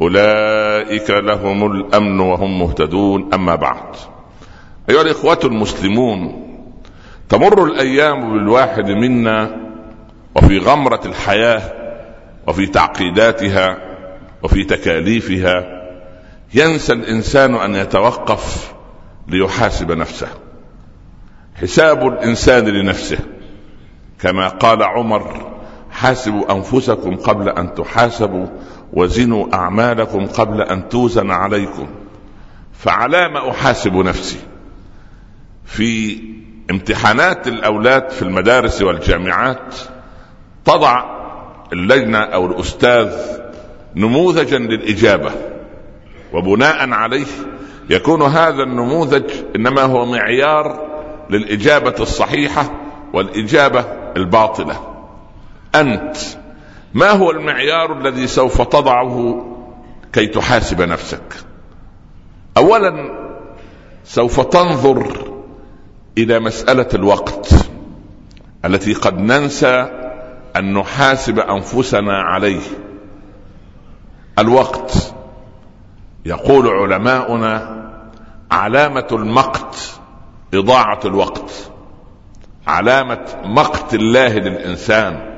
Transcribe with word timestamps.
أولئك 0.00 1.10
لهم 1.10 1.72
الأمن 1.72 2.20
وهم 2.20 2.58
مهتدون. 2.58 3.34
أما 3.34 3.54
بعد 3.54 3.96
أيها 4.90 5.02
الإخوة 5.02 5.38
المسلمون 5.44 6.46
تمر 7.28 7.64
الأيام 7.64 8.32
بالواحد 8.32 8.90
منا 8.90 9.56
وفي 10.36 10.58
غمرة 10.58 11.00
الحياة 11.04 11.62
وفي 12.48 12.66
تعقيداتها 12.66 13.78
وفي 14.42 14.64
تكاليفها. 14.64 15.64
ينسى 16.54 16.92
الإنسان 16.92 17.54
أن 17.54 17.74
يتوقف 17.74 18.74
ليحاسب 19.28 19.92
نفسه. 19.92 20.28
حساب 21.54 22.06
الإنسان 22.06 22.64
لنفسه 22.68 23.18
كما 24.20 24.48
قال 24.48 24.82
عمر 24.82 25.50
حاسبوا 25.90 26.52
أنفسكم 26.52 27.16
قبل 27.16 27.48
أن 27.48 27.74
تحاسبوا 27.74 28.46
وزنوا 28.92 29.54
أعمالكم 29.54 30.26
قبل 30.26 30.62
أن 30.62 30.88
توزن 30.88 31.30
عليكم 31.30 31.88
فعلى 32.72 33.28
ما 33.28 33.50
أحاسب 33.50 33.96
نفسي 33.96 34.38
في 35.64 36.20
امتحانات 36.70 37.48
الأولاد 37.48 38.10
في 38.10 38.22
المدارس 38.22 38.82
والجامعات 38.82 39.74
تضع 40.64 41.20
اللجنة 41.72 42.18
أو 42.18 42.46
الأستاذ 42.46 43.12
نموذجا 43.96 44.58
للإجابة 44.58 45.30
وبناء 46.32 46.90
عليه 46.90 47.26
يكون 47.90 48.22
هذا 48.22 48.62
النموذج 48.62 49.30
إنما 49.56 49.82
هو 49.82 50.06
معيار 50.06 50.90
للإجابة 51.30 51.94
الصحيحة 52.00 52.70
والإجابة 53.12 53.84
الباطلة. 54.16 54.80
أنت 55.74 56.16
ما 56.94 57.10
هو 57.10 57.30
المعيار 57.30 57.98
الذي 57.98 58.26
سوف 58.26 58.62
تضعه 58.62 59.46
كي 60.12 60.26
تحاسب 60.26 60.82
نفسك؟ 60.82 61.34
اولا 62.56 63.10
سوف 64.04 64.40
تنظر 64.40 65.30
إلى 66.18 66.40
مسألة 66.40 66.88
الوقت 66.94 67.54
التي 68.64 68.94
قد 68.94 69.18
ننسى 69.18 69.88
أن 70.56 70.74
نحاسب 70.74 71.38
أنفسنا 71.38 72.18
عليه. 72.22 72.60
الوقت 74.38 75.14
يقول 76.26 76.68
علماؤنا 76.68 77.80
علامة 78.50 79.06
المقت 79.12 80.00
إضاعة 80.54 81.00
الوقت. 81.04 81.70
علامة 82.66 83.26
مقت 83.44 83.94
الله 83.94 84.38
للإنسان. 84.38 85.29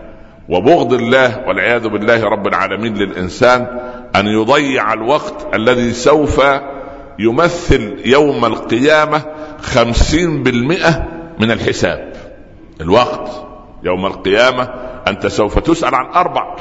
وبغض 0.48 0.92
الله 0.92 1.48
والعياذ 1.48 1.88
بالله 1.88 2.24
رب 2.24 2.46
العالمين 2.46 2.94
للإنسان 2.94 3.80
أن 4.16 4.26
يضيع 4.26 4.92
الوقت 4.92 5.54
الذي 5.54 5.92
سوف 5.92 6.42
يمثل 7.18 8.02
يوم 8.04 8.44
القيامة 8.44 9.22
خمسين 9.60 10.42
بالمئة 10.42 11.08
من 11.40 11.50
الحساب. 11.50 12.12
الوقت 12.80 13.30
يوم 13.82 14.06
القيامة 14.06 14.62
أنت 15.08 15.26
سوف 15.26 15.58
تسأل 15.58 15.94
عن 15.94 16.06
أربع. 16.06 16.56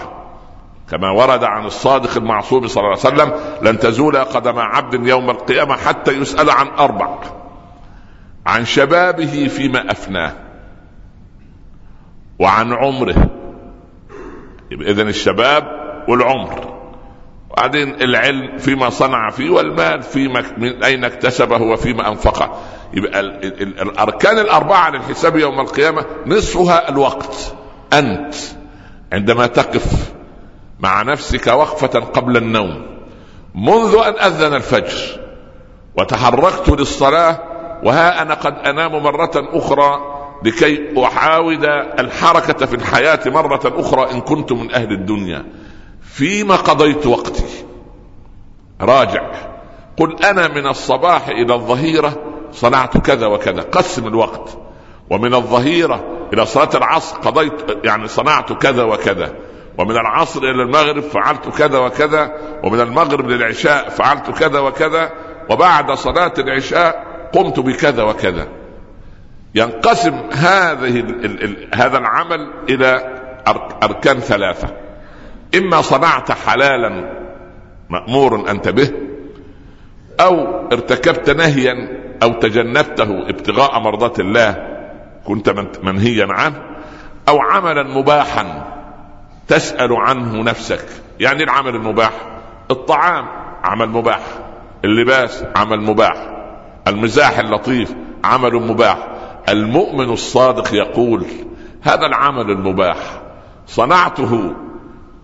كما 0.89 1.11
ورد 1.11 1.43
عن 1.43 1.65
الصادق 1.65 2.17
المعصوم 2.17 2.67
صلى 2.67 2.81
الله 2.81 2.97
عليه 3.05 3.15
وسلم 3.15 3.33
لن 3.61 3.79
تزول 3.79 4.17
قدم 4.17 4.59
عبد 4.59 5.07
يوم 5.07 5.29
القيامة 5.29 5.75
حتى 5.75 6.11
يسأل 6.11 6.49
عن 6.49 6.67
أربع. 6.67 7.19
عن 8.45 8.65
شبابه 8.65 9.47
فيما 9.47 9.91
أفناه 9.91 10.33
وعن 12.39 12.73
عمره 12.73 13.40
اذا 14.71 15.01
الشباب 15.01 15.63
والعمر. 16.07 16.81
وبعدين 17.49 18.01
العلم 18.01 18.57
فيما 18.57 18.89
صنع 18.89 19.29
فيه 19.29 19.49
والمال 19.49 20.01
فيما 20.01 20.43
من 20.57 20.83
أين 20.83 21.03
اكتسبه 21.03 21.61
وفيما 21.61 22.07
انفقه 22.07 22.57
يبقى 22.93 23.19
الأركان 23.81 24.39
الأربعة 24.39 24.89
للحساب 24.89 25.35
يوم 25.37 25.59
القيامة 25.59 26.05
نصفها 26.25 26.89
الوقت. 26.89 27.55
أنت 27.93 28.35
عندما 29.13 29.47
تقف 29.47 30.11
مع 30.79 31.01
نفسك 31.01 31.47
وقفة 31.47 31.99
قبل 31.99 32.37
النوم 32.37 32.85
منذ 33.55 33.95
أن 34.05 34.13
أذن 34.31 34.53
الفجر 34.55 35.19
وتحركت 35.97 36.69
للصلاة 36.69 37.39
وها 37.83 38.21
أنا 38.21 38.33
قد 38.33 38.53
أنام 38.53 39.03
مرة 39.03 39.31
أخرى 39.35 40.20
لكي 40.43 41.03
احاول 41.03 41.65
الحركة 41.99 42.65
في 42.65 42.75
الحياة 42.75 43.19
مرة 43.25 43.61
أخرى 43.65 44.11
إن 44.11 44.21
كنت 44.21 44.51
من 44.51 44.73
أهل 44.73 44.91
الدنيا. 44.91 45.45
فيما 46.01 46.55
قضيت 46.55 47.07
وقتي. 47.07 47.65
راجع. 48.81 49.31
قل 49.97 50.23
أنا 50.23 50.47
من 50.47 50.67
الصباح 50.67 51.27
إلى 51.27 51.53
الظهيرة 51.53 52.13
صنعت 52.51 52.97
كذا 52.97 53.27
وكذا. 53.27 53.61
قسم 53.61 54.07
الوقت. 54.07 54.57
ومن 55.09 55.33
الظهيرة 55.33 56.27
إلى 56.33 56.45
صلاة 56.45 56.69
العصر 56.75 57.17
قضيت 57.17 57.53
يعني 57.83 58.07
صنعت 58.07 58.53
كذا 58.53 58.83
وكذا. 58.83 59.33
ومن 59.77 59.91
العصر 59.91 60.39
إلى 60.39 60.63
المغرب 60.63 61.03
فعلت 61.03 61.49
كذا 61.49 61.79
وكذا. 61.79 62.31
ومن 62.63 62.79
المغرب 62.79 63.27
للعشاء 63.29 63.89
فعلت 63.89 64.31
كذا 64.31 64.59
وكذا. 64.59 65.11
وبعد 65.49 65.91
صلاة 65.91 66.33
العشاء 66.37 67.05
قمت 67.33 67.59
بكذا 67.59 68.03
وكذا. 68.03 68.60
ينقسم 69.55 70.13
هذه 70.33 71.05
هذا 71.75 71.97
العمل 71.97 72.53
إلى 72.69 73.17
أركان 73.83 74.19
ثلاثة. 74.19 74.67
إما 75.55 75.81
صنعت 75.81 76.31
حلالا 76.31 77.21
مامور 77.89 78.51
أنت 78.51 78.69
به 78.69 78.91
أو 80.19 80.67
ارتكبت 80.71 81.29
نهيا 81.29 82.01
أو 82.23 82.33
تجنبته 82.33 83.29
ابتغاء 83.29 83.79
مرضات 83.79 84.19
الله 84.19 84.67
كنت 85.25 85.49
منهيا 85.83 86.27
عنه 86.29 86.61
أو 87.29 87.39
عملا 87.39 87.83
مباحا 87.83 88.67
تسأل 89.47 89.93
عنه 89.95 90.43
نفسك. 90.43 90.85
يعني 91.19 91.43
العمل 91.43 91.75
المباح؟ 91.75 92.11
الطعام 92.71 93.25
عمل 93.63 93.89
مباح 93.89 94.21
اللباس 94.85 95.43
عمل 95.55 95.81
مباح 95.81 96.13
المزاح 96.87 97.39
اللطيف 97.39 97.95
عمل 98.23 98.53
مباح. 98.53 99.10
المؤمن 99.49 100.09
الصادق 100.09 100.73
يقول 100.73 101.25
هذا 101.81 102.05
العمل 102.05 102.51
المباح 102.51 103.21
صنعته 103.67 104.53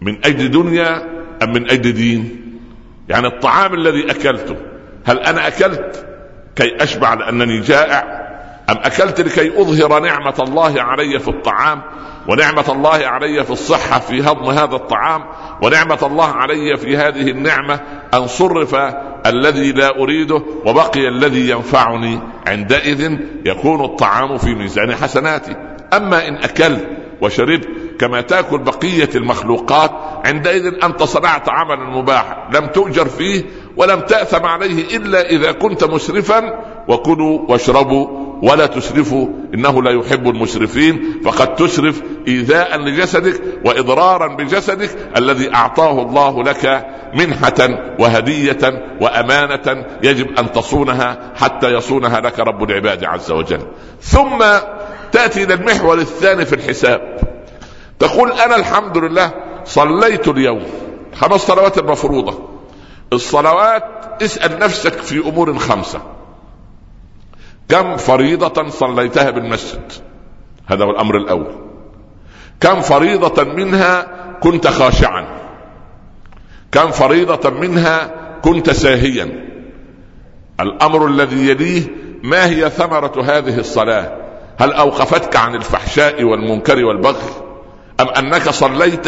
من 0.02 0.26
أجل 0.26 0.52
دنيا 0.52 1.04
أم 1.44 1.54
من 1.54 1.72
أجل 1.72 1.94
دين؟ 1.94 2.42
يعني 3.10 3.28
الطعام 3.28 3.74
الذي 3.74 4.12
أكلته 4.12 4.56
هل 5.06 5.20
أنا 5.20 5.48
أكلت 5.48 6.06
كي 6.56 6.84
أشبع 6.84 7.14
لأنني 7.14 7.60
جائع؟ 7.60 8.28
أم 8.70 8.76
أكلت 8.78 9.22
لكي 9.22 9.62
أظهر 9.62 10.00
نعمة 10.00 10.36
الله 10.40 10.82
علي 10.82 11.20
في 11.20 11.28
الطعام 11.28 11.82
ونعمة 12.30 12.66
الله 12.70 13.08
علي 13.08 13.44
في 13.44 13.52
الصحة 13.52 14.00
في 14.00 14.22
هضم 14.22 14.50
هذا 14.50 14.76
الطعام 14.76 15.24
ونعمة 15.62 16.00
الله 16.04 16.28
علي 16.28 16.78
في 16.78 16.98
هذه 16.98 17.32
النعمة 17.32 17.80
أن 18.14 18.28
صرف 18.28 18.76
الذي 19.30 19.72
لا 19.72 20.00
أريده 20.00 20.42
وبقي 20.66 21.08
الذي 21.08 21.50
ينفعني. 21.50 22.20
عندئذ 22.48 23.18
يكون 23.46 23.86
الطعام 23.86 24.38
في 24.38 24.56
ميزان 24.56 24.96
حسناتي. 24.96 25.56
أما 25.94 26.28
إن 26.28 26.36
اكلت 26.36 26.88
وشربت 27.22 27.68
كما 28.00 28.22
تأكل 28.22 28.58
بقية 28.58 29.10
المخلوقات 29.16 29.92
عندئذ 30.26 30.84
أنت 30.84 31.04
صنعت 31.04 31.50
عملا 31.50 31.90
مباحا. 31.98 32.50
لم 32.54 32.66
تؤجر 32.66 33.06
فيه 33.06 33.44
ولم 33.78 34.00
تأثم 34.00 34.46
عليه 34.46 34.98
إلا 34.98 35.30
إذا 35.30 35.52
كنت 35.52 35.84
مسرفا. 35.84 36.64
وكلوا 36.88 37.40
واشربوا 37.50 38.27
ولا 38.44 38.66
تسرفوا 38.66 39.28
إنه 39.54 39.84
لا 39.84 39.92
يحب 39.92 40.30
المسرفين. 40.30 41.22
فقد 41.26 41.56
تسرف 41.56 42.02
إيذاء 42.28 42.78
لجسدك 42.78 43.42
وإضرارا 43.66 44.36
بجسدك 44.36 44.98
الذي 45.18 45.54
أعطاه 45.54 46.02
الله 46.02 46.44
لك 46.44 46.88
منحة 47.14 47.70
وهدية 48.00 48.84
وأمانة 49.02 49.86
يجب 50.04 50.40
أن 50.40 50.52
تصونها 50.52 51.34
حتى 51.36 51.74
يصونها 51.74 52.20
لك 52.20 52.40
رب 52.40 52.64
العباد 52.64 53.04
عز 53.04 53.32
وجل. 53.32 53.60
ثم 54.02 54.46
تأتي 55.12 55.44
إلى 55.44 55.54
المحور 55.54 55.98
الثاني 55.98 56.46
في 56.46 56.56
الحساب. 56.56 57.18
تقول 58.00 58.32
أنا 58.32 58.56
الحمد 58.56 58.98
لله 58.98 59.34
صليت 59.66 60.28
اليوم. 60.28 60.64
خمس 61.16 61.42
صلوات 61.42 61.78
المفروضه 61.78 62.50
الصلوات 63.14 63.84
اسأل 64.22 64.60
نفسك 64.60 64.94
في 64.94 65.20
أمور 65.20 65.58
خمسة. 65.58 66.17
كم 67.70 67.98
فريضة 67.98 68.70
صليتها 68.70 69.30
بالمسجد؟ 69.30 69.92
هذا 70.68 70.86
هو 70.86 70.92
الأمر 70.92 71.18
الأول. 71.18 71.56
كم 72.60 72.82
فريضة 72.82 73.44
منها 73.44 74.08
كنت 74.40 74.68
خاشعا؟ 74.68 75.28
كم 76.72 76.92
فريضة 76.92 77.50
منها 77.50 78.12
كنت 78.42 78.70
ساهيا؟ 78.70 79.48
الأمر 80.60 81.08
الذي 81.08 81.50
يليه 81.50 81.84
ما 82.24 82.46
هي 82.46 82.70
ثمرة 82.70 83.22
هذه 83.24 83.60
الصلاة؟ 83.60 84.18
هل 84.60 84.74
أوقفتك 84.74 85.36
عن 85.36 85.56
الفحشاء 85.56 86.24
والمنكر 86.24 86.86
والبغي؟ 86.86 87.48
أم 88.00 88.08
أنك 88.08 88.50
صليت 88.50 89.08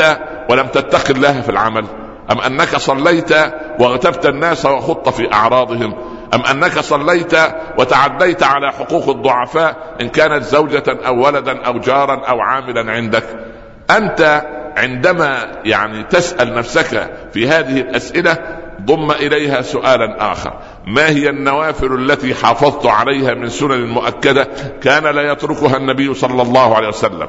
ولم 0.50 0.68
تتق 0.68 1.10
الله 1.10 1.42
في 1.42 1.50
العمل؟ 1.50 1.86
أم 2.32 2.40
أنك 2.40 2.76
صليت 2.76 3.32
واغتبت 3.80 4.26
الناس 4.26 4.66
وخضت 4.66 5.10
في 5.10 5.34
أعراضهم؟ 5.34 5.94
أم 6.34 6.42
أنك 6.42 6.80
صليت 6.80 7.34
وتعديت 7.80 8.44
على 8.44 8.72
حقوق 8.72 9.10
الضعفاء 9.10 9.96
إن 10.02 10.10
كانت 10.10 10.44
زوجة 10.44 10.84
أو 10.88 11.26
ولدا 11.26 11.66
أو 11.66 11.80
جارا 11.80 12.26
أو 12.26 12.42
عاملا 12.42 12.92
عندك. 12.92 13.24
أنت 13.92 14.46
عندما 14.78 15.62
يعني 15.66 16.04
تسأل 16.04 16.54
نفسك 16.54 17.10
في 17.34 17.48
هذه 17.48 17.82
الأسئلة 17.82 18.38
ضم 18.82 19.12
إليها 19.12 19.62
سؤالا 19.62 20.32
آخر. 20.32 20.54
ما 20.88 21.10
هي 21.10 21.30
النوافل 21.30 21.94
التي 21.94 22.36
حافظت 22.36 22.86
عليها 22.86 23.34
من 23.34 23.50
سنن 23.50 23.88
مؤكدة 23.88 24.48
كان 24.84 25.04
لا 25.04 25.32
يتركها 25.32 25.78
النبي 25.78 26.14
صلى 26.14 26.42
الله 26.42 26.76
عليه 26.76 26.88
وسلم؟ 26.88 27.28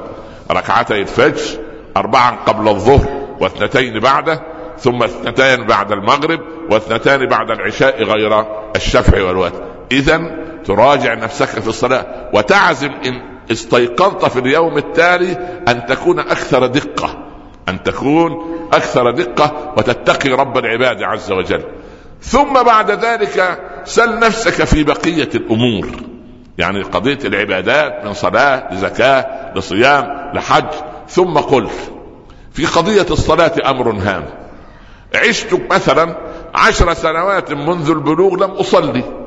ركعتي 0.51 1.01
الفجر 1.01 1.59
أربعا 1.97 2.31
قبل 2.45 2.67
الظهر 2.67 3.07
واثنتين 3.39 3.99
بعده 3.99 4.41
ثم 4.77 5.03
اثنتان 5.03 5.67
بعد 5.67 5.91
المغرب 5.91 6.39
واثنتان 6.71 7.25
بعد 7.25 7.51
العشاء 7.51 8.03
غير 8.03 8.45
الشفع 8.75 9.23
والوتر. 9.23 9.63
اذا 9.91 10.40
تراجع 10.65 11.13
نفسك 11.13 11.45
في 11.45 11.67
الصلاة 11.67 12.29
وتعزم 12.33 12.91
إن 13.05 13.21
استيقظت 13.51 14.25
في 14.25 14.39
اليوم 14.39 14.77
التالي 14.77 15.61
أن 15.67 15.85
تكون 15.85 16.19
أكثر 16.19 16.65
دقة 16.65 17.31
أن 17.69 17.83
تكون 17.83 18.31
أكثر 18.73 19.11
دقة 19.11 19.73
وتتقي 19.77 20.29
رب 20.29 20.57
العباد 20.57 21.03
عز 21.03 21.31
وجل. 21.31 21.63
ثم 22.21 22.63
بعد 22.63 22.91
ذلك 22.91 23.59
سل 23.85 24.19
نفسك 24.19 24.63
في 24.63 24.83
بقية 24.83 25.29
الأمور. 25.35 25.87
يعني 26.57 26.81
قضية 26.81 27.19
العبادات 27.25 28.05
من 28.05 28.13
صلاة 28.13 28.73
لزكاة 28.73 29.53
لصيام 29.55 30.31
لحج. 30.33 30.69
ثم 31.09 31.37
قل 31.37 31.67
في 32.51 32.65
قضية 32.65 33.05
الصلاة 33.11 33.53
أمر 33.65 33.91
هام. 33.91 34.25
عشت 35.15 35.61
مثلا 35.71 36.15
عشر 36.55 36.93
سنوات 36.93 37.51
منذ 37.51 37.89
البلوغ 37.89 38.35
لم 38.35 38.51
أصلي. 38.51 39.20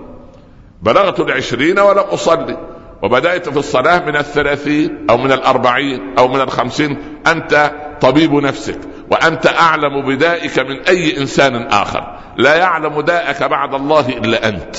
بلغت 0.85 1.21
العشرين 1.21 1.79
ولم 1.79 1.99
أصلي. 1.99 2.59
وبدأت 3.03 3.49
في 3.49 3.57
الصلاة 3.57 4.05
من 4.07 4.17
الثلاثين 4.17 5.07
أو 5.11 5.17
من 5.17 5.33
الأربعين 5.33 6.15
أو 6.19 6.29
من 6.29 6.41
الخمسين. 6.41 6.99
أنت 7.27 7.73
طبيب 8.01 8.35
نفسك 8.35 8.79
وأنت 9.11 9.47
أعلم 9.47 10.03
بدائك 10.07 10.59
من 10.59 10.81
أي 10.81 11.19
إنسان 11.19 11.57
آخر. 11.57 12.19
لا 12.37 12.57
يعلم 12.57 13.01
داءك 13.01 13.43
بعد 13.43 13.75
الله 13.75 14.09
إلا 14.09 14.49
أنت. 14.49 14.77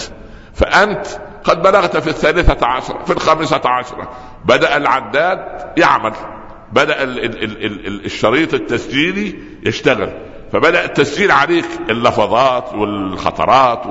فأنت 0.53 1.07
قد 1.43 1.61
بلغت 1.61 1.97
في 1.97 2.07
الثالثة 2.07 2.67
عشرة 2.67 3.03
في 3.05 3.13
الخامسة 3.13 3.61
عشرة. 3.65 4.11
بدأ 4.45 4.77
العداد 4.77 5.39
يعمل. 5.77 6.13
بدأ 6.71 6.95
الشريط 8.05 8.53
التسجيلي 8.53 9.39
يشتغل. 9.63 10.09
فبدأ 10.55 10.85
التسجيل 10.85 11.31
عليك 11.31 11.65
اللفظات 11.89 12.73
والخطرات 12.73 13.85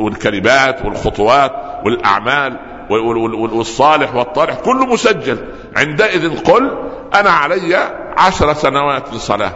والكلمات 0.00 0.84
والخطوات 0.84 1.52
والأعمال 1.84 2.58
والصالح 3.52 4.14
والطالح 4.14 4.54
كله 4.54 4.86
مسجل. 4.86 5.38
عندئذ 5.76 6.42
قل 6.44 6.78
أنا 7.14 7.30
علي 7.30 7.76
عشر 8.18 8.52
سنوات 8.52 9.14
صلاه 9.14 9.52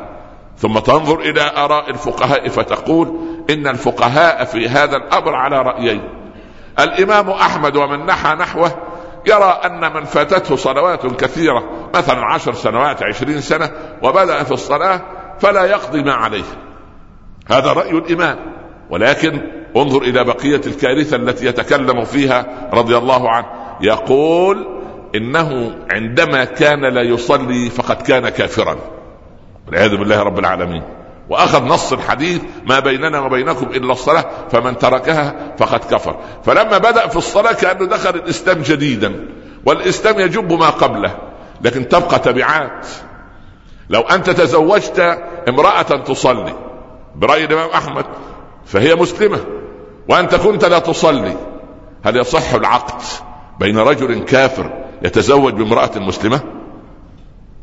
ثم 0.59 0.79
تنظر 0.79 1.21
إلى 1.21 1.53
آراء 1.57 1.91
الفقهاء 1.91 2.49
فتقول 2.49 3.21
إن 3.51 3.67
الفقهاء 3.67 4.45
في 4.45 4.69
هذا 4.69 4.97
الأمر 4.97 5.35
على 5.35 5.63
رأيين. 5.63 6.03
الإمام 6.81 7.31
أحمد 7.31 7.77
ومن 7.77 8.07
نحى 8.07 8.35
نحوه 8.35 8.73
يرى 9.27 9.61
أن 9.65 9.93
من 9.93 10.05
فاتته 10.05 10.57
صلوات 10.57 11.07
كثيرة 11.07 11.89
مثلا 11.95 12.25
عشر 12.25 12.55
سنوات 12.55 13.03
عشرين 13.03 13.41
سنة 13.41 13.71
وبدأ 14.03 14.43
في 14.43 14.53
الصلاة 14.53 15.01
فلا 15.41 15.65
يقضي 15.65 16.03
ما 16.03 16.13
عليه. 16.13 16.45
هذا 17.47 17.73
رأي 17.73 17.91
الإمام. 17.91 18.39
ولكن 18.91 19.41
انظر 19.77 20.03
إلى 20.03 20.25
بقية 20.25 20.61
الكارثة 20.67 21.17
التي 21.17 21.47
يتكلم 21.47 22.05
فيها 22.05 22.69
رضي 22.73 22.97
الله 22.97 23.31
عنه. 23.31 23.47
يقول 23.81 24.67
إنه 25.15 25.79
عندما 25.91 26.45
كان 26.45 26.95
لا 26.95 27.03
يصلي 27.03 27.71
فقد 27.71 28.03
كان 28.03 28.29
كافرا. 28.29 28.77
والعياذ 29.67 29.97
بالله 29.97 30.23
رب 30.23 30.39
العالمين. 30.39 30.83
وأخذ 31.29 31.65
نص 31.65 31.93
الحديث 31.93 32.41
ما 32.67 32.81
بيننا 32.81 33.21
وبينكم 33.21 33.67
إلا 33.67 33.93
الصلاة 33.93 34.25
فمن 34.51 34.79
تركها 34.79 35.55
فقد 35.59 35.81
كفر. 35.95 36.17
فلما 36.45 36.79
بدأ 36.79 37.07
في 37.07 37.17
الصلاة 37.17 37.53
كأنه 37.53 37.87
دخل 37.87 38.11
الإسلام 38.11 38.59
جديدا 38.63 39.29
والإسلام 39.67 40.21
يجب 40.21 40.53
ما 40.53 40.71
قبله 40.71 41.17
لكن 41.63 41.89
تبقى 41.89 42.19
تبعات. 42.19 42.87
لو 43.91 44.01
أنت 44.01 44.31
تزوجت 44.31 45.19
امرأة 45.49 45.83
تصلي 45.83 46.55
برأي 47.17 47.45
الإمام 47.45 47.69
أحمد 47.71 48.05
فهي 48.67 48.95
مسلمة 48.95 49.39
وأنت 50.09 50.35
كنت 50.35 50.65
لا 50.65 50.79
تصلي. 50.79 51.37
هل 52.05 52.17
يصح 52.17 52.55
العقد 52.55 53.03
بين 53.61 53.79
رجل 53.79 54.25
كافر 54.25 54.85
يتزوج 55.03 55.53
بامرأة 55.55 55.91
مسلمة؟ 55.97 56.41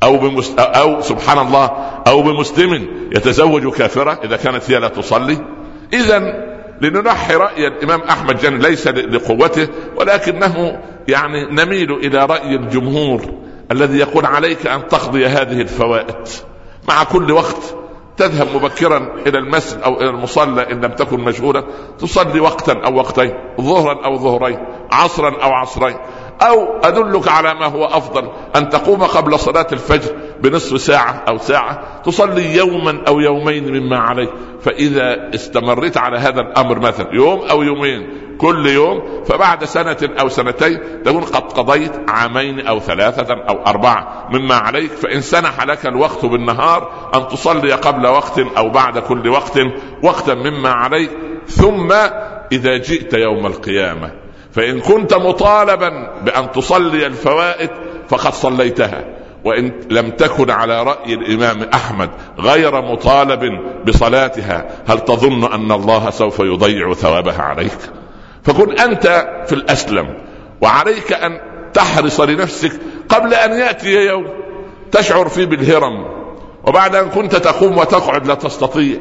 أو 0.04 0.18
بمس... 0.18 0.56
أو 0.60 1.02
سبحان 1.02 1.48
الله 1.48 1.66
أو 2.08 2.22
بمسلم 2.22 2.88
يتزوج 3.16 3.68
كافرة 3.68 4.20
إذا 4.24 4.38
كانت 4.38 4.72
هي 4.72 4.80
لا 4.80 4.88
تصلي؟ 4.88 5.38
اذا 5.94 6.20
لننحي 6.82 7.36
رأي 7.36 7.68
الإمام 7.68 8.02
أحمد 8.02 8.40
جن 8.40 8.58
ليس 8.58 8.88
لقوته 8.88 9.68
ولكنه 9.96 10.82
يعني 11.08 11.46
نميل 11.52 11.92
إلى 11.92 12.26
رأي 12.26 12.56
الجمهور. 12.56 13.22
الذي 13.74 13.98
يقول 13.98 14.26
عليك 14.26 14.68
أن 14.68 14.88
تقضي 14.88 15.26
هذه 15.26 15.62
الفوائد. 15.62 16.28
مع 16.88 17.04
كل 17.04 17.32
وقت 17.32 17.76
تذهب 18.18 18.48
مبكرا 18.56 18.98
إلى 19.28 19.38
المسجد 19.38 19.82
أو 19.82 20.02
إلى 20.02 20.10
المصلى 20.10 20.72
إن 20.72 20.82
لم 20.82 20.92
تكن 20.92 21.20
مشغولا 21.20 21.64
تصلي 22.00 22.40
وقتا 22.40 22.74
أو 22.86 22.96
وقتين 22.96 23.34
ظهرا 23.62 24.06
أو 24.06 24.18
ظهرين 24.18 24.60
عصرا 24.92 25.44
أو 25.44 25.52
عصرين. 25.52 25.96
أو 26.42 26.80
أدلك 26.84 27.28
على 27.28 27.54
ما 27.54 27.66
هو 27.66 27.86
أفضل 27.86 28.30
أن 28.56 28.70
تقوم 28.70 29.04
قبل 29.04 29.40
صلاة 29.40 29.68
الفجر 29.72 30.16
بنصف 30.42 30.82
ساعة 30.82 31.24
أو 31.28 31.38
ساعة. 31.38 32.02
تصلي 32.06 32.56
يوما 32.56 33.04
أو 33.08 33.20
يومين 33.20 33.74
مما 33.74 33.98
عليك. 33.98 34.30
فإذا 34.62 35.36
استمريت 35.36 35.98
على 35.98 36.18
هذا 36.18 36.42
الأمر 36.42 36.80
مثلا 36.80 37.08
يوم 37.14 37.40
أو 37.40 37.64
يومين 37.64 38.23
كل 38.38 38.68
يوم 38.68 39.24
فبعد 39.26 39.64
سنة 39.64 39.98
أو 40.20 40.30
سنتين 40.30 41.04
تكون 41.06 41.24
قد 41.24 41.52
قضيت 41.52 41.92
عامين 42.08 42.68
أو 42.68 42.80
ثلاثة 42.80 43.34
أو 43.34 43.66
أربعة. 43.68 44.28
مما 44.32 44.56
عليك 44.56 44.92
فإن 44.92 45.22
سنح 45.22 45.64
لك 45.64 45.86
الوقت 45.86 46.26
بالنهار 46.26 47.12
أن 47.16 47.28
تصلي 47.28 47.74
قبل 47.74 48.08
وقت 48.08 48.40
أو 48.40 48.70
بعد 48.70 49.00
كل 49.00 49.30
وقت 49.30 49.60
وقتا 50.04 50.34
مما 50.34 50.70
عليك. 50.70 51.12
ثم 51.48 51.92
إذا 52.52 52.78
جئت 52.78 53.14
يوم 53.14 53.46
القيامة 53.46 54.12
فإن 54.52 54.80
كنت 54.80 55.14
مطالبا 55.14 55.90
بأن 56.22 56.52
تصلي 56.52 57.08
الفوائد 57.08 57.70
فقد 58.10 58.34
صليتها. 58.34 59.24
وإن 59.44 59.72
لم 59.90 60.10
تكن 60.10 60.52
على 60.52 60.84
رأي 60.84 61.14
الإمام 61.14 61.64
أحمد 61.74 62.10
غير 62.40 62.82
مطالب 62.82 63.60
بصلاتها 63.88 64.66
هل 64.88 65.00
تظن 65.00 65.54
أن 65.54 65.72
الله 65.72 66.10
سوف 66.10 66.40
يضيع 66.40 66.94
ثوابها 66.94 67.42
عليك؟ 67.42 67.78
فكن 68.44 68.80
أنت 68.80 69.28
في 69.48 69.56
الأسلم 69.56 70.14
وعليك 70.62 71.14
أن 71.14 71.40
تحرص 71.74 72.20
لنفسك 72.20 72.72
قبل 73.10 73.34
أن 73.34 73.60
يأتي 73.60 73.90
يوم 73.90 74.26
تشعر 74.92 75.30
فيه 75.30 75.46
بالهرم 75.46 76.06
وبعد 76.64 76.96
أن 76.96 77.10
كنت 77.10 77.36
تقوم 77.36 77.78
وتقعد 77.78 78.28
لا 78.28 78.34
تستطيع 78.34 78.98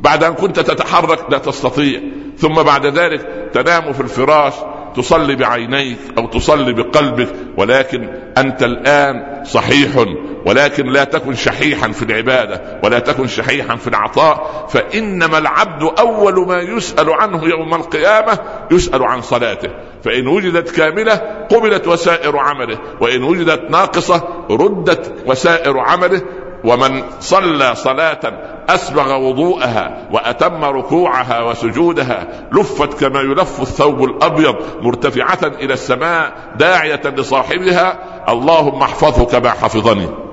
بعد 0.00 0.24
أن 0.24 0.34
كنت 0.34 0.60
تتحرك 0.60 1.30
لا 1.30 1.38
تستطيع 1.38 2.00
ثم 2.38 2.54
بعد 2.54 2.86
ذلك 2.86 3.50
تنام 3.52 3.92
في 3.92 4.00
الفراش 4.00 4.54
تصلي 4.96 5.36
بعينيك 5.36 5.98
أو 6.18 6.26
تصلي 6.26 6.72
بقلبك 6.72 7.28
ولكن 7.56 8.08
أنت 8.38 8.62
الآن 8.62 9.44
صحيح 9.44 10.04
ولكن 10.48 10.86
لا 10.86 11.04
تكن 11.04 11.34
شحيحا 11.34 11.92
في 11.92 12.02
العبادة 12.02 12.80
ولا 12.84 12.98
تكن 12.98 13.26
شحيحا 13.26 13.76
في 13.76 13.88
العطاء 13.88 14.66
فإنما 14.68 15.38
العبد 15.38 15.82
أول 15.98 16.46
ما 16.46 16.60
يسأل 16.60 17.10
عنه 17.10 17.44
يوم 17.44 17.74
القيامة 17.74 18.38
يسأل 18.70 19.04
عن 19.04 19.22
صلاته. 19.22 19.70
فإن 20.04 20.28
وجدت 20.28 20.70
كاملة 20.70 21.14
قبلت 21.50 21.88
وسائر 21.88 22.38
عمله 22.38 22.78
وإن 23.00 23.22
وجدت 23.22 23.70
ناقصة 23.70 24.28
ردت 24.50 25.14
وسائر 25.26 25.78
عمله 25.78 26.22
ومن 26.64 27.02
صلى 27.20 27.74
صلاة 27.74 28.20
أسبغ 28.68 29.16
وضوءها 29.16 30.08
وأتم 30.12 30.64
ركوعها 30.64 31.42
وسجودها 31.42 32.48
لفت 32.52 33.04
كما 33.04 33.20
يلف 33.20 33.60
الثوب 33.60 34.04
الأبيض 34.04 34.56
مرتفعة 34.82 35.38
إلى 35.60 35.74
السماء 35.74 36.32
داعية 36.56 37.02
لصاحبها 37.04 37.98
اللهم 38.28 38.82
احفظه 38.82 39.24
كما 39.24 39.50
حفظني. 39.50 40.27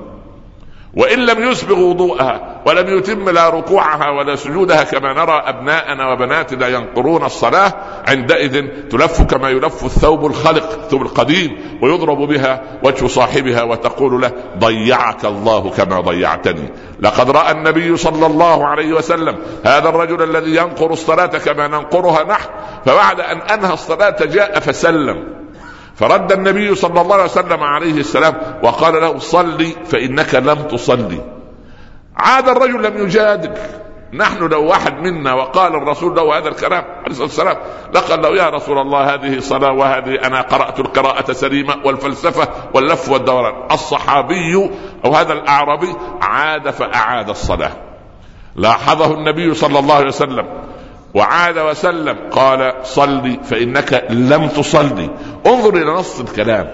وإن 0.95 1.19
لم 1.19 1.51
يسبغ 1.51 1.79
وضوءها 1.79 2.61
ولم 2.65 2.97
يتم 2.97 3.29
لا 3.29 3.49
ركوعها 3.49 4.09
ولا 4.09 4.35
سجودها 4.35 4.83
كما 4.83 5.13
نرى 5.13 5.43
أبناءنا 5.45 6.13
وبناتنا 6.13 6.67
ينقرون 6.67 7.23
الصلاة 7.23 7.73
عندئذ 8.07 8.67
تلف 8.89 9.21
كما 9.21 9.49
يلف 9.49 9.85
الثوب 9.85 10.25
الخلق 10.25 10.71
الثوب 10.83 11.01
القديم 11.01 11.79
ويضرب 11.81 12.17
بها 12.17 12.61
وجه 12.83 13.07
صاحبها 13.07 13.63
وتقول 13.63 14.21
له 14.21 14.31
ضيعك 14.59 15.25
الله 15.25 15.69
كما 15.69 15.99
ضيعتني. 15.99 16.69
لقد 16.99 17.29
رأى 17.29 17.51
النبي 17.51 17.97
صلى 17.97 18.25
الله 18.25 18.67
عليه 18.67 18.93
وسلم 18.93 19.37
هذا 19.65 19.89
الرجل 19.89 20.23
الذي 20.23 20.55
ينقر 20.55 20.93
الصلاة 20.93 21.25
كما 21.25 21.67
ننقرها 21.67 22.23
نحن 22.23 22.49
فبعد 22.85 23.19
أن 23.19 23.41
أنهى 23.41 23.73
الصلاة 23.73 24.15
جاء 24.21 24.59
فسلم. 24.59 25.44
فرد 25.95 26.31
النبي 26.31 26.75
صلى 26.75 27.01
الله 27.01 27.13
عليه 27.13 27.23
وسلم 27.23 27.63
عليه 27.63 27.99
السلام 27.99 28.33
وقال 28.63 28.93
له 28.93 29.17
صلي 29.17 29.75
فإنك 29.85 30.35
لم 30.35 30.55
تصلي. 30.55 31.21
عاد 32.17 32.49
الرجل 32.49 32.83
لم 32.83 32.97
يجادل. 33.05 33.51
نحن 34.13 34.43
لو 34.43 34.65
واحد 34.65 34.93
منا 34.93 35.33
وقال 35.33 35.75
الرسول 35.75 36.15
له 36.15 36.37
هذا 36.37 36.47
الكلام 36.49 36.83
عليه 36.83 37.07
الصلاة 37.07 37.23
والسلام 37.23 37.57
لقال 37.93 38.21
له 38.21 38.29
يا 38.43 38.49
رسول 38.49 38.77
الله 38.77 39.13
هذه 39.13 39.39
صلاه 39.39 39.71
وهذه 39.71 40.15
أنا 40.23 40.41
قرأت 40.41 40.79
القراءة 40.79 41.31
سليمة 41.31 41.75
والفلسفة 41.85 42.47
واللف 42.73 43.09
والدوران. 43.09 43.53
الصحابي 43.71 44.69
أو 45.05 45.15
هذا 45.15 45.33
الأعرابي 45.33 45.95
عاد 46.21 46.69
فأعاد 46.69 47.29
الصلاة. 47.29 47.71
لاحظه 48.55 49.13
النبي 49.13 49.53
صلى 49.53 49.79
الله 49.79 49.95
عليه 49.95 50.07
وسلم. 50.07 50.45
وعاد 51.15 51.57
وسلم 51.57 52.17
قال 52.31 52.73
صلي 52.83 53.39
فإنك 53.43 54.07
لم 54.09 54.47
تصلي. 54.47 55.09
انظر 55.47 55.75
إلى 55.75 55.91
نص 55.91 56.19
الكلام. 56.19 56.67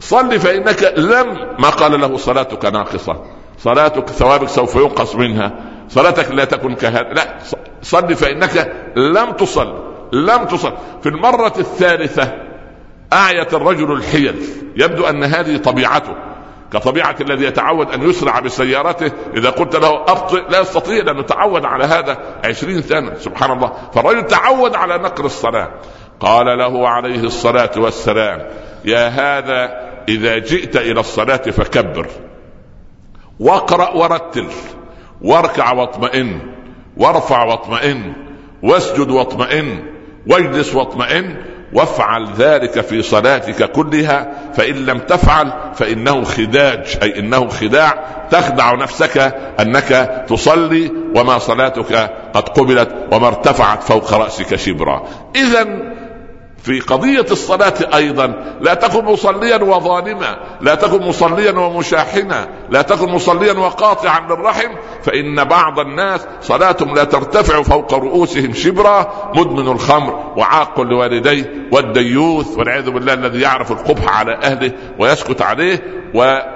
صلي 0.00 0.38
فإنك 0.38 0.94
لم 0.96 1.26
ما 1.58 1.68
قال 1.68 2.00
له 2.00 2.16
صلاتك 2.16 2.64
ناقصة. 2.64 3.24
صلاتك 3.58 4.08
ثوابك 4.08 4.48
سوف 4.48 4.76
ينقص 4.76 5.14
منها. 5.14 5.52
صلاتك 5.88 6.30
لا 6.30 6.44
تكن 6.44 6.74
كهذا. 6.74 7.12
لا 7.12 7.38
صلي 7.82 8.14
فإنك 8.14 8.72
لم 8.96 9.32
تصل 9.32 9.90
لم 10.12 10.44
تصل 10.44 10.72
في 11.02 11.08
المرة 11.08 11.54
الثالثة 11.58 12.32
أعيت 13.12 13.54
الرجل 13.54 13.92
الحيل 13.92 14.34
يبدو 14.76 15.04
أن 15.04 15.24
هذه 15.24 15.56
طبيعته. 15.56 16.29
كطبيعة 16.72 17.16
الذي 17.20 17.44
يتعود 17.44 17.90
أن 17.90 18.10
يسرع 18.10 18.40
بسيارته 18.40 19.12
إذا 19.36 19.50
قلت 19.50 19.76
له 19.76 20.02
أبطئ 20.02 20.42
لا 20.48 20.60
يستطيع 20.60 21.04
لأنه 21.04 21.22
تعود 21.22 21.64
على 21.64 21.84
هذا 21.84 22.18
عشرين 22.44 22.82
سنة 22.82 23.14
سبحان 23.14 23.50
الله. 23.50 23.72
فالرجل 23.94 24.26
تعود 24.26 24.74
على 24.74 24.98
نقل 24.98 25.24
الصلاة. 25.24 25.70
قال 26.20 26.46
له 26.58 26.88
عليه 26.88 27.20
الصلاة 27.20 27.70
والسلام 27.76 28.46
يا 28.84 29.08
هذا 29.08 29.90
إذا 30.08 30.38
جئت 30.38 30.76
إلى 30.76 31.00
الصلاة 31.00 31.36
فكبر 31.36 32.06
واقرأ 33.40 33.96
ورتل 33.96 34.46
واركع 35.22 35.72
واطمئن 35.72 36.40
وارفع 36.96 37.44
واطمئن 37.44 38.12
واسجد 38.62 39.10
واطمئن 39.10 39.84
واجلس 40.26 40.74
واطمئن 40.74 41.36
وافعل 41.72 42.28
ذلك 42.38 42.80
في 42.80 43.02
صلاتك 43.02 43.72
كلها 43.72 44.28
فإن 44.54 44.74
لم 44.74 44.98
تفعل 44.98 45.52
فإنه 45.74 46.24
خداج 46.24 46.98
أي 47.02 47.18
إنه 47.18 47.48
خداع. 47.48 48.04
تخدع 48.30 48.74
نفسك 48.74 49.18
أنك 49.60 50.24
تصلي 50.28 50.92
وما 51.16 51.38
صلاتك 51.38 52.10
قد 52.34 52.48
قبلت 52.48 52.94
وما 53.12 53.28
ارتفعت 53.28 53.82
فوق 53.82 54.14
رأسك 54.14 54.56
شبرا. 54.56 55.02
اذا 55.36 55.66
في 56.62 56.80
قضية 56.80 57.26
الصلاة 57.30 57.74
أيضا. 57.94 58.56
لا 58.60 58.74
تكن 58.74 59.04
مصليا 59.04 59.56
وظالما. 59.56 60.36
لا 60.60 60.74
تكن 60.74 61.06
مصليا 61.06 61.52
ومشاحنا. 61.52 62.48
لا 62.70 62.82
تكن 62.82 63.08
مصليا 63.08 63.52
وقاطعا 63.52 64.20
للرحم 64.20 64.68
فإن 65.02 65.44
بعض 65.44 65.78
الناس 65.78 66.26
صلاتهم 66.40 66.94
لا 66.94 67.04
ترتفع 67.04 67.62
فوق 67.62 67.94
رؤوسهم 67.94 68.54
شبرا. 68.54 69.30
مدمن 69.36 69.68
الخمر 69.68 70.32
وعاق 70.36 70.80
لوالديه 70.80 71.68
والديوث 71.72 72.58
والعياذ 72.58 72.90
بالله 72.90 73.14
الذي 73.14 73.40
يعرف 73.40 73.72
القبح 73.72 74.18
على 74.18 74.34
أهله 74.34 74.72
ويسكت 74.98 75.42
عليه 75.42 75.82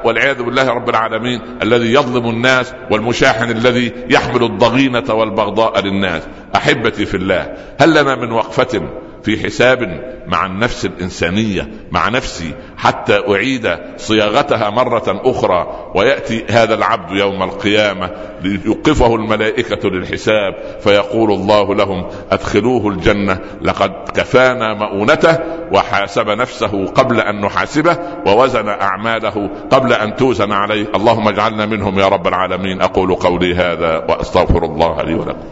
والعياذ 0.04 0.42
بالله 0.42 0.70
رب 0.70 0.88
العالمين 0.88 1.40
الذي 1.62 1.92
يظلم 1.92 2.30
الناس 2.30 2.74
والمشاحن 2.90 3.50
الذي 3.50 3.92
يحمل 4.10 4.42
الضغينة 4.42 5.14
والبغضاء 5.14 5.80
للناس. 5.80 6.22
أحبتي 6.56 7.06
في 7.06 7.16
الله 7.16 7.54
هل 7.80 7.90
لنا 7.90 8.14
من 8.14 8.32
وقفة؟ 8.32 8.88
في 9.24 9.44
حساب 9.44 10.00
مع 10.26 10.46
النفس 10.46 10.84
الإنسانية 10.84 11.70
مع 11.90 12.08
نفسي 12.08 12.54
حتى 12.76 13.20
أعيد 13.28 13.76
صياغتها 13.96 14.70
مرة 14.70 15.20
أخرى. 15.24 15.90
ويأتي 15.94 16.44
هذا 16.50 16.74
العبد 16.74 17.10
يوم 17.10 17.42
القيامة 17.42 18.10
ليوقفه 18.42 19.14
الملائكة 19.14 19.88
للحساب 19.88 20.54
فيقول 20.80 21.32
الله 21.32 21.74
لهم 21.74 22.06
أدخلوه 22.32 22.88
الجنة 22.88 23.38
لقد 23.62 23.92
كفانا 24.14 24.74
مؤونته 24.74 25.38
وحاسب 25.72 26.28
نفسه 26.28 26.86
قبل 26.86 27.20
أن 27.20 27.40
نحاسبه 27.40 27.98
ووزن 28.26 28.68
أعماله 28.68 29.50
قبل 29.70 29.92
أن 29.92 30.16
توزن 30.16 30.52
عليه. 30.52 30.86
اللهم 30.94 31.28
اجعلنا 31.28 31.66
منهم 31.66 31.98
يا 31.98 32.08
رب 32.08 32.26
العالمين. 32.26 32.82
أقول 32.82 33.14
قولي 33.14 33.54
هذا 33.54 34.04
وأستغفر 34.08 34.64
الله 34.64 35.02
لي 35.02 35.14
ولكم. 35.14 35.48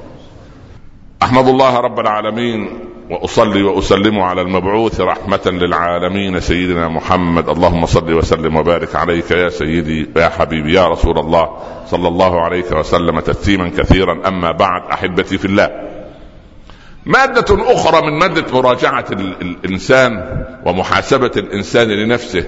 أحمد 1.22 1.48
الله 1.48 1.80
رب 1.80 2.00
العالمين. 2.00 2.91
وأصلي 3.10 3.62
وأسلم 3.62 4.20
على 4.20 4.40
المبعوث 4.40 5.00
رحمة 5.00 5.40
للعالمين 5.46 6.40
سيدنا 6.40 6.88
محمد. 6.88 7.48
اللهم 7.48 7.86
صل 7.86 8.12
وسلم 8.12 8.56
وبارك 8.56 8.96
عليك 8.96 9.30
يا 9.30 9.48
سيدي 9.48 10.10
يا 10.16 10.28
حبيبي 10.28 10.74
يا 10.74 10.88
رسول 10.88 11.18
الله. 11.18 11.56
صلى 11.86 12.08
الله 12.08 12.40
عليه 12.40 12.72
وسلم 12.72 13.20
تسليما 13.20 13.68
كثيرا. 13.68 14.28
أما 14.28 14.52
بعد 14.52 14.82
أحبتي 14.92 15.38
في 15.38 15.44
الله. 15.44 15.70
مادة 17.06 17.74
أخرى 17.74 18.06
من 18.06 18.18
مادة 18.18 18.54
مراجعة 18.54 19.06
الإنسان 19.42 20.44
ومحاسبة 20.66 21.30
الإنسان 21.36 21.88
لنفسه 21.88 22.44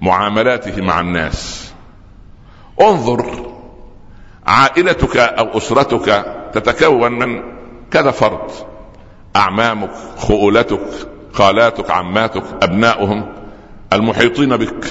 معاملاته 0.00 0.82
مع 0.82 1.00
الناس. 1.00 1.72
انظر 2.80 3.46
عائلتك 4.46 5.16
أو 5.16 5.56
أسرتك 5.58 6.24
تتكون 6.52 7.12
من 7.12 7.42
كذا 7.90 8.10
فرد. 8.10 8.50
أعمامك 9.36 9.90
خؤولتك 10.16 10.80
خالاتك 11.32 11.90
عماتك 11.90 12.42
أبناؤهم 12.62 13.32
المحيطين 13.92 14.56
بك 14.56 14.84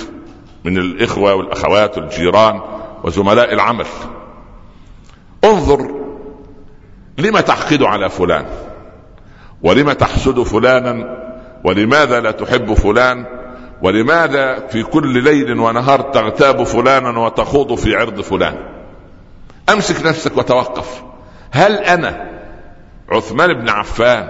من 0.63 0.77
الإخوة 0.77 1.36
والأخوات 1.36 1.98
والجيران 1.98 2.62
وزملاء 3.03 3.53
العمل. 3.53 3.86
انظر 5.43 5.91
لم 7.17 7.39
تحقد 7.39 7.84
على 7.84 8.10
فلان 8.10 8.46
ولم 9.63 9.91
تحسد 9.91 10.43
فلانا 10.43 11.17
ولماذا 11.63 12.19
لا 12.19 12.31
تحب 12.31 12.74
فلان 12.74 13.25
ولماذا 13.81 14.67
في 14.67 14.84
كل 14.84 15.24
ليل 15.24 15.60
ونهار 15.60 16.01
تغتاب 16.01 16.63
فلانا 16.63 17.19
وتخوض 17.19 17.75
في 17.75 17.96
عرض 17.96 18.22
فلان. 18.22 18.55
أمسك 19.69 20.05
نفسك 20.05 20.38
وتوقف. 20.38 21.03
هل 21.51 21.74
أنا 21.74 22.38
عثمان 23.12 23.54
بن 23.54 23.70
عفان 23.70 24.28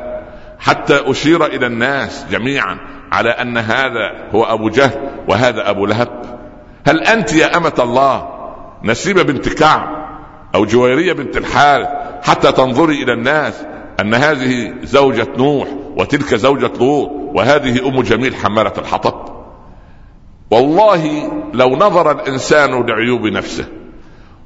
حتى 0.59 1.11
أشير 1.11 1.45
إلى 1.45 1.65
الناس 1.65 2.25
جميعا 2.31 2.77
على 3.11 3.29
أن 3.29 3.57
هذا 3.57 4.29
هو 4.31 4.43
أبو 4.43 4.69
جهل 4.69 5.09
وهذا 5.27 5.69
أبو 5.69 5.85
لهب. 5.85 6.39
هل 6.87 7.03
أنت 7.03 7.33
يا 7.33 7.57
أمة 7.57 7.73
الله 7.79 8.29
نسيبه 8.83 9.23
بنت 9.23 9.49
كعب 9.49 9.99
أو 10.55 10.65
جويرية 10.65 11.13
بنت 11.13 11.37
الحارث 11.37 11.87
حتى 12.23 12.51
تنظري 12.51 13.03
إلى 13.03 13.13
الناس 13.13 13.65
أن 13.99 14.13
هذه 14.13 14.73
زوجة 14.83 15.27
نوح 15.37 15.67
وتلك 15.97 16.35
زوجة 16.35 16.71
لوط 16.79 17.09
وهذه 17.11 17.87
أم 17.87 18.01
جميل 18.01 18.35
حمالة 18.35 18.73
الحطب؟ 18.77 19.29
والله 20.51 21.31
لو 21.53 21.69
نظر 21.75 22.11
الإنسان 22.11 22.85
لعيوب 22.85 23.27
نفسه 23.27 23.65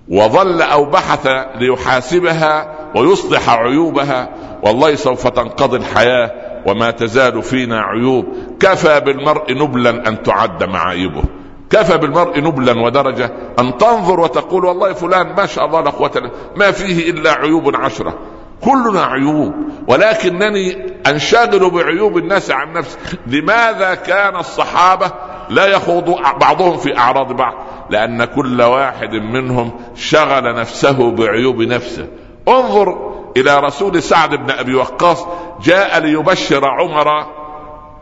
وظل 0.09 0.61
أو 0.61 0.85
بحث 0.85 1.27
ليحاسبها 1.55 2.82
ويصلح 2.95 3.49
عيوبها 3.49 4.29
والله 4.63 4.95
سوف 4.95 5.27
تنقضي 5.27 5.77
الحياة 5.77 6.31
وما 6.65 6.91
تزال 6.91 7.43
فينا 7.43 7.81
عيوب. 7.81 8.25
كفى 8.59 8.99
بالمرء 8.99 9.53
نبلا 9.53 10.07
أن 10.07 10.23
تعد 10.23 10.63
معايبه. 10.63 11.23
كفى 11.69 11.97
بالمرء 11.97 12.39
نبلا 12.39 12.81
ودرجة 12.81 13.31
أن 13.59 13.77
تنظر 13.77 14.19
وتقول 14.19 14.65
والله 14.65 14.93
فلان 14.93 15.35
ما 15.35 15.45
شاء 15.45 15.65
الله 15.65 15.81
لا 15.81 15.89
قوة 15.89 16.31
ما 16.55 16.71
فيه 16.71 17.11
إلا 17.11 17.31
عيوب 17.31 17.75
عشرة. 17.75 18.19
كلنا 18.61 19.03
عيوب 19.03 19.53
ولكنني 19.87 20.93
أنشغل 21.07 21.69
بعيوب 21.69 22.17
الناس 22.17 22.51
عن 22.51 22.73
نفسي. 22.73 22.97
لماذا 23.27 23.95
كان 23.95 24.35
الصحابة 24.35 25.11
لا 25.49 25.65
يخوض 25.65 26.15
بعضهم 26.41 26.77
في 26.77 26.97
أعراض 26.97 27.33
بعض؟ 27.33 27.53
لأن 27.89 28.23
كل 28.23 28.61
واحد 28.61 29.13
منهم 29.13 29.71
شغل 29.95 30.55
نفسه 30.55 31.11
بعيوب 31.11 31.61
نفسه. 31.61 32.07
انظر 32.47 33.13
إلى 33.37 33.59
رسول 33.59 34.03
سعد 34.03 34.35
بن 34.35 34.51
أبي 34.51 34.75
وقاص 34.75 35.25
جاء 35.63 35.99
ليبشر 35.99 36.65
عمر 36.65 37.27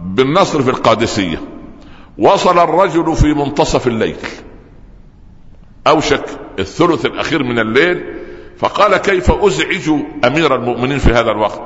بالنصر 0.01 0.61
في 0.61 0.69
القادسية. 0.69 1.41
وصل 2.17 2.59
الرجل 2.59 3.15
في 3.15 3.33
منتصف 3.33 3.87
الليل. 3.87 4.15
أوشك 5.87 6.25
الثلث 6.59 7.05
الأخير 7.05 7.43
من 7.43 7.59
الليل 7.59 8.21
فقال 8.57 8.97
كيف 8.97 9.31
أزعج 9.31 9.89
أمير 10.25 10.55
المؤمنين 10.55 10.97
في 10.97 11.11
هذا 11.13 11.31
الوقت؟ 11.31 11.61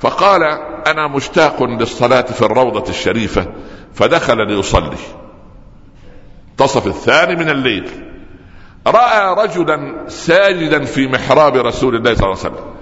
فقال 0.00 0.42
أنا 0.86 1.08
مشتاق 1.08 1.62
للصلاة 1.62 2.22
في 2.22 2.42
الروضة 2.42 2.90
الشريفة. 2.90 3.46
فدخل 3.94 4.46
ليصلي. 4.46 4.96
منتصف 6.50 6.86
الثاني 6.86 7.36
من 7.36 7.50
الليل. 7.50 8.11
رأى 8.86 9.44
رجلا 9.44 10.08
ساجدا 10.08 10.84
في 10.84 11.06
محراب 11.06 11.56
رسول 11.56 11.96
الله 11.96 12.14
صلى 12.14 12.26
الله 12.26 12.38
عليه 12.38 12.54
وسلم. 12.54 12.72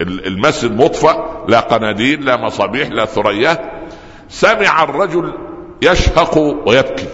المسجد 0.00 0.76
مطفأ 0.76 1.44
لا 1.48 1.60
قناديل 1.60 2.24
لا 2.24 2.36
مصابيح 2.36 2.88
لا 2.88 3.04
ثريات 3.04 3.60
سمع 4.28 4.82
الرجل 4.82 5.32
يشهق 5.82 6.38
ويبكي 6.38 7.08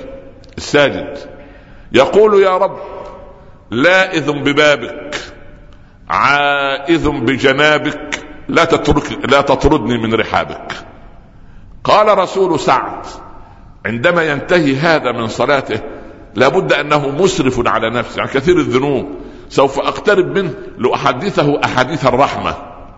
الساجد. 0.59 1.19
يقول 1.93 2.43
يا 2.43 2.57
رب 2.57 2.79
لائذ 3.71 4.33
ببابك 4.33 5.17
عائذ 6.09 7.09
بجنابك 7.09 8.27
لا 8.49 8.65
تترك 8.65 9.31
لا 9.31 9.41
تطردني 9.41 9.99
من 9.99 10.15
رحابك. 10.15 10.73
قال 11.85 12.19
رسول 12.19 12.61
سعد 12.61 13.07
عندما 13.87 14.23
ينتهي 14.23 14.77
هذا 14.77 15.13
من 15.13 15.27
صلاته 15.27 15.81
لابد 16.39 16.73
أنه 16.73 17.09
مسرف 17.09 17.69
على 17.69 17.91
نفسه 17.91 18.19
يعني 18.19 18.31
كثير 18.31 18.57
الذنوب. 18.59 19.07
سوف 19.49 19.79
أقترب 19.79 20.39
منه 20.39 20.55
لأحدثه 20.79 21.61
أحاديث 21.65 22.07
الرحمة. 22.07 22.51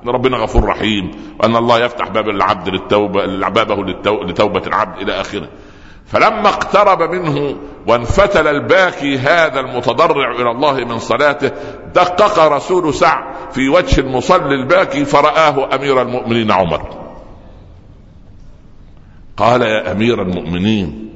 إن 0.05 0.09
ربنا 0.09 0.37
غفور 0.37 0.65
رحيم. 0.65 1.11
وأن 1.41 1.57
الله 1.57 1.79
يفتح 1.79 2.09
باب 2.09 2.29
العبد 2.29 2.69
للتوبة 2.69 3.49
بابه 3.49 3.85
لتوبة 4.25 4.63
العبد 4.67 5.03
إلى 5.03 5.21
آخره. 5.21 5.49
فلما 6.07 6.49
اقترب 6.49 7.03
منه 7.03 7.57
وانفتل 7.87 8.47
الباكي 8.47 9.19
هذا 9.19 9.61
المتضرع 9.61 10.31
إلى 10.31 10.51
الله 10.51 10.85
من 10.85 10.99
صلاته 10.99 11.51
دقق 11.95 12.39
رسول 12.39 12.95
سعد 12.95 13.25
في 13.53 13.69
وجه 13.69 14.01
المصلي 14.01 14.55
الباكي 14.55 15.05
فرآه 15.05 15.75
أمير 15.75 16.03
المؤمنين 16.03 16.51
عمر. 16.51 17.01
قال 19.37 19.63
يا 19.63 19.93
أمير 19.93 20.23
المؤمنين 20.23 21.11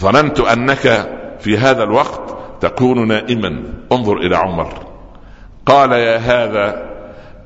ظننت 0.00 0.40
أنك 0.40 1.15
في 1.40 1.58
هذا 1.58 1.82
الوقت 1.82 2.36
تكون 2.60 3.08
نائما. 3.08 3.62
انظر 3.92 4.16
إلى 4.16 4.36
عمر. 4.36 4.68
قال 5.66 5.92
يا 5.92 6.16
هذا 6.16 6.90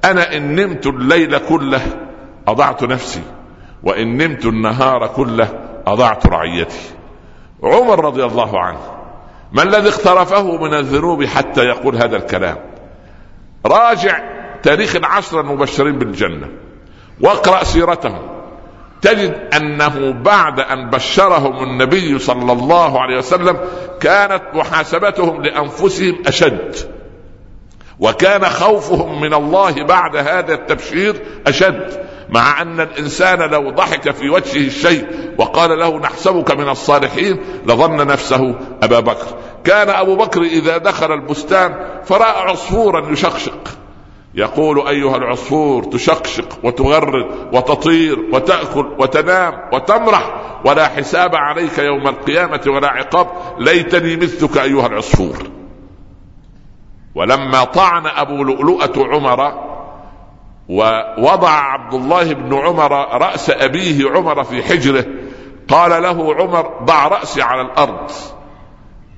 أنا 0.05 0.37
إن 0.37 0.55
نمت 0.55 0.87
الليل 0.87 1.39
كله 1.39 1.81
أضعت 2.49 2.85
نفسي 2.85 3.23
وإن 3.83 4.17
نمت 4.17 4.47
النهار 4.47 5.07
كله 5.07 5.49
أضعت 5.87 6.27
رعيتي. 6.27 6.91
عمر 7.63 8.05
رضي 8.05 8.25
الله 8.25 8.61
عنه 8.61 8.81
ما 9.53 9.63
الذي 9.63 9.89
اقترفه 9.89 10.57
من 10.57 10.75
الذنوب 10.75 11.25
حتى 11.25 11.61
يقول 11.61 11.97
هذا 11.97 12.17
الكلام؟ 12.17 12.57
راجع 13.67 14.19
تاريخ 14.63 14.97
العشرة 14.97 15.41
المبشرين 15.41 15.99
بالجنة 15.99 16.49
واقرأ 17.21 17.65
سيرتهم. 17.65 18.40
تجد 19.03 19.49
أنه 19.57 20.13
بعد 20.13 20.61
أن 20.61 20.91
بشرهم 20.91 21.63
النبي 21.63 22.19
صلى 22.19 22.53
الله 22.53 23.01
عليه 23.01 23.19
وسلم 23.19 23.59
كانت 24.01 24.43
محاسبتهم 24.55 25.43
لأنفسهم 25.43 26.19
أشد. 26.27 26.77
وكان 28.01 28.45
خوفهم 28.45 29.21
من 29.21 29.35
الله 29.35 29.85
بعد 29.85 30.17
هذا 30.17 30.55
التبشير 30.55 31.17
أشد 31.47 32.11
مع 32.29 32.63
أن 32.63 32.81
الإنسان 32.81 33.39
لو 33.51 33.71
ضحك 33.71 34.11
في 34.11 34.31
وجهه 34.31 34.67
الشيء 34.67 35.07
وقال 35.39 35.79
له 35.79 35.99
نحسبك 35.99 36.51
من 36.51 36.69
الصالحين 36.69 37.41
لظن 37.67 38.07
نفسه 38.07 38.55
أبا 38.83 39.01
بكر. 39.01 39.27
كان 39.65 39.91
أبو 39.91 40.17
بكر 40.17 40.43
إذا 40.43 40.79
دخل 40.79 41.13
البستان 41.13 41.75
فرأى 42.05 42.51
عصفورا 42.51 43.13
يشقشق. 43.13 43.59
يقول 44.35 44.89
أيها 44.89 45.17
العصفور 45.17 45.85
تشقشق 45.85 46.59
وتغرد 46.65 47.55
وتطير 47.55 48.19
وتأكل 48.33 48.87
وتنام 48.99 49.55
وتمرح 49.73 50.35
ولا 50.65 50.89
حساب 50.89 51.35
عليك 51.35 51.79
يوم 51.79 52.09
القيامة 52.09 52.61
ولا 52.67 52.89
عقاب. 52.89 53.27
ليتني 53.59 54.17
مثلك 54.17 54.59
أيها 54.59 54.87
العصفور. 54.87 55.37
ولما 57.15 57.65
طعن 57.65 58.07
أبو 58.07 58.45
لؤلؤة 58.45 58.93
عمر 58.97 59.71
ووضع 60.69 61.51
عبد 61.51 61.95
الله 61.95 62.33
بن 62.33 62.55
عمر 62.55 62.93
رأس 63.23 63.51
أبيه 63.51 64.11
عمر 64.11 64.45
في 64.45 64.63
حجره 64.63 65.05
قال 65.69 66.03
له 66.03 66.35
عمر 66.35 66.85
ضع 66.85 67.09
رأسي 67.09 67.43
على 67.43 67.61
الأرض. 67.61 68.11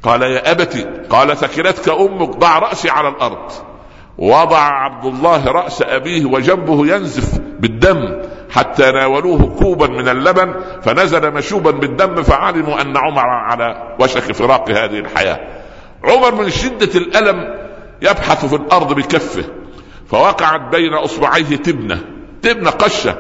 قال 0.03 0.23
يا 0.23 0.51
أبتي 0.51 0.83
قال 1.11 1.37
ثكلتك 1.37 1.89
أمك 1.89 2.29
ضع 2.29 2.59
رأسي 2.59 2.91
على 2.91 3.09
الأرض. 3.09 3.72
وضع 4.19 4.59
عبد 4.59 5.05
الله 5.05 5.45
رأس 5.47 5.83
أبيه 5.83 6.25
وجنبه 6.25 6.87
ينزف 6.87 7.41
بالدم 7.61 8.23
حتى 8.51 8.93
ناولوه 8.93 9.57
كوبا 9.59 9.87
من 9.87 10.09
اللبن 10.09 10.55
فنزل 10.83 11.31
مشوبا 11.31 11.71
بالدم 11.71 12.23
فعلموا 12.23 12.81
أن 12.81 12.97
عمر 12.97 13.27
على 13.27 13.97
وشك 14.01 14.33
فراق 14.33 14.71
هذه 14.71 14.99
الحياة. 14.99 15.41
عمر 16.05 16.35
من 16.35 16.51
شدة 16.51 16.99
الألم 16.99 17.55
يبحث 18.03 18.47
في 18.47 18.57
الأرض 18.57 18.93
بكفه 18.93 19.45
فوقعت 20.07 20.61
بين 20.61 20.95
أصبعيه 20.95 21.57
تبنة 21.57 21.99
تبنة 22.43 22.71
قشة. 22.71 23.17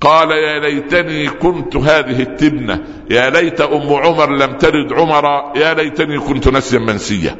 قال 0.00 0.30
يا 0.30 0.58
ليتني 0.60 1.28
كنت 1.28 1.76
هذه 1.76 2.22
التبنة 2.22 2.84
يا 3.10 3.30
ليت 3.30 3.60
أم 3.60 3.94
عمر 3.94 4.30
لم 4.30 4.56
تلد 4.56 4.92
عمر 4.92 5.52
يا 5.56 5.74
ليتني 5.74 6.18
كنت 6.18 6.48
نسيا 6.48 6.78
منسيا. 6.78 7.36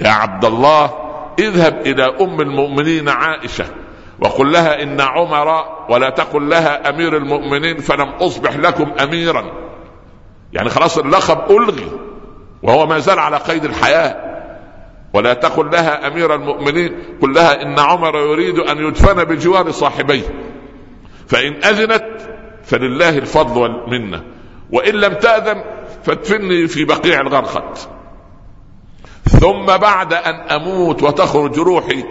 يا 0.00 0.08
عبد 0.08 0.44
الله 0.44 0.90
اذهب 1.38 1.86
إلى 1.86 2.04
أم 2.20 2.40
المؤمنين 2.40 3.08
عائشة 3.08 3.64
وقل 4.20 4.52
لها 4.52 4.82
إن 4.82 5.00
عمر 5.00 5.64
ولا 5.88 6.10
تقل 6.10 6.50
لها 6.50 6.88
أمير 6.88 7.16
المؤمنين 7.16 7.78
فلم 7.78 8.08
أصبح 8.08 8.56
لكم 8.56 8.92
اميرا. 9.00 9.44
يعني 10.52 10.70
خلاص 10.70 10.98
اللقب 10.98 11.50
ألغي 11.50 11.90
وهو 12.62 12.86
ما 12.86 12.98
زال 12.98 13.18
على 13.18 13.36
قيد 13.36 13.64
الحياة. 13.64 14.30
ولا 15.14 15.34
تقل 15.34 15.70
لها 15.70 16.06
أمير 16.06 16.34
المؤمنين 16.34 16.92
قل 17.22 17.34
لها 17.34 17.62
إن 17.62 17.78
عمر 17.78 18.18
يريد 18.18 18.58
أن 18.58 18.78
يدفن 18.78 19.24
بجوار 19.24 19.70
صاحبيه. 19.70 20.22
فإن 21.28 21.64
أذنت 21.64 22.06
فلله 22.64 23.18
الفضل 23.18 23.58
والمنة 23.58 24.24
وإن 24.72 24.94
لم 24.94 25.12
تأذن 25.12 25.64
فادفني 26.04 26.66
في 26.66 26.84
بقيع 26.84 27.20
الغرخد 27.20 27.78
ثم 29.30 29.66
بعد 29.66 30.14
أن 30.14 30.34
أموت 30.34 31.02
وتخرج 31.02 31.58
روحي 31.58 32.04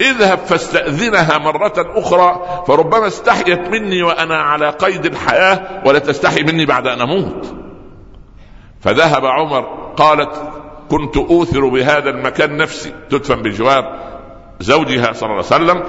اذهب 0.00 0.38
فاستأذنها 0.38 1.38
مرة 1.38 1.72
أخرى 1.76 2.62
فربما 2.66 3.06
استحيت 3.06 3.68
مني 3.68 4.02
وأنا 4.02 4.36
على 4.36 4.70
قيد 4.70 5.06
الحياة 5.06 5.82
ولا 5.86 5.98
تستحي 5.98 6.42
مني 6.42 6.66
بعد 6.66 6.86
أن 6.86 7.00
أموت. 7.00 7.54
فذهب 8.80 9.26
عمر 9.26 9.92
قالت 9.96 10.52
كنت 10.90 11.16
أوثر 11.16 11.68
بهذا 11.68 12.10
المكان 12.10 12.56
نفسي. 12.56 12.92
تدفن 13.10 13.42
بجوار 13.42 13.98
زوجها 14.60 15.12
صلى 15.12 15.30
الله 15.30 15.44
عليه 15.52 15.64
وسلم 15.64 15.84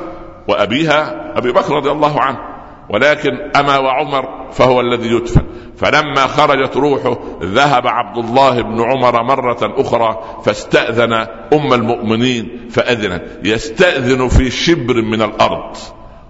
وأبيها 0.47 1.33
أبي 1.37 1.51
بكر 1.51 1.75
رضي 1.75 1.91
الله 1.91 2.21
عنه. 2.21 2.56
ولكن 2.89 3.51
أما 3.55 3.77
وعمر 3.77 4.51
فهو 4.51 4.81
الذي 4.81 5.07
يدفن. 5.07 5.41
فلما 5.77 6.27
خرجت 6.27 6.77
روحه 6.77 7.17
ذهب 7.43 7.87
عبد 7.87 8.17
الله 8.17 8.61
بن 8.61 8.81
عمر 8.81 9.23
مرة 9.23 9.57
أخرى 9.61 10.19
فاستأذن 10.45 11.13
أم 11.53 11.73
المؤمنين 11.73 12.67
فأذنت. 12.71 13.23
يستأذن 13.43 14.27
في 14.27 14.51
شبر 14.51 15.01
من 15.01 15.21
الأرض. 15.21 15.77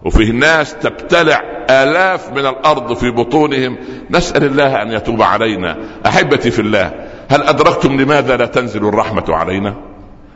وفيه 0.06 0.32
ناس 0.32 0.76
تبتلع 0.76 1.42
آلاف 1.70 2.32
من 2.32 2.46
الأرض 2.46 2.94
في 2.94 3.12
بطونهم. 3.12 3.78
نسأل 4.12 4.44
الله 4.44 4.82
أن 4.82 4.92
يتوب 4.92 5.22
علينا. 5.22 5.78
أحبتي 6.06 6.52
في 6.52 6.60
الله 6.60 6.94
هل 7.30 7.44
أدركتم 7.44 8.02
لماذا 8.02 8.38
لا 8.38 8.46
تنزل 8.46 8.88
الرحمة 8.88 9.26
علينا؟ 9.30 9.76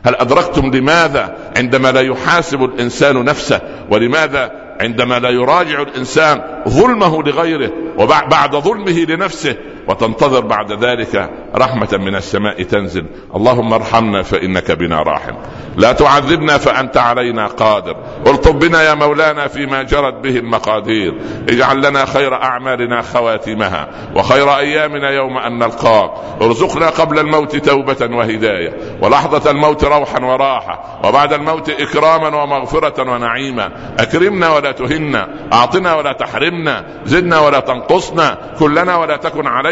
هل 0.04 0.14
أدركتم 0.14 0.70
لماذا 0.70 1.36
عندما 1.56 1.92
لا 1.92 2.00
يحاسب 2.00 2.64
الإنسان 2.64 3.24
نفسه؟ 3.24 3.60
ولماذا 3.90 4.61
عندما 4.80 5.18
لا 5.18 5.30
يراجع 5.30 5.82
الإنسان 5.82 6.62
ظلمه 6.68 7.22
لغيره 7.22 7.72
وبعد 7.98 8.56
ظلمه 8.56 9.04
لنفسه 9.08 9.56
وتنتظر 9.88 10.40
بعد 10.40 10.84
ذلك 10.84 11.30
رحمة 11.56 11.88
من 11.92 12.14
السماء 12.16 12.62
تنزل. 12.62 13.06
اللهم 13.36 13.72
ارحمنا 13.72 14.22
فإنك 14.22 14.72
بنا 14.72 15.02
راحم. 15.02 15.34
لا 15.76 15.92
تعذبنا 15.92 16.58
فأنت 16.58 16.96
علينا 16.96 17.46
قادر. 17.46 17.96
الطب 18.26 18.58
بنا 18.58 18.82
يا 18.82 18.94
مولانا 18.94 19.48
فيما 19.48 19.82
جرت 19.82 20.14
به 20.14 20.36
المقادير 20.36 21.20
اجعل 21.48 21.88
لنا 21.88 22.04
خير 22.04 22.34
أعمالنا 22.34 23.02
خواتمها 23.02 23.88
وخير 24.16 24.56
أيامنا 24.56 25.10
يوم 25.10 25.38
أن 25.38 25.58
نلقاك. 25.58 26.10
ارزقنا 26.42 26.88
قبل 26.88 27.18
الموت 27.18 27.56
توبة 27.56 28.16
وهداية 28.16 28.98
ولحظة 29.02 29.50
الموت 29.50 29.84
روحا 29.84 30.24
وراحة 30.24 31.00
وبعد 31.04 31.32
الموت 31.32 31.70
إكراما 31.70 32.42
ومغفرة 32.42 33.10
ونعيما. 33.10 33.72
أكرمنا 33.98 34.50
ولا 34.50 34.72
تهنا. 34.72 35.28
أعطنا 35.52 35.94
ولا 35.94 36.12
تحرمنا. 36.12 36.84
زدنا 37.04 37.40
ولا 37.40 37.60
تنقصنا. 37.60 38.38
كلنا 38.58 38.96
ولا 38.96 39.16
تكن 39.16 39.46
علينا 39.46 39.71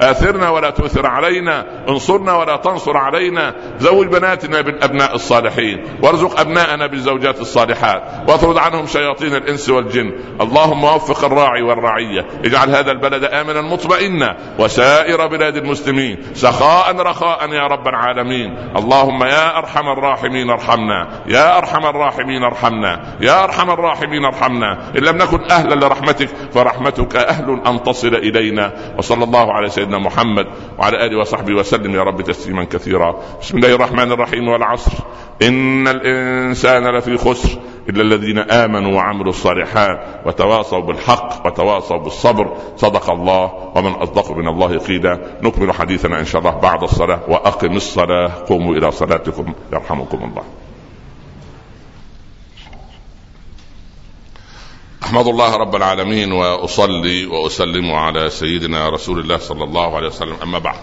آثرنا 0.00 0.50
ولا 0.50 0.70
تؤثر 0.70 1.06
علينا 1.06 1.66
انصرنا 1.88 2.36
ولا 2.36 2.56
تنصر 2.56 2.96
علينا. 2.96 3.54
زوج 3.78 4.06
بناتنا 4.06 4.60
بالأبناء 4.60 5.14
الصالحين. 5.14 5.84
وارزق 6.02 6.40
أبناءنا 6.40 6.86
بالزوجات 6.86 7.40
الصالحات. 7.40 8.02
واطرد 8.28 8.58
عنهم 8.58 8.86
شياطين 8.86 9.34
الإنس 9.34 9.70
والجن. 9.70 10.12
اللهم 10.40 10.84
وفق 10.84 11.24
الراعي 11.24 11.62
والرعية. 11.62 12.26
اجعل 12.44 12.70
هذا 12.70 12.90
البلد 12.90 13.24
آمنا 13.24 13.60
مطمئنا. 13.60 14.36
وسائر 14.58 15.26
بلاد 15.26 15.56
المسلمين. 15.56 16.18
سخاء 16.34 16.96
رخاء 16.96 17.52
يا 17.52 17.66
رب 17.66 17.88
العالمين. 17.88 18.56
اللهم 18.76 19.22
يا 19.22 19.58
أرحم 19.58 19.88
الراحمين 19.88 20.50
ارحمنا. 20.50 21.08
يا 21.26 21.58
أرحم 21.58 21.86
الراحمين 21.86 22.42
ارحمنا. 22.42 23.00
يا 23.20 23.44
أرحم 23.44 23.70
الراحمين 23.70 24.24
ارحمنا. 24.24 24.78
إن 24.96 25.02
لم 25.02 25.16
نكن 25.16 25.50
أهلا 25.50 25.74
لرحمتك 25.74 26.28
فرحمتك 26.54 27.16
أهل 27.16 27.60
أن 27.66 27.82
تصل 27.82 28.14
إلينا. 28.14 28.72
وصلى 28.98 29.24
الله 29.24 29.31
على 29.38 29.68
سيدنا 29.68 29.98
محمد 29.98 30.46
وعلى 30.78 31.06
آله 31.06 31.18
وصحبه 31.20 31.54
وسلم. 31.54 31.94
يا 31.94 32.02
رب 32.02 32.22
تسليما 32.22 32.64
كثيرا. 32.64 33.16
بسم 33.40 33.58
الله 33.58 33.74
الرحمن 33.74 34.12
الرحيم 34.12 34.48
والعصر. 34.48 34.92
إن 35.42 35.88
الإنسان 35.88 36.96
لفي 36.96 37.16
خسر 37.16 37.58
إلا 37.88 38.02
الذين 38.02 38.38
آمنوا 38.38 38.94
وعملوا 38.96 39.28
الصالحات 39.28 40.26
وتواصوا 40.26 40.80
بالحق 40.80 41.46
وتواصوا 41.46 41.96
بالصبر. 41.96 42.56
صدق 42.76 43.10
الله 43.10 43.52
ومن 43.74 43.92
أصدق 43.92 44.32
من 44.32 44.48
الله 44.48 44.78
قيلا. 44.78 45.18
نكمل 45.42 45.72
حديثنا 45.72 46.20
إن 46.20 46.24
شاء 46.24 46.40
الله 46.40 46.58
بعد 46.58 46.82
الصلاة 46.82 47.20
وأقم 47.28 47.76
الصلاة. 47.76 48.30
قوموا 48.48 48.74
إلى 48.74 48.90
صلاتكم 48.90 49.54
يرحمكم 49.72 50.18
الله. 50.18 50.42
أحمد 55.12 55.26
الله 55.26 55.56
رب 55.56 55.76
العالمين 55.76 56.32
وأصلي 56.32 57.26
وأسلم 57.26 57.92
على 57.92 58.30
سيدنا 58.30 58.88
رسول 58.88 59.20
الله 59.20 59.38
صلى 59.38 59.64
الله 59.64 59.96
عليه 59.96 60.08
وسلم. 60.08 60.36
أما 60.42 60.58
بعد 60.58 60.80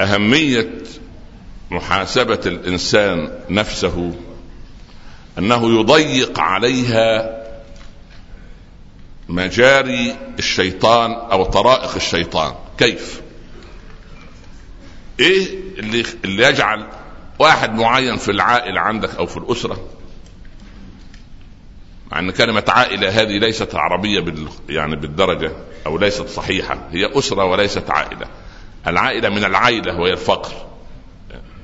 أهمية 0.00 0.82
محاسبة 1.70 2.40
الإنسان 2.46 3.38
نفسه 3.50 4.14
أنه 5.38 5.80
يضيق 5.80 6.40
عليها 6.40 7.40
مجاري 9.28 10.16
الشيطان 10.38 11.12
أو 11.12 11.44
طرائق 11.44 11.94
الشيطان. 11.94 12.54
كيف؟ 12.78 13.20
إيه 15.20 15.46
اللي 15.78 16.04
اللي 16.24 16.44
يجعل 16.44 16.86
واحد 17.38 17.74
معين 17.74 18.16
في 18.16 18.30
العائلة 18.30 18.80
عندك 18.80 19.14
أو 19.14 19.26
في 19.26 19.36
الأسرة؟ 19.36 19.99
مع 22.12 22.18
أن 22.18 22.30
كلمة 22.30 22.64
عائلة 22.68 23.08
هذه 23.08 23.38
ليست 23.38 23.74
عربية 23.74 24.20
بال 24.20 24.48
يعني 24.68 24.96
بالدرجة 24.96 25.52
أو 25.86 25.98
ليست 25.98 26.28
صحيحة. 26.28 26.78
هي 26.92 27.18
أسرة 27.18 27.44
وليست 27.44 27.90
عائلة. 27.90 28.26
العائلة 28.86 29.28
من 29.28 29.44
العائلة 29.44 30.00
وهي 30.00 30.12
الفقر. 30.12 30.52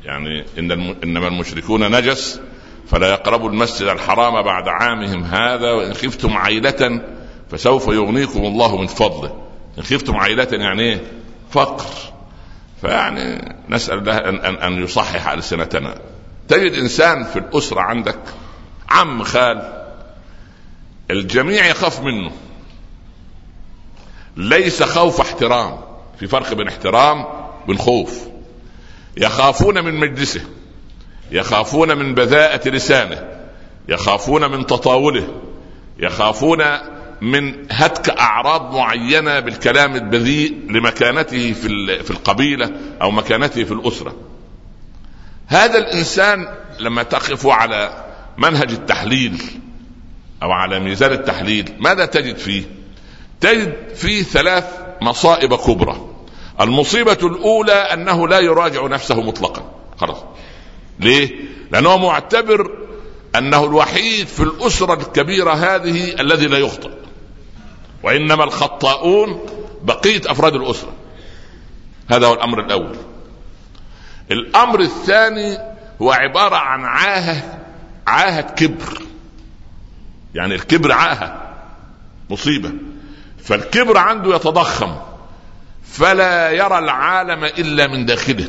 يعني 0.04 0.44
إن 0.58 0.72
الم... 0.72 0.96
إنما 1.04 1.28
المشركون 1.28 1.96
نجس 1.96 2.40
فلا 2.88 3.10
يقربوا 3.10 3.50
المسجد 3.50 3.88
الحرام 3.88 4.42
بعد 4.42 4.68
عامهم 4.68 5.24
هذا 5.24 5.72
وإن 5.72 5.94
خفتم 5.94 6.36
عيلة 6.36 7.02
فسوف 7.50 7.88
يغنيكم 7.88 8.44
الله 8.44 8.80
من 8.80 8.86
فضله. 8.86 9.42
إن 9.78 9.82
خفتم 9.82 10.16
عيلة 10.16 10.48
يعني 10.52 10.82
إيه؟ 10.82 11.00
فقر. 11.50 11.86
فيعني 12.80 13.54
نسأل 13.68 13.98
الله 13.98 14.16
ان 14.16 14.36
ان, 14.36 14.54
أن 14.54 14.82
يصحح 14.82 15.28
ألسنتنا. 15.28 15.94
تجد 16.48 16.72
إنسان 16.72 17.24
في 17.24 17.38
الأسرة 17.38 17.80
عندك 17.80 18.18
عم 18.88 19.22
خال 19.22 19.85
الجميع 21.10 21.66
يخاف 21.66 22.00
منه. 22.00 22.32
ليس 24.36 24.82
خوف 24.82 25.20
احترام. 25.20 25.78
في 26.18 26.26
فرق 26.26 26.52
بين 26.52 26.68
احترام 26.68 27.24
وبين 27.64 27.78
خوف. 27.78 28.20
يخافون 29.16 29.84
من 29.84 29.94
مجلسه. 29.94 30.40
يخافون 31.30 31.98
من 31.98 32.14
بذاءة 32.14 32.68
لسانه. 32.68 33.28
يخافون 33.88 34.50
من 34.50 34.66
تطاوله. 34.66 35.28
يخافون 35.98 36.62
من 37.20 37.66
هتك 37.70 38.10
أعراض 38.10 38.74
معينة 38.74 39.40
بالكلام 39.40 39.94
البذيء 39.94 40.70
لمكانته 40.70 41.52
في 41.52 42.02
في 42.02 42.10
القبيلة 42.10 42.70
أو 43.02 43.10
مكانته 43.10 43.64
في 43.64 43.72
الأسرة. 43.72 44.16
هذا 45.46 45.78
الإنسان 45.78 46.48
لما 46.80 47.02
تقف 47.02 47.46
على 47.46 48.04
منهج 48.38 48.70
التحليل 48.70 49.42
أو 50.42 50.52
على 50.52 50.80
ميزان 50.80 51.12
التحليل 51.12 51.72
ماذا 51.78 52.06
تجد 52.06 52.36
فيه؟ 52.36 52.62
تجد 53.40 53.94
فيه 53.94 54.22
ثلاث 54.22 54.64
مصائب 55.02 55.54
كبرى. 55.54 56.10
المصيبة 56.60 57.18
الأولى 57.22 57.72
أنه 57.72 58.28
لا 58.28 58.38
يراجع 58.38 58.86
نفسه 58.86 59.20
مطلقا. 59.20 59.72
خلاص. 59.96 60.18
ليه؟ 61.00 61.30
لأنه 61.70 61.96
معتبر 61.96 62.70
أنه 63.36 63.64
الوحيد 63.64 64.26
في 64.26 64.42
الأسرة 64.42 64.94
الكبيرة 64.94 65.52
هذه 65.52 66.20
الذي 66.20 66.46
لا 66.46 66.58
يخطئ. 66.58 66.90
وإنما 68.02 68.44
الخطاؤون 68.44 69.46
بقية 69.82 70.20
أفراد 70.26 70.54
الأسرة. 70.54 70.92
هذا 72.10 72.26
هو 72.26 72.34
الأمر 72.34 72.60
الأول. 72.60 72.96
الأمر 74.30 74.80
الثاني 74.80 75.58
هو 76.02 76.12
عبارة 76.12 76.56
عن 76.56 76.84
عاهة 76.84 77.58
عاهة 78.06 78.40
كبر. 78.40 79.02
يعني 80.36 80.54
الكبر 80.54 80.92
عاهة 80.92 81.54
مصيبة. 82.30 82.72
فالكبر 83.44 83.96
عنده 83.96 84.36
يتضخم 84.36 84.96
فلا 85.84 86.50
يرى 86.50 86.78
العالم 86.78 87.44
إلا 87.44 87.86
من 87.86 88.06
داخله. 88.06 88.48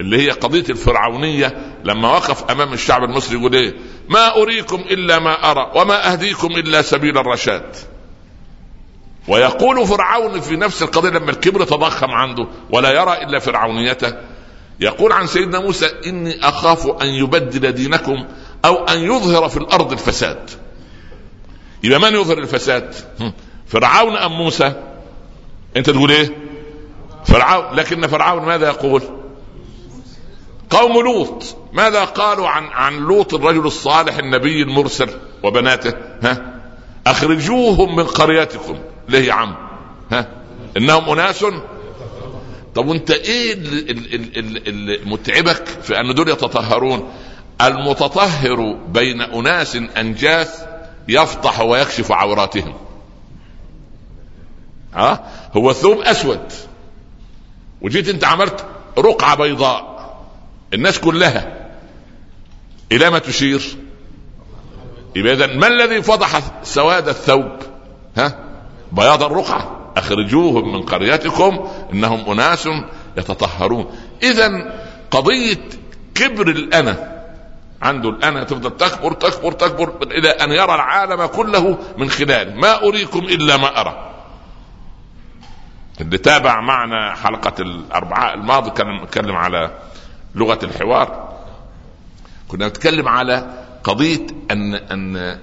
اللي 0.00 0.26
هي 0.26 0.30
قضية 0.30 0.64
الفرعونية 0.70 1.76
لما 1.84 2.08
وقف 2.08 2.50
أمام 2.50 2.72
الشعب 2.72 3.04
المصري 3.04 3.38
يقول 3.38 3.54
إيه؟ 3.54 3.74
ما 4.08 4.36
أريكم 4.36 4.76
إلا 4.76 5.18
ما 5.18 5.50
أرى 5.50 5.72
وما 5.74 6.12
أهديكم 6.12 6.46
إلا 6.46 6.82
سبيل 6.82 7.18
الرشاد. 7.18 7.76
ويقول 9.28 9.86
فرعون 9.86 10.40
في 10.40 10.56
نفس 10.56 10.82
القضية 10.82 11.10
لما 11.10 11.30
الكبر 11.30 11.64
تضخم 11.64 12.10
عنده 12.10 12.46
ولا 12.70 12.90
يرى 12.90 13.22
إلا 13.22 13.38
فرعونيته. 13.38 14.12
يقول 14.80 15.12
عن 15.12 15.26
سيدنا 15.26 15.58
موسى 15.58 15.90
إني 16.06 16.48
أخاف 16.48 17.02
أن 17.02 17.06
يبدل 17.06 17.72
دينكم 17.72 18.26
أو 18.64 18.84
أن 18.84 18.98
يظهر 18.98 19.48
في 19.48 19.56
الأرض 19.56 19.92
الفساد. 19.92 20.50
يبقى 21.84 22.00
من 22.00 22.14
يظهر 22.14 22.38
الفساد؟ 22.38 22.94
فرعون 23.66 24.16
أم 24.16 24.32
موسى؟ 24.32 24.72
أنت 25.76 25.90
تقول 25.90 26.10
إيه؟ 26.10 26.36
فرعون 27.24 27.76
لكن 27.76 28.06
فرعون 28.06 28.42
ماذا 28.42 28.66
يقول؟ 28.66 29.02
قوم 30.70 30.92
لوط 31.04 31.56
ماذا 31.72 32.04
قالوا 32.04 32.48
عن 32.48 32.64
عن 32.64 32.96
لوط 32.96 33.34
الرجل 33.34 33.66
الصالح 33.66 34.16
النبي 34.18 34.62
المرسل 34.62 35.10
وبناته؟ 35.42 35.94
ها؟ 36.22 36.60
أخرجوهم 37.06 37.96
من 37.96 38.04
قريتكم 38.04 38.78
ليه 39.08 39.28
يا 39.28 39.32
عم. 39.32 39.54
ها؟ 40.12 40.28
إنهم 40.76 41.10
أناس. 41.10 41.44
طب 42.74 42.86
وأنت 42.88 43.10
إيه 43.10 43.52
اللي 43.52 44.98
متعبك 45.04 45.64
في 45.82 46.00
أن 46.00 46.14
دول 46.14 46.28
يتطهرون؟ 46.28 47.12
المتطهر 47.62 48.72
بين 48.88 49.20
أناس 49.20 49.76
أنجاث 49.76 50.64
يفضح 51.08 51.60
ويكشف 51.60 52.12
عوراتهم. 52.12 52.74
ها؟ 54.94 55.30
هو 55.56 55.72
ثوب 55.72 55.98
أسود. 55.98 56.52
وجيت 57.80 58.08
أنت 58.08 58.24
عملت 58.24 58.66
رقعة 58.98 59.36
بيضاء. 59.36 59.92
الناس 60.74 60.98
كلها. 60.98 61.68
إلى 62.92 63.10
ما 63.10 63.18
تشير؟ 63.18 63.62
يبقى 65.16 65.32
اذا 65.32 65.46
ما 65.46 65.66
الذي 65.66 66.02
فضح 66.02 66.40
سواد 66.62 67.08
الثوب؟ 67.08 67.52
ها؟ 68.16 68.38
بياض 68.92 69.22
الرقعة. 69.22 69.92
أخرجوهم 69.96 70.72
من 70.72 70.82
قريتكم 70.82 71.68
إنهم 71.92 72.30
أناس 72.30 72.68
يتطهرون. 73.16 73.86
اذا 74.22 74.72
قضية 75.10 75.68
كبر 76.14 76.48
الأنا 76.48 77.11
عنده 77.82 78.10
الانا 78.10 78.44
تفضل 78.44 78.76
تكبر 78.76 79.12
تكبر 79.12 79.52
تكبر 79.52 79.94
إلى 80.02 80.28
أن 80.28 80.50
يرى 80.52 80.74
العالم 80.74 81.26
كله 81.26 81.78
من 81.98 82.10
خلاله 82.10 82.54
ما 82.54 82.82
أريكم 82.82 83.18
إلا 83.18 83.56
ما 83.56 83.80
أرى. 83.80 84.08
اللي 86.00 86.18
تابع 86.18 86.60
معنا 86.60 87.14
حلقة 87.14 87.62
الأربعاء 87.62 88.34
الماضي 88.34 88.70
كان 88.70 89.02
نتكلم 89.02 89.36
على 89.36 89.70
لغة 90.34 90.58
الحوار. 90.62 91.38
كنا 92.48 92.68
نتكلم 92.68 93.08
على 93.08 93.64
قضية 93.84 94.26
أن 94.50 94.74
أن 94.74 95.38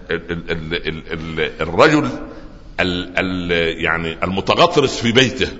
الرجل 1.62 2.10
يعني 3.78 4.23
المتغطرس 4.23 5.02
في 5.02 5.12
بيته. 5.12 5.52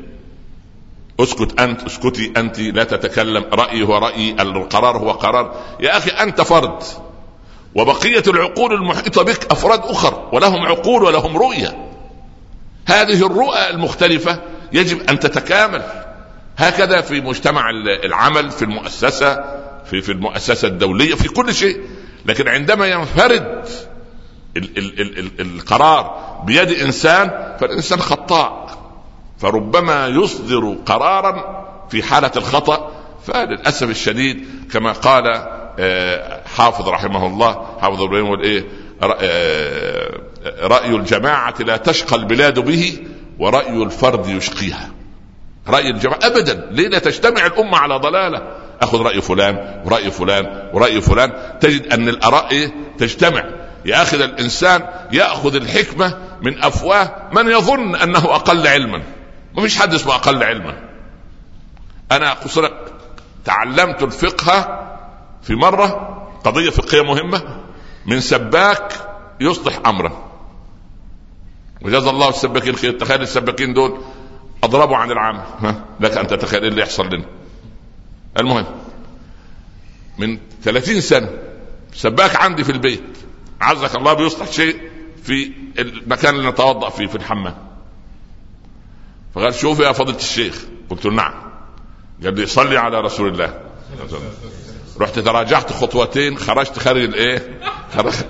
اسكت 1.20 1.60
أنت 1.60 1.84
اسكتي 1.84 2.34
أنت 2.38 2.60
لا 2.60 2.84
تتكلم 2.84 3.46
رأيي 3.54 3.84
هو 3.84 3.98
رأيي 3.98 4.32
القرار 4.40 4.98
هو 4.98 5.12
قرار. 5.12 5.56
يا 5.80 5.98
أخي 5.98 6.10
أنت 6.10 6.42
فرد 6.42 6.84
وبقية 7.76 8.24
العقول 8.28 8.74
المحيطة 8.74 9.24
بك 9.24 9.52
أفراد 9.52 9.82
أخر 9.84 10.30
ولهم 10.34 10.66
عقول 10.66 11.04
ولهم 11.04 11.38
رؤية. 11.38 11.90
هذه 12.86 13.26
الرؤى 13.26 13.70
المختلفة 13.70 14.42
يجب 14.74 15.10
أن 15.10 15.20
تتكامل. 15.20 15.84
هكذا 16.58 17.02
في 17.02 17.22
مجتمع 17.22 17.70
العمل 18.06 18.52
في 18.52 18.62
المؤسسة 18.62 19.36
في 19.86 20.02
في 20.02 20.12
المؤسسة 20.12 20.68
الدولية 20.68 21.16
في 21.16 21.28
كل 21.28 21.54
شيء. 21.54 21.82
لكن 22.26 22.48
عندما 22.48 22.88
ينفرد 22.88 23.66
ال 24.58 24.78
ال 24.78 25.02
ال 25.02 25.20
ال 25.20 25.32
القرار 25.42 26.20
بيد 26.46 26.70
إنسان 26.70 27.56
فالإنسان 27.60 28.00
خطاء. 28.00 28.79
فربما 29.40 30.08
يصدر 30.08 30.76
قرارا 30.86 31.66
في 31.90 32.04
حالة 32.04 32.32
الخطأ 32.36 32.92
فللأسف 33.28 33.90
الشديد 33.90 34.46
كما 34.74 34.92
قال 34.92 35.24
آه، 35.80 36.42
حافظ 36.56 36.90
رحمه 36.90 37.28
الله 37.28 37.78
حافظ 37.82 38.02
إبراهيم 38.02 38.26
يقول 38.26 38.44
إيه 38.44 38.66
آه، 39.04 40.20
رأي 40.62 40.96
الجماعة 40.96 41.56
لا 41.60 41.78
تشقى 41.78 42.16
البلاد 42.16 42.60
به 42.60 42.98
ورأي 43.40 43.84
الفرد 43.84 44.28
يشقيها. 44.28 44.90
رأي 45.68 45.90
الجماعة 45.90 46.20
ابدا 46.24 46.68
ليه 46.72 46.88
لا 46.88 47.00
تجتمع 47.00 47.46
الأمة 47.46 47.78
على 47.78 47.96
ضلالة؟ 47.96 48.42
أخذ 48.82 49.02
رأي 49.02 49.22
فلان 49.22 49.82
ورأي 49.86 50.12
فلان 50.12 50.70
ورأي 50.74 51.02
فلان. 51.02 51.32
تجد 51.62 51.94
أن 51.94 52.10
الآراء 52.10 52.52
إيه؟ 52.52 52.72
تجتمع. 52.98 53.44
ياخذ 53.86 54.22
الإنسان 54.22 54.82
يأخذ 55.12 55.56
الحكمة 55.56 56.18
من 56.42 56.64
أفواه 56.64 57.12
من 57.34 57.52
يظن 57.52 57.96
أنه 57.96 58.26
أقل 58.26 58.68
علما. 58.68 59.02
ما 59.56 59.62
فيش 59.62 59.80
حد 59.80 59.94
اسمه 59.94 60.16
أقل 60.16 60.44
علما. 60.44 60.90
أنا 62.12 62.34
قصرت 62.34 62.94
تعلمت 63.46 64.04
الفقه 64.04 64.86
في 65.42 65.56
مرة 65.56 66.16
قضية 66.44 66.70
فقهية 66.70 67.02
مهمة 67.02 67.64
من 68.06 68.20
سباك 68.20 68.94
يصلح 69.40 69.80
أمرا. 69.86 70.30
وجزا 71.82 72.10
الله 72.10 72.30
السباكين 72.30 72.76
خير. 72.76 72.92
تخيل 72.92 73.22
السباكين 73.22 73.74
دول 73.74 74.02
أضربوا 74.64 74.98
عن 74.98 75.12
العام. 75.12 75.36
ها؟ 75.36 75.86
لك 76.00 76.18
أن 76.18 76.28
تتخيل 76.28 76.62
إيه 76.62 76.70
اللي 76.70 76.82
يحصل 76.82 77.08
لنا. 77.08 77.26
المهم 78.38 78.66
من 80.18 80.40
30 80.64 81.02
سنة 81.02 81.30
سباك 81.94 82.36
عندي 82.36 82.64
في 82.64 82.72
البيت. 82.72 83.18
عزك 83.62 83.96
الله 83.96 84.14
بيصلح 84.14 84.52
شيء 84.52 84.82
في 85.24 85.52
المكان 85.80 86.36
اللي 86.36 86.50
نتوضأ 86.50 86.90
فيه 86.90 87.08
في 87.08 87.16
الحمام. 87.16 87.69
فقال 89.36 89.56
شوف 89.56 89.80
يا 89.80 89.92
فضيلة 89.92 90.18
الشيخ 90.18 90.56
قلت 90.90 91.06
له 91.06 91.12
نعم. 91.14 91.34
قال 92.24 92.36
لي 92.36 92.46
صلي 92.46 92.78
على 92.78 93.02
رسول 93.02 93.28
الله. 93.28 93.60
رحت 95.00 95.20
تراجعت 95.20 95.74
خطوتين 95.74 96.38
خرجت 96.38 96.80
خارج 96.80 97.02
الايه؟ 97.02 97.60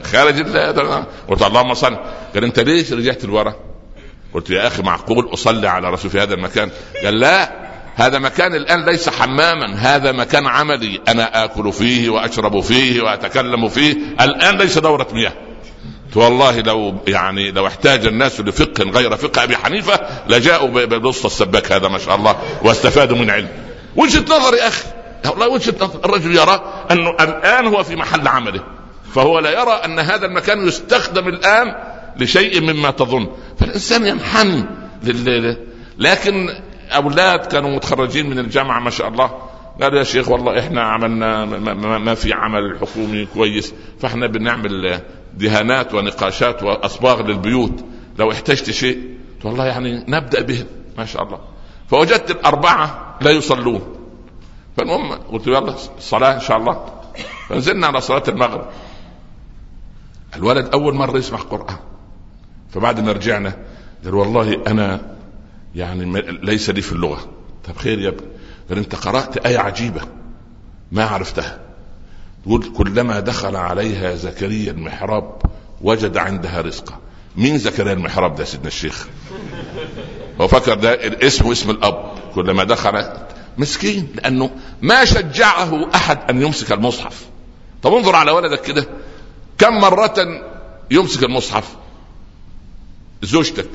خارج 0.03 0.41
قلت 1.29 1.41
اللهم 1.41 1.73
صل. 1.73 1.95
قال 2.35 2.43
انت 2.43 2.59
ليش 2.59 2.93
رجعت 2.93 3.25
لورا؟ 3.25 3.55
قلت 4.33 4.49
يا 4.49 4.67
أخي 4.67 4.81
معقول 4.81 5.33
أصلي 5.33 5.67
على 5.67 5.89
رسول 5.89 6.12
في 6.12 6.19
هذا 6.19 6.33
المكان؟ 6.33 6.71
قال 7.03 7.19
لا 7.19 7.69
هذا 7.95 8.19
مكان 8.19 8.55
الآن 8.55 8.85
ليس 8.85 9.09
حماما. 9.09 9.75
هذا 9.75 10.12
مكان 10.12 10.47
عملي. 10.47 11.01
أنا 11.07 11.43
آكل 11.43 11.73
فيه 11.73 12.09
وأشرب 12.09 12.59
فيه 12.59 13.01
وأتكلم 13.01 13.69
فيه. 13.69 13.93
الآن 14.21 14.57
ليس 14.57 14.77
دورة 14.77 15.07
مياه. 15.13 15.33
والله 16.15 16.60
لو 16.60 16.95
يعني 17.08 17.52
لو 17.52 17.67
احتاج 17.67 18.06
الناس 18.06 18.41
لفقه 18.41 18.84
غير 18.84 19.15
فقه 19.15 19.43
أبي 19.43 19.58
حنيفة 19.58 20.00
لجاءوا 20.28 20.86
بنص 20.86 21.26
السباك 21.26 21.72
هذا 21.72 21.88
ما 21.88 21.98
شاء 21.98 22.15
الله 22.15 22.36
واستفادوا 22.63 23.17
من 23.17 23.30
علم. 23.30 23.50
وجهة 23.95 24.22
نظر 24.22 24.56
يا 24.56 24.67
أخي 24.67 24.84
والله 25.30 25.48
وجهة 25.48 25.76
نظر 25.82 26.00
الرجل 26.06 26.36
يرى 26.36 26.86
أنه 26.91 27.10
الآن 27.10 27.67
هو 27.67 27.84
في 27.84 27.95
محل 27.95 28.28
عمله 28.28 28.63
فهو 29.15 29.39
لا 29.39 29.50
يرى 29.62 29.72
أن 29.72 30.00
هذا 30.00 30.26
المكان 30.26 30.67
يستخدم 30.67 31.28
الآن 31.28 31.76
لشيء 32.17 32.62
مما 32.62 32.91
تظن. 32.91 33.28
فالإنسان 33.60 34.06
ينحني 34.06 34.65
لكن 35.98 36.50
أولاد 36.91 37.39
كانوا 37.39 37.76
متخرجين 37.76 38.30
من 38.30 38.39
الجامعة 38.39 38.80
ما 38.80 38.89
شاء 38.89 39.08
الله 39.08 39.48
قالوا 39.81 39.99
يا 39.99 40.03
شيخ 40.03 40.29
والله 40.29 40.59
إحنا 40.59 40.81
عملنا 40.81 41.45
ما 41.97 42.15
في 42.15 42.33
عمل 42.33 42.77
حكومي 42.81 43.25
كويس 43.25 43.73
فإحنا 43.99 44.27
بنعمل 44.27 45.01
دهانات 45.33 45.93
ونقاشات 45.93 46.63
وأصباغ 46.63 47.21
للبيوت 47.21 47.85
لو 48.19 48.31
احتجت 48.31 48.69
شيء 48.69 49.19
والله 49.43 49.65
يعني 49.65 50.05
نبدأ 50.07 50.41
بهم 50.41 50.65
ما 50.97 51.05
شاء 51.05 51.23
الله. 51.23 51.39
فوجدت 51.87 52.31
الأربعة 52.31 53.17
لا 53.21 53.31
يصلون. 53.31 53.81
فالمهم 54.77 55.11
قلت 55.11 55.47
يلا 55.47 55.75
الصلاة 55.97 56.35
إن 56.35 56.39
شاء 56.39 56.57
الله. 56.57 56.85
فنزلنا 57.49 57.87
على 57.87 58.01
صلاة 58.01 58.23
المغرب. 58.27 58.65
الولد 60.35 60.69
أول 60.73 60.95
مرة 60.95 61.17
يسمع 61.17 61.39
قرآن. 61.39 61.77
فبعد 62.69 62.99
ما 62.99 63.11
رجعنا 63.11 63.57
قال 64.03 64.15
والله 64.15 64.63
أنا 64.67 65.15
يعني 65.75 66.21
ليس 66.43 66.69
لي 66.69 66.81
في 66.81 66.91
اللغة. 66.91 67.19
طب 67.67 67.77
خير 67.77 67.99
يا 67.99 68.09
ابني. 68.09 68.27
قال 68.69 68.77
انت 68.77 68.95
قرأت 68.95 69.38
آية 69.38 69.58
عجيبة. 69.58 70.01
ما 70.91 71.05
عرفتها. 71.05 71.60
تقول 72.43 72.73
كلما 72.77 73.19
دخل 73.19 73.55
عليها 73.55 74.15
زكريا 74.15 74.71
المحراب 74.71 75.41
وجد 75.82 76.17
عندها 76.17 76.62
رزقا. 76.62 76.99
مين 77.36 77.58
زكريا 77.58 77.93
المحراب 77.93 78.36
ده 78.36 78.45
سيدنا 78.45 78.67
الشيخ؟ 78.67 79.08
هو 80.41 80.47
فكر 80.47 80.73
ده 80.73 80.99
اسمه 81.27 81.51
اسم 81.51 81.69
الأب. 81.69 82.13
كلما 82.36 82.63
دخل 82.63 83.05
مسكين 83.58 84.08
لأنه 84.15 84.49
ما 84.82 85.05
شجعه 85.05 85.89
أحد 85.95 86.19
أن 86.29 86.41
يمسك 86.41 86.71
المصحف. 86.71 87.25
طب 87.84 87.93
انظر 87.93 88.15
على 88.15 88.32
ولدك 88.32 88.62
كده. 88.62 88.86
كم 89.58 89.73
مرة 89.79 90.41
يمسك 90.91 91.23
المصحف؟ 91.23 91.75
زوجتك 93.23 93.69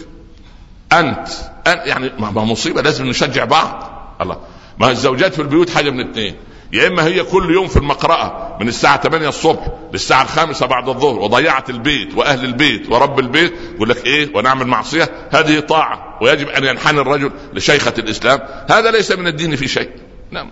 أنت, 0.93 1.29
أنت 1.67 1.87
يعني 1.87 2.11
ما 2.19 2.45
مصيبة 2.45 2.83
لازم 2.83 3.07
نشجع 3.07 3.45
بعض. 3.45 3.91
الله. 4.21 4.37
ما 4.79 4.91
الزوجات 4.91 5.35
في 5.35 5.43
البيوت 5.43 5.71
حاجة 5.71 5.91
من 5.91 6.11
اثنين. 6.11 6.35
يا 6.73 6.89
إما 6.89 7.05
هي 7.05 7.23
كل 7.23 7.55
يوم 7.55 7.69
في 7.69 7.77
المقرأة 7.77 8.57
من 8.61 8.69
الساعة 8.69 9.03
8 9.03 9.29
الصبح 9.29 9.69
للساعة 9.93 10.23
الخامسة 10.23 10.67
بعد 10.67 10.89
الظهر 10.89 11.19
وضيعت 11.19 11.71
البيت 11.71 12.15
وأهل 12.17 12.45
البيت 12.45 12.91
ورب 12.91 13.19
البيت 13.19 13.55
يقول 13.75 13.89
لك 13.89 14.07
إيه؟ 14.07 14.37
ونعمل 14.37 14.67
معصية. 14.67 15.11
هذه 15.31 15.61
طاعة 15.61 16.19
ويجب 16.23 16.49
أن 16.49 16.65
ينحني 16.65 17.01
الرجل 17.01 17.31
لشيخة 17.53 17.95
الإسلام. 17.99 18.41
هذا 18.71 18.91
ليس 18.91 19.13
من 19.13 19.27
الدين 19.27 19.57
في 19.57 19.69
شيء. 19.69 19.91
نعم. 20.31 20.51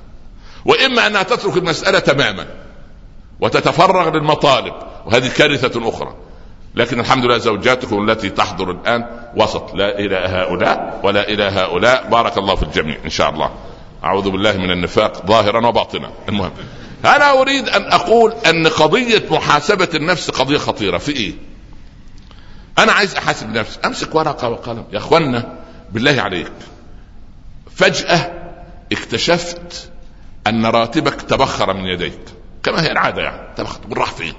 وإما 0.64 1.06
أنها 1.06 1.22
تترك 1.22 1.56
المسألة 1.56 1.98
تماما 1.98 2.46
وتتفرغ 3.40 4.08
للمطالب 4.08 4.74
وهذه 5.06 5.30
كارثة 5.36 5.88
أخرى. 5.88 6.14
لكن 6.74 7.00
الحمد 7.00 7.24
لله 7.24 7.38
زوجاتكم 7.38 8.10
التي 8.10 8.30
تحضر 8.30 8.70
الآن 8.70 9.04
وسط 9.36 9.74
لا 9.74 9.98
إلى 9.98 10.16
هؤلاء 10.16 11.00
ولا 11.02 11.28
إلى 11.28 11.44
هؤلاء. 11.44 12.08
بارك 12.10 12.38
الله 12.38 12.54
في 12.54 12.62
الجميع 12.62 12.96
إن 13.04 13.10
شاء 13.10 13.30
الله. 13.30 13.50
أعوذ 14.04 14.30
بالله 14.30 14.56
من 14.56 14.70
النفاق 14.70 15.26
ظاهرا 15.26 15.66
وباطنا. 15.66 16.12
المهم 16.28 16.52
أنا 17.04 17.40
أريد 17.40 17.68
أن 17.68 17.92
أقول 17.92 18.32
أن 18.32 18.66
قضية 18.66 19.22
محاسبة 19.30 19.88
النفس 19.94 20.30
قضية 20.30 20.58
خطيرة. 20.58 20.98
في 20.98 21.12
إيه؟ 21.12 21.32
أنا 22.78 22.92
عايز 22.92 23.14
أحاسب 23.14 23.48
نفسي. 23.48 23.78
أمسك 23.84 24.14
ورقة 24.14 24.48
وقلم. 24.48 24.84
يا 24.92 24.98
أخوانا 24.98 25.58
بالله 25.92 26.22
عليك. 26.22 26.52
فجأة 27.76 28.32
اكتشفت 28.92 29.90
أن 30.46 30.66
راتبك 30.66 31.22
تبخر 31.22 31.74
من 31.74 31.84
يديك. 31.84 32.20
كما 32.62 32.82
هي 32.82 32.92
العادة 32.92 33.22
يعني. 33.22 33.54
تبخر 33.56 33.78
تقول 33.78 33.98
راح 33.98 34.12
فين؟ 34.12 34.34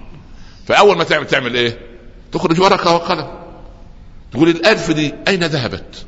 فأول 0.68 0.98
ما 0.98 1.04
تعمل 1.04 1.28
تعمل 1.28 1.56
إيه؟ 1.56 1.80
تخرج 2.32 2.62
ورقة 2.62 2.94
وقلم. 2.96 3.28
تقول 4.32 4.50
الألف 4.50 4.92
دي 4.92 5.14
أين 5.28 5.44
ذهبت؟ 5.44 6.06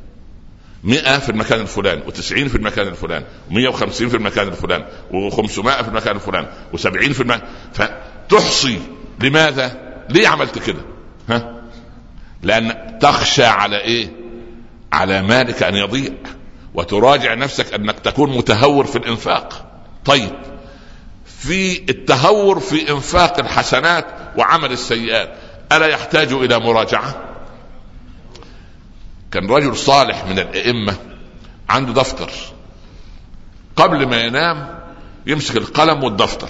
100 0.86 1.20
في 1.20 1.30
المكان 1.30 1.60
الفلاني 1.60 2.02
و90 2.02 2.48
في 2.48 2.56
المكان 2.56 2.88
الفلاني 2.88 3.26
و150 3.52 3.90
في 3.90 4.16
المكان 4.18 4.48
الفلاني 4.48 4.86
و500 5.12 5.82
في 5.82 5.88
المكان 5.88 6.16
الفلاني 6.16 6.48
و70 6.74 7.14
في 7.14 7.22
المكان 7.22 7.42
فتحصي 7.74 8.80
لماذا؟ 9.20 9.78
ليه 10.10 10.28
عملت 10.28 10.60
كده؟ 10.60 10.82
ها؟ 11.30 11.62
لأن 12.44 12.98
تخشى 13.02 13.46
على 13.46 13.82
إيه؟ 13.82 14.12
على 14.94 15.22
مالك 15.22 15.64
أن 15.64 15.76
يضيع 15.76 16.12
وتراجع 16.74 17.34
نفسك 17.34 17.74
أنك 17.74 18.00
تكون 18.00 18.38
متهور 18.38 18.86
في 18.86 18.96
الإنفاق 18.96 19.66
طيب 20.06 20.32
في 21.26 21.78
التهور 21.90 22.60
في 22.60 22.92
إنفاق 22.92 23.40
الحسنات 23.40 24.06
وعمل 24.38 24.72
السيئات 24.72 25.30
ألا 25.72 25.88
يحتاج 25.88 26.32
إلى 26.32 26.60
مراجعة 26.60 27.25
كان 29.36 29.48
رجل 29.48 29.78
صالح 29.78 30.26
من 30.26 30.40
الأئمة 30.40 30.96
عنده 31.70 31.94
دفتر. 31.94 32.32
قبل 33.76 34.08
ما 34.08 34.22
ينام 34.22 34.80
يمسك 35.28 35.58
القلم 35.58 36.04
والدفتر 36.04 36.50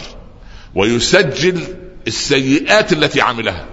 ويسجل 0.76 1.64
السيئات 2.08 2.94
التي 2.94 3.22
عملها. 3.22 3.66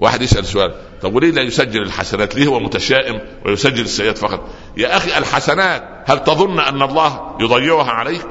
واحد 0.00 0.22
يسأل 0.22 0.46
سؤال 0.46 0.74
طب 1.02 1.14
وليه 1.14 1.30
لا 1.30 1.42
يسجل 1.42 1.82
الحسنات؟ 1.82 2.34
ليه 2.34 2.46
هو 2.46 2.60
متشائم 2.60 3.20
ويسجل 3.44 3.84
السيئات 3.84 4.18
فقط؟ 4.18 4.48
يا 4.76 4.96
أخي 4.96 5.18
الحسنات 5.18 6.04
هل 6.06 6.24
تظن 6.24 6.60
أن 6.60 6.82
الله 6.82 7.36
يضيعها 7.40 7.90
عليك؟ 7.90 8.28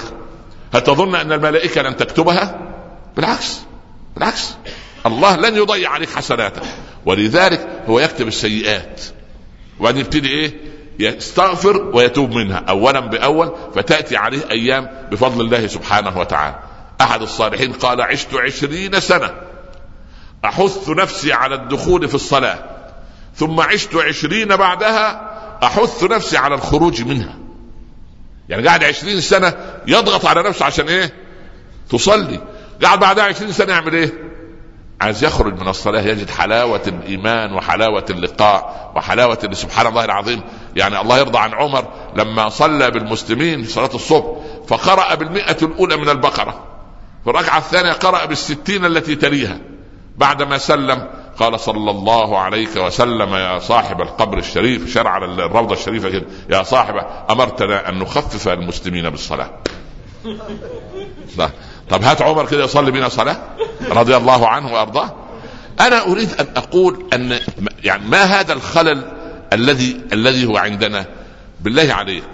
هل 0.74 0.82
تظن 0.82 1.16
أن 1.16 1.32
الملائكة 1.32 1.82
لن 1.82 1.96
تكتبها؟ 1.96 2.60
بالعكس 3.16 3.60
بالعكس. 4.16 4.56
الله 5.06 5.36
لن 5.36 5.56
يضيع 5.56 5.90
عليك 5.90 6.10
حسناتك. 6.10 6.64
ولذلك 7.06 7.68
هو 7.88 8.00
يكتب 8.00 8.28
السيئات. 8.28 9.02
وبعدين 9.80 10.02
يبتدي 10.02 10.30
إيه؟ 10.30 10.54
يستغفر 11.00 11.82
ويتوب 11.94 12.32
منها. 12.32 12.58
اولا 12.70 13.00
بأول 13.00 13.56
فتأتي 13.76 14.18
عليه 14.18 14.50
أيام 14.52 14.90
بفضل 15.12 15.42
الله 15.42 15.68
سبحانه 15.68 16.18
وتعالى. 16.18 16.60
أحد 17.02 17.22
الصالحين 17.22 17.74
قال 17.74 18.02
عشت 18.02 18.34
عشرين 18.34 19.00
سنة. 19.00 19.32
أحث 20.46 20.90
نفسي 20.90 21.34
على 21.34 21.56
الدخول 21.56 22.08
في 22.08 22.16
الصلاة. 22.16 22.60
ثم 23.36 23.60
عشت 23.60 23.96
عشرين 23.96 24.56
بعدها 24.56 25.32
أحث 25.64 26.04
نفسي 26.04 26.38
على 26.38 26.56
الخروج 26.56 27.02
منها. 27.02 27.38
يعني 28.50 28.68
قاعد 28.68 28.84
عشرين 28.84 29.22
سنة 29.22 29.54
يضغط 29.88 30.26
على 30.26 30.44
نفسه 30.44 30.66
عشان 30.66 30.88
إيه؟ 30.88 31.14
تصلي. 31.90 32.40
قاعد 32.84 33.00
بعدها 33.00 33.24
عشرين 33.24 33.52
سنة 33.52 33.74
يعمل 33.74 33.96
إيه؟ 33.96 34.25
عايز 35.02 35.24
يخرج 35.24 35.62
من 35.62 35.68
الصلاة 35.68 36.02
يجد 36.02 36.30
حلاوة 36.30 36.82
الإيمان 36.88 37.54
وحلاوة 37.54 38.06
اللقاء 38.10 38.92
وحلاوة 38.96 39.50
سبحان 39.52 39.88
الله 39.88 40.06
العظيم. 40.06 40.42
يعني 40.76 41.02
الله 41.02 41.18
يرضى 41.18 41.38
عن 41.38 41.54
عمر 41.54 41.88
لما 42.16 42.50
صلى 42.50 42.92
بالمسلمين 42.92 43.66
صلاة 43.66 43.96
الصبح 43.96 44.26
فقرأ 44.68 45.16
بالمئة 45.16 45.58
الأولى 45.62 45.98
من 45.98 46.10
البقرة 46.10 46.64
في 47.24 47.30
الركعة 47.30 47.58
الثانية 47.58 47.92
قرأ 47.92 48.26
بالستين 48.26 48.86
التي 48.86 49.16
تليها. 49.16 49.60
بعدما 50.18 50.58
سلم 50.58 51.08
قال 51.40 51.60
صلى 51.60 51.92
الله 51.92 52.40
عليك 52.40 52.76
وسلم 52.76 53.34
يا 53.34 53.60
صاحب 53.60 54.02
القبر 54.02 54.38
الشريف 54.38 54.94
شرع 54.94 55.18
الروضة 55.18 55.74
الشريفة 55.74 56.10
كده. 56.10 56.26
يا 56.50 56.64
صاحب 56.64 56.96
أمرتنا 57.30 57.90
أن 57.90 58.00
نخفف 58.00 58.48
المسلمين 58.48 59.10
بالصلاة. 59.10 59.50
طب 61.90 62.04
هات 62.04 62.22
عمر 62.22 62.46
كده 62.46 62.64
يصلي 62.64 62.92
بنا 62.92 63.10
صلاة 63.10 63.38
رضي 63.90 64.18
الله 64.18 64.48
عنه 64.48 64.74
وأرضاه. 64.74 65.16
أنا 65.80 66.06
أريد 66.06 66.30
أن 66.40 66.48
أقول 66.56 67.06
أن 67.14 67.40
يعني 67.84 68.06
ما 68.08 68.24
هذا 68.24 68.54
الخلل 68.54 69.12
الذي 69.54 70.02
الذي 70.14 70.46
هو 70.46 70.58
عندنا؟ 70.58 71.06
بالله 71.62 71.94
عليك. 71.94 72.30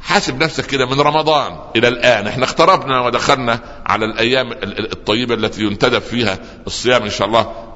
حاسب 0.00 0.42
نفسك 0.42 0.66
كده 0.66 0.86
من 0.86 1.00
رمضان 1.00 1.58
إلى 1.76 1.88
الآن. 1.88 2.26
إحنا 2.26 2.44
اقتربنا 2.44 3.00
ودخلنا 3.00 3.60
على 3.86 4.04
الأيام 4.04 4.52
الطيبة 4.62 5.34
التي 5.34 5.62
ينتدب 5.62 5.98
فيها 5.98 6.38
الصيام 6.66 7.02
إن 7.02 7.10
شاء 7.10 7.28
الله 7.28 7.72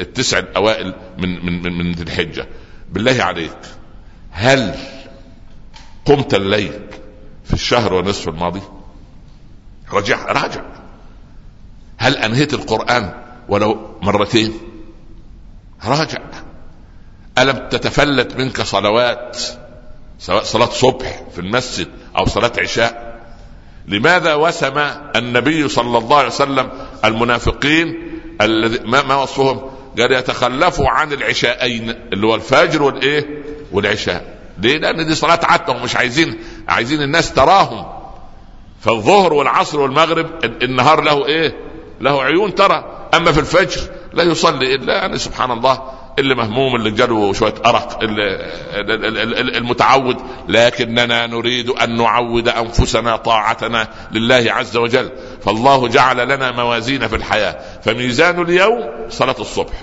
التسع 0.00 0.38
الأوائل 0.38 0.94
من 1.18 1.46
من 1.46 1.62
من, 1.62 1.78
من 1.78 1.92
ذي 1.92 2.02
الحجة. 2.02 2.48
بالله 2.92 3.22
عليك. 3.22 3.58
هل 4.30 4.74
قمت 6.04 6.34
الليل 6.34 6.72
في 7.44 7.52
الشهر 7.52 7.94
ونصف 7.94 8.28
الماضي؟ 8.28 8.60
رجع 9.92 10.32
راجع. 10.32 10.62
هل 11.98 12.16
أنهيت 12.16 12.54
القرآن 12.54 13.14
ولو 13.48 13.96
مرتين؟ 14.02 14.52
راجع. 15.84 16.18
ألم 17.38 17.68
تتفلت 17.70 18.36
منك 18.36 18.62
صلوات 18.62 19.38
سواء 20.18 20.42
صلاة 20.44 20.70
صبح 20.70 21.22
في 21.34 21.38
المسجد 21.40 21.88
أو 22.16 22.26
صلاة 22.26 22.52
عشاء؟ 22.58 23.18
لماذا 23.88 24.34
وسم 24.34 24.78
النبي 25.16 25.68
صلى 25.68 25.98
الله 25.98 26.16
عليه 26.16 26.28
وسلم 26.28 26.70
المنافقين 27.04 28.20
الذي 28.40 28.78
ما, 28.84 29.02
ما 29.02 29.14
وصفهم؟ 29.14 29.70
قال 29.98 30.12
يتخلفوا 30.12 30.88
عن 30.88 31.12
العشاءين 31.12 31.90
اللي 31.90 32.26
هو 32.26 32.34
الفجر 32.34 32.82
والإيه؟ 32.82 33.42
والعشاء. 33.72 34.38
ليه؟ 34.58 34.78
لأن 34.78 35.06
دي 35.06 35.14
صلاة 35.14 35.40
عتمه 35.42 35.76
ومش 35.76 35.96
عايزين 35.96 36.38
عايزين 36.68 37.02
الناس 37.02 37.32
تراهم. 37.32 37.97
فالظهر 38.80 39.32
والعصر 39.32 39.80
والمغرب 39.80 40.26
النهار 40.44 41.00
له 41.00 41.26
إيه؟ 41.26 41.56
له 42.00 42.22
عيون 42.22 42.54
ترى. 42.54 43.08
أما 43.14 43.32
في 43.32 43.40
الفجر 43.40 43.80
لا 44.12 44.22
يصلي 44.22 44.74
إلا 44.74 44.94
يعني 44.94 45.18
سبحان 45.18 45.50
الله 45.50 45.82
اللي 46.18 46.34
مهموم 46.34 46.76
اللي 46.76 46.90
جاله 46.90 47.32
شوية 47.32 47.54
أرق 47.66 47.98
المتعود. 49.56 50.16
لكننا 50.48 51.26
نريد 51.26 51.70
أن 51.70 51.96
نعود 51.96 52.48
أنفسنا 52.48 53.16
طاعتنا 53.16 53.88
لله 54.12 54.44
عز 54.48 54.76
وجل. 54.76 55.10
فالله 55.42 55.88
جعل 55.88 56.28
لنا 56.28 56.50
موازين 56.50 57.08
في 57.08 57.16
الحياة. 57.16 57.80
فميزان 57.82 58.42
اليوم 58.42 58.90
صلاة 59.08 59.36
الصبح 59.40 59.74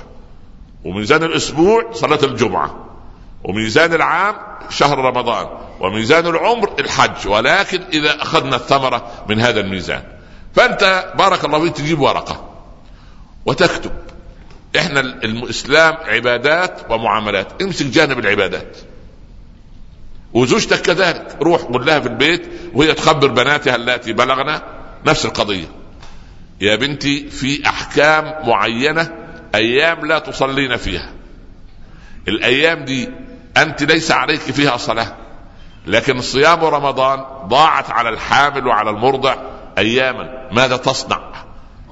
وميزان 0.85 1.23
الأسبوع 1.23 1.91
صلاة 1.91 2.19
الجمعة. 2.23 2.84
وميزان 3.45 3.93
العام 3.93 4.35
شهر 4.69 4.97
رمضان 4.97 5.47
وميزان 5.79 6.27
العمر 6.27 6.75
الحج 6.79 7.27
ولكن 7.27 7.81
إذا 7.93 8.21
أخذنا 8.21 8.55
الثمرة 8.55 9.11
من 9.29 9.39
هذا 9.39 9.59
الميزان. 9.59 10.03
فأنت 10.55 11.13
بارك 11.17 11.45
الله 11.45 11.59
فيك 11.63 11.75
تجيب 11.75 11.99
ورقة 11.99 12.49
وتكتب. 13.45 13.91
إحنا 14.77 14.99
الإسلام 14.99 15.97
عبادات 16.05 16.91
ومعاملات. 16.91 17.61
امسك 17.61 17.85
جانب 17.85 18.19
العبادات. 18.19 18.77
وزوجتك 20.33 20.81
كذلك. 20.81 21.37
روح 21.41 21.61
قل 21.61 21.85
لها 21.85 21.99
في 21.99 22.07
البيت 22.07 22.49
وهي 22.73 22.93
تخبر 22.93 23.27
بناتها 23.27 23.75
اللاتي 23.75 24.13
بلغنا 24.13 24.61
نفس 25.05 25.25
القضية. 25.25 25.67
يا 26.61 26.75
بنتي 26.75 27.29
في 27.29 27.67
أحكام 27.67 28.47
معينة 28.49 29.11
أيام 29.55 30.05
لا 30.05 30.19
تصلين 30.19 30.77
فيها. 30.77 31.13
الأيام 32.27 32.85
دي 32.85 33.09
أنت 33.57 33.83
ليس 33.83 34.11
عليك 34.11 34.41
فيها 34.41 34.77
صلاة. 34.77 35.15
لكن 35.87 36.21
صيام 36.21 36.65
رمضان 36.65 37.23
ضاعت 37.47 37.89
على 37.89 38.09
الحامل 38.09 38.67
وعلى 38.67 38.89
المرضع 38.89 39.35
أياما. 39.77 40.49
ماذا 40.51 40.77
تصنع؟ 40.77 41.19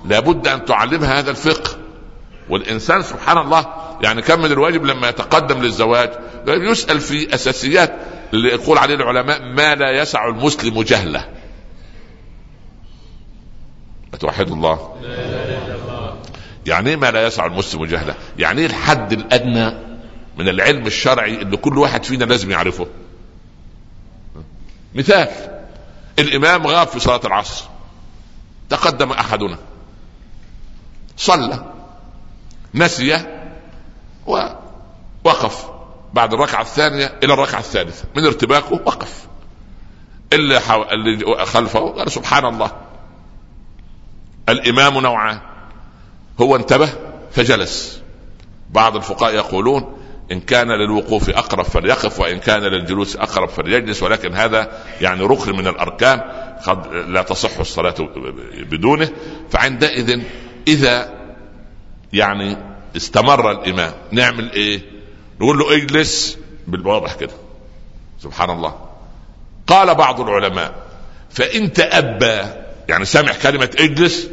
لابد 0.06 0.48
أن 0.48 0.66
تعلمها 0.66 1.20
هذا 1.20 1.32
الفقه. 1.32 1.78
والإنسان 2.50 3.02
سبحان 3.02 3.38
الله 3.38 3.66
يعني 4.02 4.22
كم 4.22 4.40
من 4.40 4.52
الواجب 4.52 4.86
لما 4.86 5.10
يتقدم 5.10 5.62
للزواج 5.62 6.10
يسأل 6.48 7.00
في 7.00 7.36
أساسيات 7.36 7.94
اللي 8.34 8.50
يقول 8.50 8.78
عليه 8.78 8.96
العلماء 8.96 9.42
ما 9.42 9.76
لا 9.76 9.92
يسع 9.92 10.28
المسلم 10.28 10.82
جهله. 10.82 11.26
توحد 14.20 14.52
الله؟ 14.52 14.96
يعني 16.66 16.90
إيه 16.90 16.96
ما 16.96 17.12
لا 17.12 17.28
يسع 17.28 17.46
المسلم 17.46 17.86
جهله؟ 17.86 18.16
يعني 18.38 18.62
إيه 18.62 18.68
الحد 18.68 19.14
الأدنى؟ 19.14 19.93
من 20.38 20.50
العلم 20.50 20.88
الشرعي 20.88 21.42
اللي 21.42 21.58
كل 21.58 21.78
واحد 21.78 22.04
فينا 22.04 22.26
لازم 22.26 22.52
يعرفه. 22.52 22.88
مثال 24.96 25.28
الإمام 26.20 26.68
غاب 26.68 26.88
في 26.88 27.00
صلاة 27.00 27.22
العصر. 27.26 27.66
تقدم 28.70 29.12
أحدنا. 29.12 29.58
صلى 31.18 31.74
نسي 32.74 33.26
ووقف 34.26 35.70
بعد 36.14 36.34
الركعة 36.34 36.62
الثانية 36.62 37.20
إلى 37.24 37.34
الركعة 37.34 37.60
الثالثة. 37.60 38.06
من 38.16 38.26
ارتباكه 38.26 38.74
وقف. 38.74 39.28
اللي, 40.34 40.60
حو... 40.60 40.84
اللي 40.84 41.46
خلفه 41.46 41.80
قال 41.80 42.12
سبحان 42.12 42.46
الله. 42.46 42.72
الإمام 44.50 45.00
نوعان. 45.00 45.40
هو 46.42 46.56
انتبه 46.56 46.90
فجلس. 47.32 48.02
بعض 48.70 48.96
الفقهاء 48.96 49.34
يقولون 49.34 49.93
إن 50.32 50.40
كان 50.40 50.68
للوقوف 50.72 51.30
أقرب 51.30 51.66
فليقف 51.66 52.20
وإن 52.20 52.40
كان 52.40 52.62
للجلوس 52.62 53.16
أقرب 53.16 53.50
فليجلس. 53.50 54.04
ولكن 54.04 54.34
هذا 54.34 54.72
يعني 55.02 55.24
ركن 55.24 55.52
من 55.52 55.68
الأركان 55.68 56.22
قد 56.66 56.94
لا 56.94 57.22
تصح 57.22 57.60
الصلاة 57.60 57.96
بدونه. 58.72 59.10
فعندئذ 59.50 60.22
إذا 60.68 61.14
يعني 62.14 62.58
استمر 62.96 63.52
الإمام 63.52 63.94
نعمل 64.12 64.52
إيه؟ 64.52 64.82
نقول 65.42 65.58
له 65.60 65.76
اجلس 65.76 66.38
بالواضح 66.68 67.16
كده. 67.16 67.34
سبحان 68.20 68.50
الله. 68.50 68.76
قال 69.68 69.96
بعض 69.96 70.22
العلماء 70.22 70.76
فإن 71.30 71.74
تأبى 71.74 72.42
يعني 72.90 73.06
سامع 73.06 73.32
كلمة 73.44 73.70
اجلس 73.80 74.30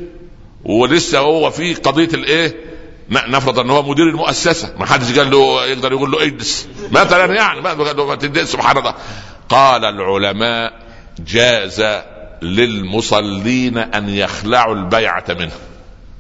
ولسه 0.65 1.19
هو 1.19 1.51
في 1.51 1.75
قضية 1.75 2.09
الإيه؟ 2.15 2.70
نفرض 3.11 3.59
ان 3.59 3.71
هو 3.71 3.83
مدير 3.83 4.09
المؤسسة. 4.09 4.75
ما 4.79 4.87
حدش 4.87 5.19
قال 5.19 5.31
له 5.31 5.65
يقدر 5.67 5.93
يقول 5.93 6.11
له 6.11 6.23
اجلس. 6.23 6.69
مثلا 6.91 7.35
يعني 7.35 7.61
ما 7.61 7.73
له 7.73 8.45
سبحان 8.45 8.79
الله. 8.79 8.95
قال 9.49 9.85
العلماء 9.85 10.73
جاز 11.19 11.85
للمصلين 12.43 13.79
أن 13.79 14.09
يخلعوا 14.09 14.75
البيعة 14.75 15.25
منه. 15.29 15.53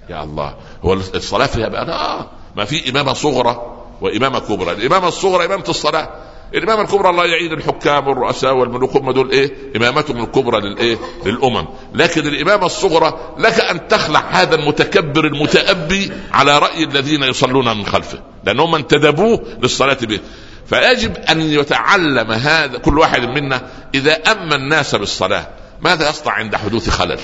يا 0.08 0.22
الله. 0.22 0.54
هو 0.82 0.92
الصلاة 0.92 1.46
فيها 1.46 1.68
بقى 1.68 1.86
لا 1.86 2.26
ما 2.56 2.64
في 2.64 2.90
إمامة 2.90 3.12
صغرى 3.12 3.76
وإمامة 4.00 4.38
كبرى. 4.38 4.72
الإمامة 4.72 5.08
الصغرى 5.08 5.44
إمامة 5.44 5.64
الصلاة. 5.68 6.08
الامامه 6.54 6.82
الكبرى 6.82 7.10
الله 7.10 7.26
يعين 7.26 7.52
الحكام 7.52 8.08
والرؤساء 8.08 8.54
والملوك 8.54 8.96
هم 8.96 9.10
دول 9.10 9.30
إيه؟ 9.30 9.52
إمامتهم 9.76 10.24
الكبرى 10.24 10.60
للايه 10.60 10.98
للأمم. 11.26 11.66
لكن 11.94 12.26
الإمامة 12.26 12.66
الصغرى 12.66 13.34
لك 13.38 13.60
أن 13.60 13.88
تخلع 13.88 14.20
هذا 14.30 14.54
المتكبر 14.54 15.26
المتأبي 15.26 16.12
على 16.32 16.58
رأي 16.58 16.84
الذين 16.84 17.22
يصلون 17.22 17.76
من 17.78 17.86
خلفه 17.86 18.18
لأنهم 18.44 18.74
انتدبوه 18.74 19.42
للصلاة 19.62 19.98
به. 20.02 20.20
فيجب 20.66 21.16
أن 21.16 21.40
يتعلم 21.40 22.32
هذا 22.32 22.78
كل 22.78 22.98
واحد 22.98 23.22
منا 23.22 23.70
إذا 23.94 24.14
أما 24.14 24.54
الناس 24.54 24.94
بالصلاة 24.94 25.48
ماذا 25.80 26.08
يصنع 26.08 26.32
عند 26.32 26.56
حدوث 26.56 26.90
خلل؟ 26.90 27.18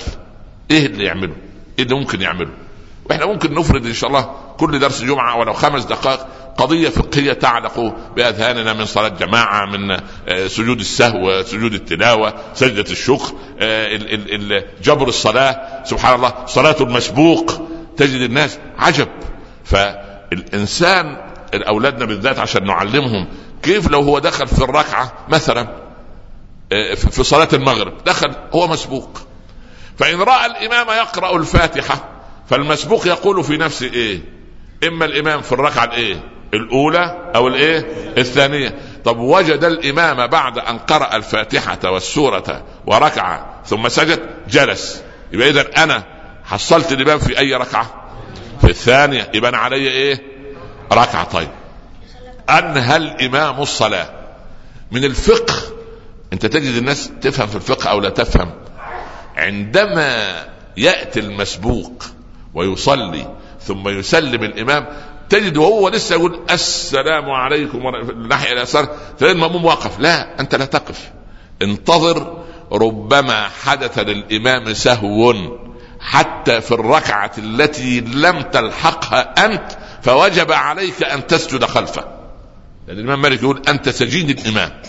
إيه 0.71 0.87
اللي 0.87 1.05
يعمله 1.05 1.35
إيه 1.79 1.85
اللي 1.85 1.95
ممكن 1.95 2.21
يعمله 2.23 2.51
وإحنا 3.11 3.27
ممكن 3.27 3.55
نفرد 3.55 3.87
إن 3.87 3.95
شاء 3.95 4.11
الله 4.11 4.31
كل 4.59 4.79
درس 4.79 5.03
جمعة 5.03 5.39
ولو 5.39 5.53
خمس 5.53 5.85
دقائق 5.85 6.27
قضية 6.57 6.89
فقهية 6.89 7.33
تعلق 7.33 7.97
بأذهاننا 8.17 8.73
من 8.73 8.85
صلاة 8.85 9.09
جماعة 9.09 9.67
من 9.67 9.91
آه، 10.29 10.47
سجود 10.47 10.81
السهو 10.81 11.43
سجود 11.43 11.75
التلاوة 11.75 12.35
سجدة 12.55 12.93
الشكر 12.93 13.33
آه، 13.61 14.65
جبر 14.83 15.09
الصلاة 15.09 15.85
سبحان 15.85 16.15
الله 16.15 16.33
صلاة 16.47 16.77
المسبوق 16.81 17.69
تجد 17.97 18.21
الناس 18.21 18.59
عجب. 18.79 19.09
فالإنسان 19.65 21.17
أولادنا 21.55 22.05
بالذات 22.05 22.39
عشان 22.39 22.65
نعلمهم 22.65 23.29
كيف 23.63 23.91
لو 23.91 24.01
هو 24.01 24.19
دخل 24.19 24.47
في 24.47 24.65
الركعة 24.65 25.13
مثلا 25.29 25.69
آه، 26.73 26.95
في 26.95 27.25
صلاة 27.25 27.49
المغرب 27.53 28.05
دخل 28.05 28.35
هو 28.53 28.69
مسبوق. 28.69 29.21
فإن 29.99 30.19
رأى 30.19 30.47
الإمام 30.47 30.87
يقرأ 30.89 31.37
الفاتحة 31.37 32.09
فالمسبوق 32.51 33.07
يقول 33.07 33.45
في 33.45 33.57
نفسه 33.57 33.87
إيه؟ 33.87 34.21
إما 34.89 35.05
الإمام 35.05 35.43
في 35.43 35.53
الركعة 35.53 35.85
الإيه؟ 35.85 36.36
الأولى 36.55 37.33
أو 37.35 37.49
الإيه؟ 37.49 37.87
الثانية. 38.19 38.79
طب 39.05 39.19
وجد 39.19 39.65
الإمام 39.65 40.27
بعد 40.27 40.59
أن 40.59 40.79
قرأ 40.79 41.17
الفاتحة 41.17 41.79
والسورة 41.85 42.65
وركع 42.87 43.45
ثم 43.67 43.89
سجد 43.89 44.21
جلس. 44.49 45.03
يبقى 45.33 45.51
اذا 45.51 45.65
أنا 45.77 46.03
حصلت 46.45 46.93
الإمام 46.93 47.19
في 47.19 47.39
أي 47.39 47.55
ركعة؟ 47.55 47.91
في 48.61 48.71
الثانية. 48.71 49.31
يبقى 49.35 49.51
أنا 49.51 49.59
علي 49.59 49.89
إيه؟ 49.89 50.23
ركعة. 50.93 51.25
طيب. 51.25 51.49
أنهى 52.51 52.97
الإمام 52.97 53.61
الصلاة. 53.61 54.11
من 54.93 55.05
الفقه 55.05 55.55
أنت 56.33 56.47
تجد 56.47 56.77
الناس 56.77 57.11
تفهم 57.21 57.47
في 57.47 57.57
الفقه 57.57 57.91
أو 57.91 58.01
لا 58.01 58.09
تفهم. 58.09 58.51
عندما 59.37 60.43
يأتي 60.77 61.21
المسبوق 61.21 62.05
ويصلي 62.55 63.27
ثم 63.61 63.89
يسلم 63.89 64.43
الإمام 64.43 64.87
تجد 65.29 65.57
وهو 65.57 65.89
لسه 65.89 66.15
يقول 66.15 66.41
السلام 66.51 67.31
عليكم 67.31 67.89
الناحيه 67.89 68.53
اليسار 68.53 68.85
تلاقي 69.19 69.33
الماموم 69.33 69.65
واقف. 69.65 70.01
لا 70.01 70.41
أنت 70.41 70.55
لا 70.55 70.65
تقف. 70.65 71.11
انتظر 71.63 72.45
ربما 72.73 73.49
حدث 73.49 73.99
للإمام 73.99 74.75
سهو. 74.75 75.35
حتى 76.01 76.61
في 76.61 76.73
الركعة 76.73 77.33
التي 77.39 78.01
لم 78.01 78.41
تلحقها 78.41 79.47
أنت 79.47 79.79
فوجب 80.03 80.53
عليك 80.53 81.03
أن 81.03 81.27
تسجد 81.27 81.65
خلفه. 81.65 82.05
لأن 82.89 82.99
الإمام 82.99 83.23
مالك 83.23 83.43
يقول 83.43 83.63
أنت 83.69 83.89
سجين 83.89 84.31
الامام 84.31 84.83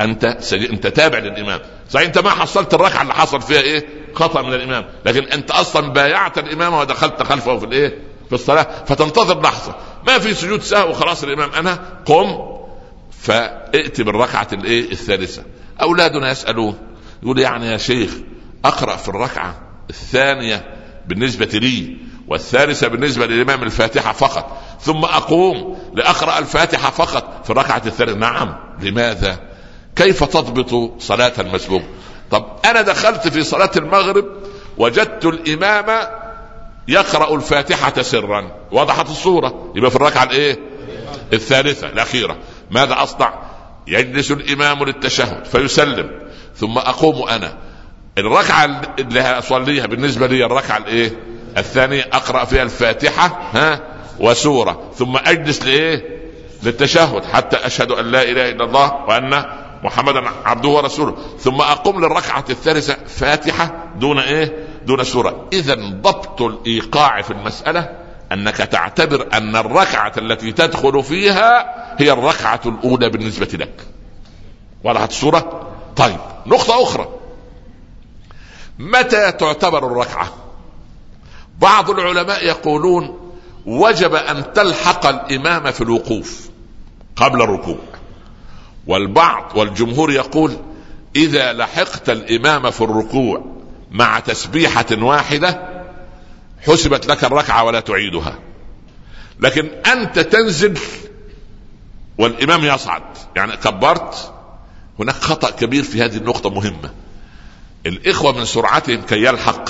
أنت 0.00 0.36
سجين 0.40 0.70
أنت 0.70 0.86
تابع 0.86 1.18
للإمام. 1.18 1.60
صحيح 1.90 2.06
أنت 2.06 2.18
ما 2.18 2.30
حصلت 2.30 2.74
الركعة 2.74 3.02
اللي 3.02 3.14
حصل 3.14 3.42
فيها 3.42 3.60
إيه؟ 3.60 3.86
خطأ 4.14 4.42
من 4.42 4.54
الإمام. 4.54 4.84
لكن 5.06 5.24
أنت 5.24 5.50
أصلا 5.50 5.92
بايعت 5.92 6.38
الإمام 6.38 6.74
ودخلت 6.74 7.22
خلفه 7.22 7.58
في 7.58 7.64
الإيه؟ 7.64 7.98
في 8.28 8.34
الصلاة 8.34 8.66
فتنتظر 8.86 9.40
لحظة. 9.42 9.74
ما 10.06 10.18
في 10.18 10.34
سجود 10.34 10.62
سهو 10.62 10.92
خلاص 10.92 11.22
الإمام 11.24 11.50
أنا 11.50 11.78
قم 12.06 12.38
فائت 13.10 14.00
بالركعة 14.00 14.48
الإيه؟ 14.52 14.92
الثالثة. 14.92 15.42
أولادنا 15.82 16.30
يسألون 16.30 16.74
يقول 17.22 17.38
يعني 17.38 17.66
يا 17.66 17.76
شيخ 17.76 18.10
أقرأ 18.64 18.96
في 18.96 19.08
الركعة 19.08 19.60
الثانية 19.90 20.64
بالنسبة 21.08 21.50
لي 21.52 21.96
والثالثة 22.28 22.88
بالنسبة 22.88 23.26
للإمام 23.26 23.62
الفاتحة 23.62 24.12
فقط 24.12 24.62
ثم 24.80 25.04
أقوم 25.04 25.78
لأقرأ 25.94 26.38
الفاتحة 26.38 26.90
فقط 26.90 27.44
في 27.44 27.50
الركعة 27.50 27.82
الثالثة. 27.86 28.14
نعم 28.14 28.56
لماذا؟ 28.82 29.40
كيف 29.96 30.24
تضبط 30.24 31.00
صلاة 31.02 31.32
المسبوق 31.38 31.82
طب 32.30 32.46
أنا 32.64 32.82
دخلت 32.82 33.28
في 33.28 33.42
صلاة 33.42 33.70
المغرب 33.76 34.24
وجدت 34.78 35.24
الإمام 35.24 36.08
يقرأ 36.88 37.34
الفاتحة 37.34 38.02
سرا. 38.02 38.50
وضحت 38.72 39.10
الصورة. 39.10 39.72
يبقى 39.74 39.90
في 39.90 39.96
الركعة 39.96 40.22
الإيه؟ 40.22 40.58
الثالثة 41.32 41.88
الأخيرة. 41.88 42.36
ماذا 42.70 43.02
أصنع؟ 43.02 43.34
يجلس 43.86 44.30
الإمام 44.30 44.84
للتشهد 44.84 45.44
فيسلم. 45.44 46.10
ثم 46.56 46.78
أقوم 46.78 47.28
أنا. 47.28 47.58
الركعة 48.18 48.80
اللي 48.98 49.20
أصليها 49.20 49.86
بالنسبة 49.86 50.26
لي 50.26 50.44
الركعة 50.44 50.76
الإيه؟ 50.76 51.12
الثانية 51.58 52.08
أقرأ 52.12 52.44
فيها 52.44 52.62
الفاتحة 52.62 53.50
ها؟ 53.52 53.80
وسورة. 54.20 54.90
ثم 54.94 55.16
أجلس 55.16 55.64
لإيه؟ 55.64 56.18
للتشهد 56.62 57.24
حتى 57.24 57.56
أشهد 57.56 57.92
أن 57.92 58.04
لا 58.04 58.22
إله 58.22 58.48
إلا 58.48 58.64
الله 58.64 58.92
وأن 59.08 59.44
محمدا 59.84 60.22
عبده 60.44 60.68
ورسوله. 60.68 61.16
ثم 61.38 61.60
أقوم 61.60 62.00
للركعة 62.00 62.44
الثالثة 62.50 62.96
فاتحة 63.06 63.92
دون 63.96 64.18
إيه؟ 64.18 64.67
دون 64.88 65.04
سورة. 65.04 65.48
إذا 65.52 65.74
ضبط 65.74 66.42
الإيقاع 66.42 67.22
في 67.22 67.30
المسألة 67.30 67.88
أنك 68.32 68.56
تعتبر 68.56 69.28
أن 69.32 69.56
الركعة 69.56 70.12
التي 70.18 70.52
تدخل 70.52 71.02
فيها 71.02 71.74
هي 72.00 72.12
الركعة 72.12 72.60
الأولى 72.66 73.08
بالنسبة 73.08 73.48
لك. 73.52 73.86
وضحت 74.84 75.10
الصورة 75.10 75.68
طيب 75.96 76.18
نقطة 76.46 76.82
أخرى. 76.82 77.08
متى 78.78 79.32
تعتبر 79.32 79.86
الركعة؟ 79.86 80.28
بعض 81.58 81.90
العلماء 81.90 82.44
يقولون 82.44 83.32
وجب 83.66 84.14
أن 84.14 84.52
تلحق 84.52 85.06
الإمام 85.06 85.70
في 85.70 85.80
الوقوف 85.80 86.50
قبل 87.16 87.42
الركوع. 87.42 87.78
والبعض 88.86 89.56
والجمهور 89.56 90.12
يقول 90.12 90.56
إذا 91.16 91.52
لحقت 91.52 92.10
الإمام 92.10 92.70
في 92.70 92.80
الركوع 92.80 93.57
مع 93.90 94.20
تسبيحة 94.20 94.86
واحدة 94.92 95.68
حسبت 96.66 97.06
لك 97.06 97.24
الركعة 97.24 97.64
ولا 97.64 97.80
تعيدها. 97.80 98.38
لكن 99.40 99.68
أنت 99.92 100.18
تنزل 100.18 100.78
والإمام 102.18 102.64
يصعد. 102.64 103.02
يعني 103.36 103.56
كبرت 103.56 104.34
هناك 104.98 105.14
خطأ 105.14 105.50
كبير 105.50 105.82
في 105.82 106.02
هذه 106.02 106.16
النقطة 106.16 106.50
مهمة. 106.50 106.90
الإخوة 107.86 108.32
من 108.32 108.44
سرعتهم 108.44 109.02
كي 109.02 109.24
يلحق 109.24 109.68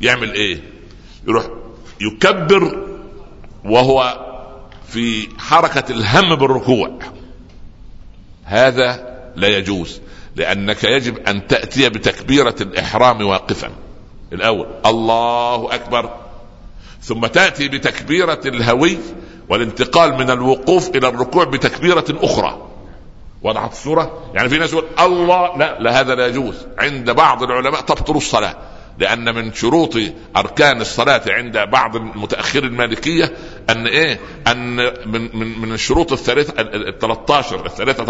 يعمل 0.00 0.32
إيه؟ 0.32 0.62
يروح 1.28 1.46
يكبر 2.00 2.86
وهو 3.64 4.26
في 4.88 5.28
حركة 5.38 5.92
الهم 5.92 6.34
بالركوع. 6.34 6.98
هذا 8.44 9.18
لا 9.36 9.48
يجوز. 9.48 10.00
لأنك 10.36 10.84
يجب 10.84 11.18
أن 11.28 11.46
تأتي 11.46 11.88
بتكبيرة 11.88 12.54
الإحرام 12.60 13.26
واقفا. 13.26 13.70
الأول 14.32 14.66
الله 14.86 15.74
أكبر. 15.74 16.10
ثم 17.02 17.26
تأتي 17.26 17.68
بتكبيرة 17.68 18.40
الهوي 18.46 18.98
والانتقال 19.48 20.14
من 20.14 20.30
الوقوف 20.30 20.96
إلى 20.96 21.08
الركوع 21.08 21.44
بتكبيرة 21.44 22.04
أخرى. 22.10 22.66
وضعت 23.42 23.72
الصورة؟ 23.72 24.30
يعني 24.34 24.48
في 24.48 24.58
ناس 24.58 24.72
يقول 24.72 24.84
الله 25.00 25.56
لا 25.58 25.78
لا 25.80 26.00
هذا 26.00 26.14
لا 26.14 26.26
يجوز. 26.26 26.66
عند 26.78 27.10
بعض 27.10 27.42
العلماء 27.42 27.80
تبطل 27.80 28.16
الصلاة 28.16 28.56
لأن 28.98 29.34
من 29.34 29.52
شروط 29.52 29.96
أركان 30.36 30.80
الصلاة 30.80 31.22
عند 31.28 31.58
بعض 31.58 31.96
المتاخر 31.96 32.64
المالكية 32.64 33.32
أن 33.70 33.86
إيه؟ 33.86 34.20
أن 34.46 34.76
من 35.06 35.38
من 35.38 35.60
من 35.60 35.72
الشروط 35.72 36.12
الثلاثه 36.12 36.60
ال 36.60 36.98
13 36.98 37.66
الثلاثة 37.66 38.04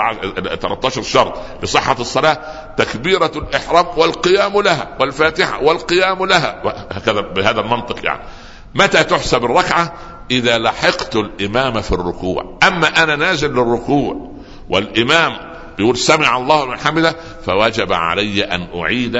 13 0.57 1.03
شرط 1.03 1.41
لصحة 1.63 1.97
الصلاة 2.01 2.39
تكبيرة 2.77 3.33
الإحرام 3.37 3.87
والقيام 3.97 4.61
لها 4.61 4.97
والفاتحة 5.01 5.63
والقيام 5.63 6.25
لها 6.25 6.63
هكذا 6.91 7.21
بهذا 7.21 7.61
المنطق 7.61 8.05
يعني. 8.05 8.23
متى 8.75 9.05
تحسب 9.05 9.45
الركعة؟ 9.45 9.95
إذا 10.31 10.59
لحقت 10.59 11.17
الإمام 11.17 11.81
في 11.81 11.93
الركوع. 11.93 12.59
أما 12.63 13.03
أنا 13.03 13.17
نازل 13.17 13.51
للركوع 13.51 14.31
والإمام 14.69 15.33
يقول 15.79 15.97
سمع 15.97 16.37
الله 16.37 16.67
من 16.67 16.79
حمده 16.79 17.17
فوجب 17.47 17.93
علي 17.93 18.45
أن 18.45 18.67
أعيد 18.75 19.17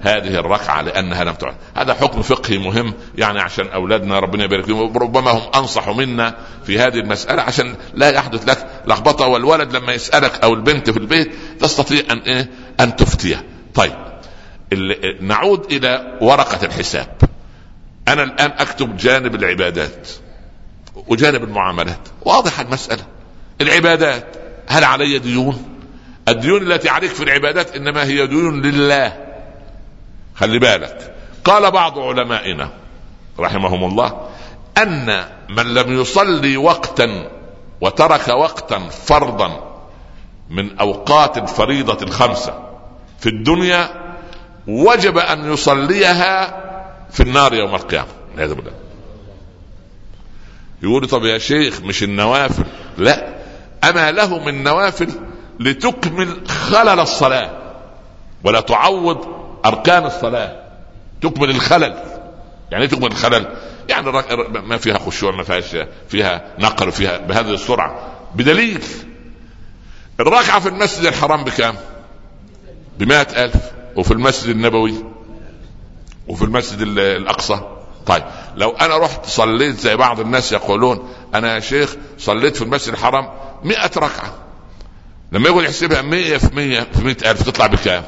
هذه 0.00 0.34
الركعة 0.34 0.82
لأنها 0.82 1.24
لم 1.24 1.34
تعد. 1.34 1.54
هذا 1.76 1.94
حكم 1.94 2.22
فقهي 2.22 2.58
مهم 2.58 2.94
يعني 3.18 3.40
عشان 3.40 3.68
أولادنا 3.68 4.18
ربنا 4.18 4.44
يبارك 4.44 4.64
فيهم 4.64 4.98
ربما 4.98 5.30
هم 5.30 5.42
أنصح 5.54 5.88
منا 5.88 6.34
في 6.66 6.78
هذه 6.78 6.98
المسألة 6.98 7.42
عشان 7.42 7.74
لا 7.94 8.10
يحدث 8.10 8.48
لك 8.48 8.66
لخبطة 8.86 9.26
والولد 9.26 9.76
لما 9.76 9.92
يسألك 9.92 10.44
أو 10.44 10.54
البنت 10.54 10.90
في 10.90 10.96
البيت 10.96 11.32
تستطيع 11.60 12.02
أن 12.10 12.18
إيه؟ 12.18 12.50
أن 12.80 12.96
تفتي 12.96 13.36
طيب 13.74 13.92
نعود 15.20 15.72
إلى 15.72 16.18
ورقة 16.20 16.66
الحساب. 16.66 17.16
أنا 18.08 18.22
الآن 18.22 18.50
أكتب 18.50 18.96
جانب 18.96 19.34
العبادات 19.34 20.08
وجانب 21.06 21.44
المعاملات. 21.44 22.08
واضح 22.22 22.60
المسألة. 22.60 23.02
العبادات 23.60 24.36
هل 24.66 24.84
علي 24.84 25.18
ديون؟ 25.18 25.64
الديون 26.28 26.72
التي 26.72 26.88
عليك 26.88 27.10
في 27.10 27.24
العبادات 27.24 27.76
إنما 27.76 28.04
هي 28.04 28.26
ديون 28.26 28.62
لله. 28.62 29.29
خلي 30.40 30.58
بالك. 30.58 31.14
قال 31.44 31.70
بعض 31.70 31.98
علمائنا 31.98 32.70
رحمهم 33.38 33.84
الله 33.84 34.28
أن 34.78 35.24
من 35.48 35.74
لم 35.74 36.00
يصلي 36.00 36.56
وقتا 36.56 37.30
وترك 37.80 38.28
وقتا 38.28 38.78
فرضا 38.78 39.80
من 40.50 40.78
أوقات 40.78 41.38
الفريضه 41.38 42.02
الخمسة 42.02 42.68
في 43.18 43.28
الدنيا 43.28 43.88
وجب 44.66 45.18
أن 45.18 45.52
يصليها 45.52 46.60
في 47.10 47.22
النار 47.22 47.54
يوم 47.54 47.74
القيامة. 47.74 48.08
والعياذ 48.30 48.54
بالله. 48.54 48.72
يقول 50.82 51.08
طب 51.08 51.24
يا 51.24 51.38
شيخ 51.38 51.80
مش 51.80 52.02
النوافل؟ 52.02 52.64
لا. 52.98 53.34
أما 53.84 54.12
له 54.12 54.38
من 54.38 54.62
نوافل 54.62 55.08
لتكمل 55.60 56.48
خلل 56.48 57.00
الصلاة 57.00 57.50
ولا 58.44 58.60
تعوض 58.60 59.39
أركان 59.64 60.06
الصلاة. 60.06 60.62
تكمل 61.20 61.50
الخلل. 61.50 61.94
يعني 62.70 62.84
إيه 62.84 62.90
تكمل 62.90 63.06
الخلل؟ 63.06 63.56
يعني 63.88 64.10
ما 64.62 64.76
فيها 64.76 64.98
خشوع 64.98 65.30
ما 65.30 65.42
فيهاش 65.42 65.76
فيها 66.08 66.42
نقر 66.58 66.90
فيها 66.90 67.18
بهذه 67.18 67.54
السرعة. 67.54 68.08
بدليل. 68.34 68.82
الركعه 70.20 70.60
في 70.60 70.68
المسجد 70.68 71.06
الحرام 71.06 71.44
بكام؟ 71.44 71.74
بمائة 72.98 73.44
ألف. 73.44 73.56
وفي 73.96 74.10
المسجد 74.10 74.48
النبوي؟ 74.48 74.94
وفي 76.28 76.44
المسجد 76.44 76.80
الأقصى؟ 76.98 77.60
طيب 78.06 78.22
لو 78.56 78.70
أنا 78.70 78.98
رحت 78.98 79.26
صليت 79.26 79.80
زي 79.80 79.96
بعض 79.96 80.20
الناس 80.20 80.52
يقولون 80.52 81.08
أنا 81.34 81.54
يا 81.54 81.60
شيخ 81.60 81.96
صليت 82.18 82.56
في 82.56 82.62
المسجد 82.62 82.92
الحرام 82.92 83.28
مئة 83.64 83.90
ركعة. 83.96 84.34
لما 85.32 85.48
يقول 85.48 85.64
يحسبها 85.64 86.02
مئة 86.02 86.38
في 86.38 86.56
مئة 86.56 86.82
في 86.82 87.04
مئة 87.04 87.30
ألف 87.30 87.42
تطلع 87.42 87.66
بكام؟ 87.66 88.02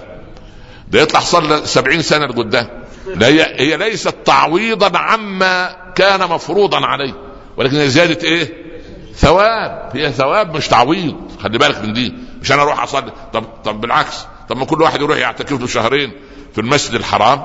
ده 0.92 1.00
يطلع 1.02 1.20
صلى 1.20 1.66
سبعين 1.66 2.02
سنة 2.02 2.26
لقدام. 2.26 2.68
لا 3.16 3.26
هي, 3.26 3.46
هي 3.58 3.76
ليست 3.76 4.14
تعويضا 4.24 4.98
عما 4.98 5.76
كان 5.94 6.20
مفروضا 6.20 6.86
عليه. 6.86 7.14
ولكن 7.56 7.76
هي 7.76 7.88
زيادة 7.88 8.28
إيه؟ 8.28 8.52
ثواب. 9.14 9.90
هي 9.94 10.12
ثواب 10.12 10.56
مش 10.56 10.68
تعويض. 10.68 11.16
خلي 11.42 11.58
بالك 11.58 11.78
من 11.84 11.92
دي. 11.92 12.14
مش 12.42 12.52
أنا 12.52 12.62
أروح 12.62 12.82
أصلي. 12.82 13.12
طب 13.32 13.44
طب 13.64 13.80
بالعكس. 13.80 14.26
طب 14.48 14.56
ما 14.56 14.64
كل 14.64 14.82
واحد 14.82 15.00
يروح 15.00 15.18
يعتكف 15.18 15.60
له 15.60 15.66
شهرين 15.66 16.12
في 16.52 16.60
المسجد 16.60 16.94
الحرام. 16.94 17.44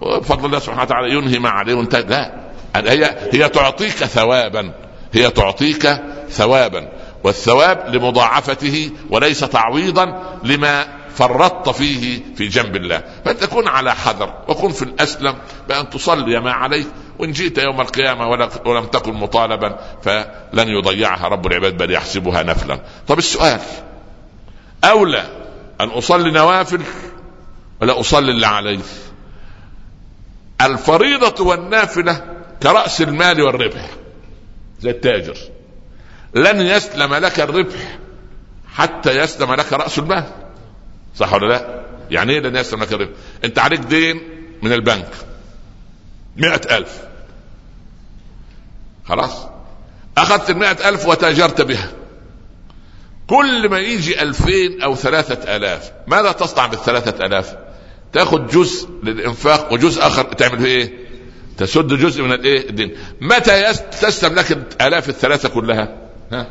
وبفضل 0.00 0.46
الله 0.46 0.58
سبحانه 0.58 0.82
وتعالى 0.82 1.14
ينهي 1.14 1.38
ما 1.38 1.50
عليه 1.50 1.74
وانتهى. 1.74 2.02
لا. 2.02 2.34
هي 2.76 3.18
هي 3.32 3.48
تعطيك 3.48 3.90
ثوابا. 3.90 4.72
هي 5.12 5.30
تعطيك 5.30 6.00
ثوابا. 6.30 6.88
والثواب 7.24 7.94
لمضاعفته 7.94 8.90
وليس 9.10 9.40
تعويضا 9.40 10.22
لما 10.44 10.97
فرطت 11.14 11.68
فيه 11.68 12.22
في 12.36 12.48
جنب 12.48 12.76
الله. 12.76 13.02
فأنت 13.24 13.44
كن 13.44 13.68
على 13.68 13.94
حذر 13.94 14.34
وكن 14.48 14.68
في 14.68 14.82
الأسلم 14.82 15.34
بأن 15.68 15.90
تصلي 15.90 16.40
ما 16.40 16.52
عليك. 16.52 16.86
وإن 17.18 17.32
جئت 17.32 17.58
يوم 17.58 17.80
القيامة 17.80 18.28
ولم 18.66 18.84
تكن 18.84 19.12
مطالبا 19.12 19.78
فلن 20.02 20.68
يضيعها 20.68 21.28
رب 21.28 21.46
العباد 21.46 21.76
بل 21.76 21.90
يحسبها 21.90 22.42
نفلا. 22.42 22.80
طب 23.08 23.18
السؤال 23.18 23.60
أولى 24.84 25.24
أن 25.80 25.88
أصلي 25.88 26.30
نوافل 26.30 26.80
ولا 27.80 28.00
أصلي 28.00 28.30
اللي 28.30 28.46
علي؟ 28.46 28.80
الفريضة 30.60 31.44
والنافلة 31.44 32.24
كرأس 32.62 33.02
المال 33.02 33.42
والربح 33.42 33.90
زي 34.80 34.90
التاجر. 34.90 35.36
لن 36.34 36.60
يسلم 36.60 37.14
لك 37.14 37.40
الربح 37.40 37.98
حتى 38.74 39.18
يسلم 39.18 39.54
لك 39.54 39.72
رأس 39.72 39.98
المال. 39.98 40.24
صح 41.18 41.32
ولا 41.32 41.46
لا؟ 41.46 41.84
يعني 42.10 42.32
إيه 42.32 42.40
لن 42.40 42.56
يسلم 42.56 42.82
لك 42.82 43.10
أنت 43.44 43.58
عليك 43.58 43.80
دين 43.80 44.20
من 44.62 44.72
البنك. 44.72 45.10
مئة 46.36 46.76
ألف. 46.76 47.00
خلاص؟ 49.04 49.46
أخذت 50.18 50.50
المئة 50.50 50.88
ألف 50.88 51.06
وتاجرت 51.06 51.60
بها. 51.60 51.92
كل 53.26 53.68
ما 53.68 53.78
يجي 53.78 54.22
ألفين 54.22 54.82
أو 54.82 54.96
ثلاثة 54.96 55.56
ألاف 55.56 55.92
ماذا 56.06 56.32
تصنع 56.32 56.66
بالثلاثة 56.66 57.26
ألاف؟ 57.26 57.56
تاخذ 58.12 58.46
جزء 58.46 58.88
للإنفاق 59.02 59.72
وجزء 59.72 60.06
آخر 60.06 60.22
تعمل 60.22 60.64
إيه؟ 60.64 60.92
تسد 61.56 61.86
جزء 61.86 62.22
من 62.22 62.32
الإيه؟ 62.32 62.68
الدين. 62.70 62.96
متى 63.20 63.72
تسلم 64.00 64.34
لك 64.34 64.52
الآلاف 64.52 65.08
الثلاثة 65.08 65.48
كلها؟ 65.48 65.96
ها؟ 66.32 66.46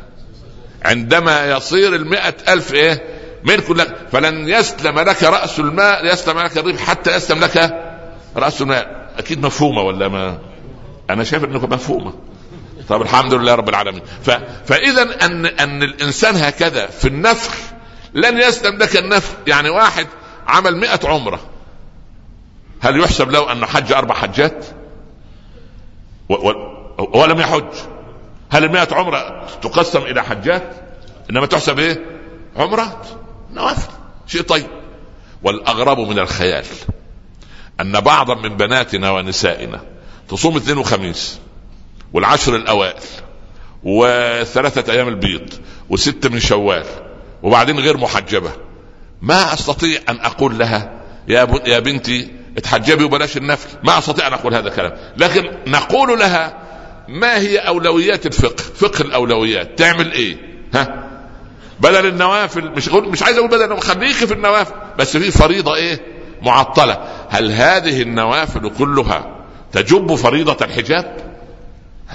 عندما 0.82 1.50
يصير 1.50 1.94
المئة 1.94 2.34
ألف 2.48 2.74
إيه؟ 2.74 3.17
ملك 3.44 3.70
لك 3.70 3.96
فلن 4.12 4.48
يسلم 4.48 5.00
لك 5.00 5.22
رأس 5.22 5.60
المال 5.60 6.06
يسلم 6.06 6.38
لك 6.38 6.58
الربح 6.58 6.80
حتى 6.80 7.14
يسلم 7.16 7.40
لك 7.40 7.84
رأس 8.36 8.62
المال 8.62 9.08
أكيد 9.18 9.46
مفهومة 9.46 9.82
ولا 9.82 10.08
ما؟ 10.08 10.38
أنا 11.10 11.24
شايف 11.24 11.44
أنه 11.44 11.66
مفهومة. 11.66 12.12
طب 12.88 13.02
الحمد 13.02 13.34
لله 13.34 13.54
رب 13.54 13.68
العالمين. 13.68 14.02
فإذا 14.66 15.24
ان 15.24 15.46
أن 15.46 15.82
الإنسان 15.82 16.36
هكذا 16.36 16.86
في 16.86 17.08
النفل 17.08 17.58
لن 18.14 18.38
يسلم 18.40 18.78
لك 18.78 18.96
النفل 18.96 19.34
يعني 19.46 19.70
واحد 19.70 20.06
عمل 20.46 20.76
مئة 20.76 21.08
عمرة. 21.08 21.40
هل 22.80 23.00
يحسب 23.00 23.30
له 23.30 23.52
انه 23.52 23.66
حج 23.66 23.92
أربع 23.92 24.14
حجات. 24.14 24.66
ولم 26.98 27.40
يحج. 27.40 27.72
هل 28.50 28.64
المئة 28.64 28.94
عمرة 28.94 29.46
تقسم 29.62 30.02
إلى 30.02 30.22
حجات؟ 30.22 30.74
إنما 31.30 31.46
تحسب 31.46 31.78
إيه؟ 31.78 32.04
عمرات. 32.56 33.06
نوافل 33.52 33.92
شيء 34.26 34.42
طيب. 34.42 34.66
والأغرب 35.42 35.98
من 35.98 36.18
الخيال 36.18 36.64
أن 37.80 38.00
بعضا 38.00 38.34
من 38.34 38.56
بناتنا 38.56 39.10
ونسائنا 39.10 39.80
تصوم 40.28 40.56
اثنين 40.56 40.78
وخميس 40.78 41.38
والعشر 42.12 42.56
الأوائل 42.56 43.02
وثلاثة 43.82 44.92
أيام 44.92 45.08
البيض 45.08 45.54
وستة 45.90 46.28
من 46.28 46.40
شوال 46.40 46.86
وبعدين 47.42 47.78
غير 47.78 47.96
محجبة. 47.96 48.52
ما 49.22 49.54
أستطيع 49.54 50.00
أن 50.08 50.20
أقول 50.20 50.58
لها 50.58 51.00
يا 51.28 51.48
يا 51.66 51.78
بنتي 51.78 52.30
اتحجبي 52.56 53.04
وبلاش 53.04 53.36
النفل. 53.36 53.68
ما 53.82 53.98
أستطيع 53.98 54.26
أن 54.26 54.32
أقول 54.32 54.54
هذا 54.54 54.68
الكلام. 54.68 54.92
لكن 55.16 55.50
نقول 55.66 56.18
لها 56.18 56.58
ما 57.08 57.38
هي 57.38 57.58
أولويات 57.58 58.26
الفقه؟ 58.26 58.62
فقه 58.62 59.02
الأولويات 59.02 59.78
تعمل 59.78 60.12
إيه؟ 60.12 60.36
ها؟ 60.74 61.07
بدل 61.80 62.06
النوافل 62.06 62.70
مش 62.70 62.88
مش 62.88 63.22
عايز 63.22 63.38
أقول 63.38 63.50
بدل 63.50 63.80
خليكي 63.80 64.26
في 64.26 64.34
النوافل. 64.34 64.74
بس 64.98 65.16
في 65.16 65.30
فريضة 65.30 65.74
إيه؟ 65.74 66.00
معطلة. 66.42 66.98
هل 67.28 67.52
هذه 67.52 68.02
النوافل 68.02 68.70
كلها 68.78 69.36
تجب 69.72 70.14
فريضة 70.14 70.64
الحجاب؟ 70.64 71.16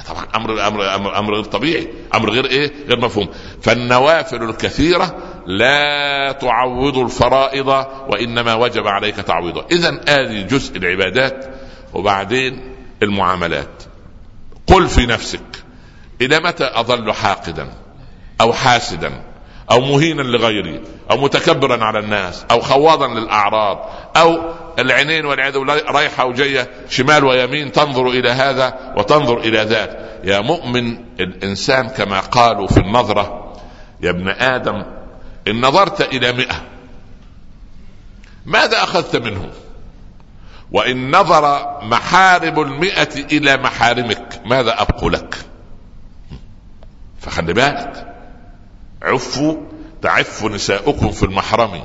طبعا 0.08 0.26
أمر 0.36 0.68
أمر 0.68 0.96
أمر, 0.96 1.20
أمر 1.20 1.34
غير 1.34 1.44
طبيعي. 1.44 1.88
أمر 2.16 2.30
غير 2.30 2.46
إيه؟ 2.46 2.72
غير 2.88 3.00
مفهوم. 3.00 3.30
فالنوافل 3.62 4.44
الكثيرة 4.44 5.18
لا 5.48 6.32
تعوض 6.32 6.98
الفرائض 6.98 7.68
وإنما 8.10 8.54
وجب 8.54 8.88
عليك 8.88 9.16
تعويضها. 9.16 9.66
اذا 9.72 10.02
هذه 10.10 10.42
جزء 10.42 10.78
العبادات 10.78 11.46
وبعدين 11.94 12.76
المعاملات. 13.04 13.84
قل 14.68 14.88
في 14.88 15.06
نفسك 15.06 15.64
إلى 16.22 16.40
متى 16.40 16.72
اظل 16.74 17.14
حاقدا 17.14 17.70
أو 18.42 18.54
حاسدا؟ 18.54 19.33
أو 19.72 19.82
مهينا 19.82 20.22
لغيري 20.22 20.82
أو 21.12 21.18
متكبرا 21.18 21.84
على 21.86 22.00
الناس 22.00 22.46
أو 22.52 22.62
خواضا 22.62 23.08
للأعراض 23.08 23.90
أو 24.18 24.54
العينين 24.80 25.26
والعياذ 25.26 25.60
بالله 25.60 25.82
رايحة 25.88 26.26
وجاية 26.26 26.70
شمال 26.90 27.24
ويمين 27.24 27.72
تنظر 27.72 28.08
إلى 28.08 28.30
هذا 28.30 28.94
وتنظر 28.98 29.38
إلى 29.38 29.64
ذاك. 29.64 30.20
يا 30.24 30.40
مؤمن 30.40 30.98
الإنسان 31.20 31.90
كما 31.90 32.20
قالوا 32.20 32.68
في 32.68 32.78
النظرة 32.78 33.54
يا 34.02 34.10
ابن 34.10 34.30
آدم 34.30 34.86
إن 35.48 35.62
نظرت 35.62 36.02
إلى 36.02 36.32
مئة 36.32 36.62
ماذا 38.46 38.84
أخذت 38.84 39.16
منه؟ 39.16 39.50
وإن 40.72 41.12
نظر 41.12 41.78
محارم 41.84 42.62
المئة 42.62 43.26
إلى 43.32 43.58
محارمك 43.58 44.42
ماذا 44.46 44.82
أبقوا 44.82 45.10
لك؟ 45.10 45.36
فخلي 47.20 47.54
بالك. 47.54 48.13
عفوا 49.04 49.54
تعف 50.02 50.44
نساؤكم 50.46 51.12
في 51.12 51.24
المحرم 51.24 51.82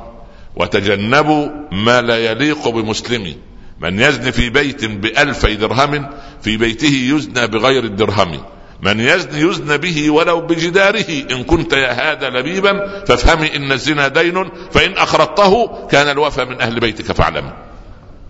وتجنبوا 0.57 1.49
ما 1.73 2.01
لا 2.01 2.19
يليق 2.19 2.69
بمسلم. 2.69 3.37
من 3.81 4.01
يزن 4.01 4.31
في 4.31 4.51
بيت 4.51 4.85
بألفي 4.85 5.57
درهم 5.57 6.11
في 6.43 6.57
بيته 6.57 7.15
يزنى 7.15 7.47
بغير 7.47 7.85
الدرهم. 7.85 8.41
من 8.83 9.01
يزني 9.01 9.41
يزن 9.41 9.77
به 9.77 10.11
ولو 10.11 10.41
بجداره 10.41 11.11
إن 11.31 11.45
كنت 11.45 11.73
يا 11.73 12.13
هذا 12.13 12.29
لبيبا 12.29 13.05
فافهمي 13.05 13.57
إن 13.57 13.73
الزنا 13.73 14.09
دين 14.09 14.51
فإن 14.73 14.93
أخرجته 14.93 15.87
كان 15.87 16.09
الوفى 16.09 16.45
من 16.45 16.61
أهل 16.61 16.81
بيتك 16.81 17.13
فاعلم. 17.13 17.53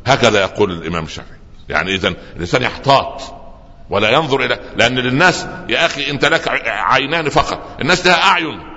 هكذا 0.06 0.40
يقول 0.40 0.72
الإمام 0.72 1.04
الشافعي. 1.04 1.38
يعني 1.68 1.94
إذا 1.94 2.14
الإنسان 2.36 2.62
يحتاط 2.62 3.22
ولا 3.90 4.10
ينظر 4.10 4.44
إلى 4.44 4.60
لأن 4.76 4.98
للناس 4.98 5.46
يا 5.68 5.86
أخي 5.86 6.10
أنت 6.10 6.24
لك 6.24 6.48
عينان 6.66 7.28
فقط 7.28 7.76
الناس 7.80 8.06
لها 8.06 8.22
أعين. 8.22 8.67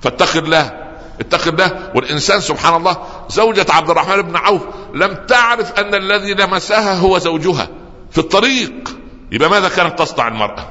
فاتق 0.00 0.36
الله 0.36 0.88
اتق 1.20 1.48
الله 1.48 1.90
والإنسان 1.94 2.40
سبحان 2.40 2.76
الله 2.76 2.96
زوجة 3.28 3.66
عبد 3.70 3.90
الرحمن 3.90 4.22
بن 4.22 4.36
عوف 4.36 4.62
لم 4.94 5.14
تعرف 5.14 5.72
أن 5.72 5.94
الذي 5.94 6.34
لمسها 6.34 6.94
هو 6.94 7.18
زوجها 7.18 7.68
في 8.10 8.18
الطريق. 8.18 8.98
يبقى 9.32 9.50
ماذا 9.50 9.68
كانت 9.68 9.98
تصنع 9.98 10.28
المرأة؟ 10.28 10.68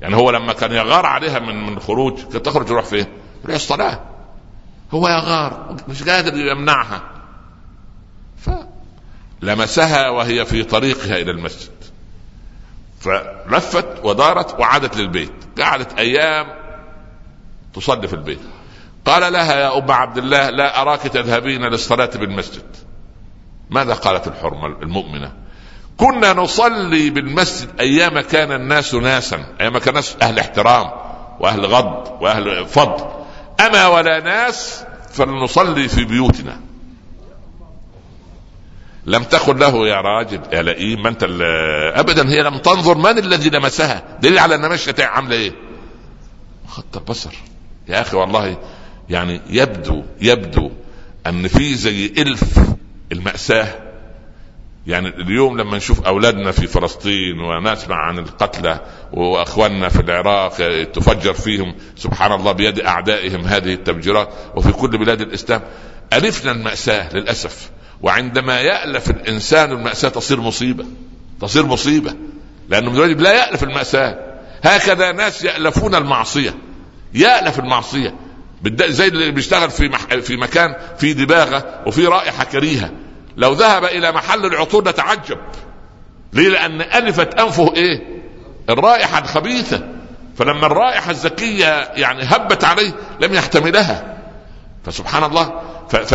يعني 0.00 0.16
هو 0.16 0.30
لما 0.30 0.52
كان 0.52 0.72
يغار 0.72 1.06
عليها 1.06 1.38
من 1.38 1.66
من 1.66 1.76
الخروج 1.76 2.18
كانت 2.20 2.46
تخرج 2.46 2.66
تروح 2.66 2.84
فين؟ 2.84 3.06
تروح 3.42 3.54
الصلاة. 3.54 4.00
هو 4.90 5.08
يغار 5.08 5.76
مش 5.88 6.02
قادر 6.02 6.34
يمنعها. 6.36 7.02
فلمسها 9.42 10.08
وهي 10.08 10.44
في 10.44 10.62
طريقها 10.62 11.16
إلى 11.16 11.30
المسجد. 11.30 11.70
فلفت 13.00 14.04
ودارت 14.04 14.60
وعادت 14.60 14.96
للبيت. 14.96 15.32
قعدت 15.60 15.98
أيام 15.98 16.63
تصلي 17.74 18.08
في 18.08 18.14
البيت. 18.14 18.40
قال 19.04 19.32
لها 19.32 19.54
يا 19.54 19.78
أم 19.78 19.90
عبد 19.90 20.18
الله 20.18 20.50
لا 20.50 20.82
أراك 20.82 21.00
تذهبين 21.00 21.62
للصلاة 21.62 22.10
بالمسجد. 22.14 22.76
ماذا 23.70 23.94
قالت 23.94 24.28
الحرمة 24.28 24.66
المؤمنة؟ 24.66 25.32
كنا 25.96 26.32
نصلي 26.32 27.10
بالمسجد 27.10 27.68
أيام 27.80 28.20
كان 28.20 28.52
الناس 28.52 28.94
ناسا 28.94 29.46
أيام 29.60 29.78
كان 29.78 29.88
الناس 29.88 30.16
أهل 30.22 30.38
احترام 30.38 30.90
وأهل 31.40 31.66
غض 31.66 32.22
وأهل 32.22 32.66
فضل. 32.66 33.04
أما 33.60 33.86
ولا 33.86 34.20
ناس 34.20 34.84
فلنصلي 35.12 35.88
في 35.88 36.04
بيوتنا. 36.04 36.60
لم 39.06 39.22
تقل 39.22 39.58
له 39.60 39.88
يا 39.88 40.00
راجل 40.00 40.40
يا 40.52 40.62
لئيم 40.62 41.02
ما 41.02 41.08
انت 41.08 41.22
ابدا 41.94 42.28
هي 42.28 42.42
لم 42.42 42.58
تنظر 42.58 42.98
من 42.98 43.18
الذي 43.18 43.50
لمسها؟ 43.50 44.18
دليل 44.20 44.38
على 44.38 44.54
أن 44.54 44.70
مشيتها 44.70 45.06
عاملة 45.06 45.36
إيه؟ 45.36 45.52
خط 46.68 46.96
البصر. 46.96 47.34
يا 47.88 48.00
أخي 48.00 48.16
والله 48.16 48.58
يعني 49.10 49.40
يبدو 49.50 50.02
يبدو 50.20 50.70
أن 51.26 51.48
في 51.48 51.74
زي 51.74 52.06
إلف 52.06 52.58
المأساة. 53.12 53.68
يعني 54.86 55.08
اليوم 55.08 55.60
لما 55.60 55.76
نشوف 55.76 56.06
أولادنا 56.06 56.52
في 56.52 56.66
فلسطين 56.66 57.40
ونسمع 57.40 57.96
عن 57.96 58.18
القتلى 58.18 58.80
وأخواننا 59.12 59.88
في 59.88 60.00
العراق 60.00 60.56
تفجر 60.84 61.32
فيهم 61.34 61.74
سبحان 61.96 62.32
الله 62.32 62.52
بيد 62.52 62.80
أعدائهم 62.80 63.40
هذه 63.44 63.74
التفجيرات. 63.74 64.28
وفي 64.54 64.72
كل 64.72 64.98
بلاد 64.98 65.20
الإسلام 65.20 65.62
ألفنا 66.12 66.50
المأساة 66.50 67.16
للأسف. 67.16 67.70
وعندما 68.02 68.60
يألف 68.60 69.10
الإنسان 69.10 69.72
المأساة 69.72 70.08
تصير 70.08 70.40
مصيبة 70.40 70.84
تصير 71.40 71.66
مصيبة. 71.66 72.14
لأنه 72.68 72.90
من 72.90 73.16
لا 73.16 73.32
يألف 73.32 73.62
المأساة. 73.62 74.18
هكذا 74.62 75.12
ناس 75.12 75.44
يألفون 75.44 75.94
المعصية. 75.94 76.54
يالف 77.14 77.58
المعصية. 77.58 78.14
زي 78.86 79.08
اللي 79.08 79.30
بيشتغل 79.30 79.70
في 79.70 79.88
مح... 79.88 80.00
في 80.00 80.36
مكان 80.36 80.76
فيه 80.98 81.12
دباغة 81.12 81.82
وفي 81.86 82.06
رائحة 82.06 82.44
كريهة. 82.44 82.90
لو 83.36 83.52
ذهب 83.52 83.84
إلى 83.84 84.12
محل 84.12 84.46
العطور 84.46 84.88
نتعجب 84.88 85.38
ليه؟ 86.32 86.48
لأن 86.48 86.80
ألفت 86.80 87.40
أنفه 87.40 87.74
إيه؟ 87.76 88.22
الرائحة 88.70 89.18
الخبيثة. 89.18 89.88
فلما 90.36 90.66
الرائحة 90.66 91.10
الزكية 91.10 91.66
يعني 91.94 92.22
هبت 92.22 92.64
عليه 92.64 92.92
لم 93.20 93.34
يحتملها. 93.34 94.16
فسبحان 94.84 95.24
الله. 95.24 95.60
ف 95.88 95.96
ف 95.96 96.12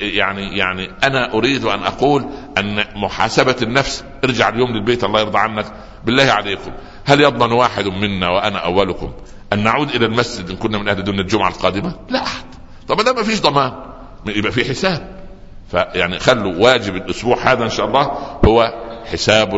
يعني 0.00 0.58
يعني 0.58 0.90
أنا 1.04 1.32
أريد 1.32 1.64
أن 1.64 1.82
أقول 1.82 2.26
أن 2.58 2.84
محاسبة 2.96 3.56
النفس 3.62 4.04
ارجع 4.24 4.48
اليوم 4.48 4.70
للبيت 4.70 5.04
الله 5.04 5.20
يرضى 5.20 5.38
عنك. 5.38 5.66
بالله 6.04 6.32
عليكم. 6.32 6.72
هل 7.04 7.20
يضمن 7.20 7.52
واحد 7.52 7.86
منا 7.86 8.28
وأنا 8.28 8.58
أولكم؟ 8.58 9.12
أن 9.52 9.64
نعود 9.64 9.94
إلى 9.94 10.06
المسجد 10.06 10.50
إن 10.50 10.56
كنا 10.56 10.78
من 10.78 10.88
أهل 10.88 11.04
دون 11.04 11.20
الجمعة 11.20 11.48
القادمة؟ 11.48 11.94
لا 12.08 12.22
أحد. 12.22 12.44
طب 12.88 13.00
ما 13.00 13.12
ما 13.12 13.22
فيش 13.22 13.40
ضمان 13.40 13.72
يبقى 14.26 14.52
في 14.52 14.64
حساب. 14.64 15.22
فيعني 15.70 16.18
خلوا 16.18 16.54
واجب 16.58 16.96
الأسبوع 16.96 17.52
هذا 17.52 17.64
إن 17.64 17.70
شاء 17.70 17.86
الله 17.86 18.02
هو 18.46 18.74
حساب 19.12 19.52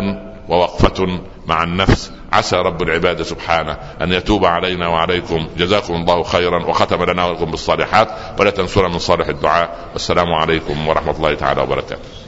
ووقفة 0.49 1.21
مع 1.47 1.63
النفس 1.63 2.13
عسى 2.33 2.57
رب 2.57 2.83
العباد 2.83 3.23
سبحانه 3.23 3.73
أن 3.73 4.13
يتوب 4.13 4.45
علينا 4.45 4.89
وعليكم 4.89 5.49
جزاكم 5.57 5.95
الله 5.95 6.23
خيرا 6.23 6.67
وختم 6.67 7.05
لنا 7.05 7.25
ولكم 7.25 7.51
بالصالحات 7.51 8.09
ولا 8.39 8.51
تنسونا 8.51 8.89
من 8.89 8.99
صالح 8.99 9.29
الدعاء 9.29 9.77
والسلام 9.93 10.33
عليكم 10.33 10.89
ورحمة 10.89 11.17
الله 11.17 11.35
تعالى 11.35 11.63
وبركاته 11.63 12.24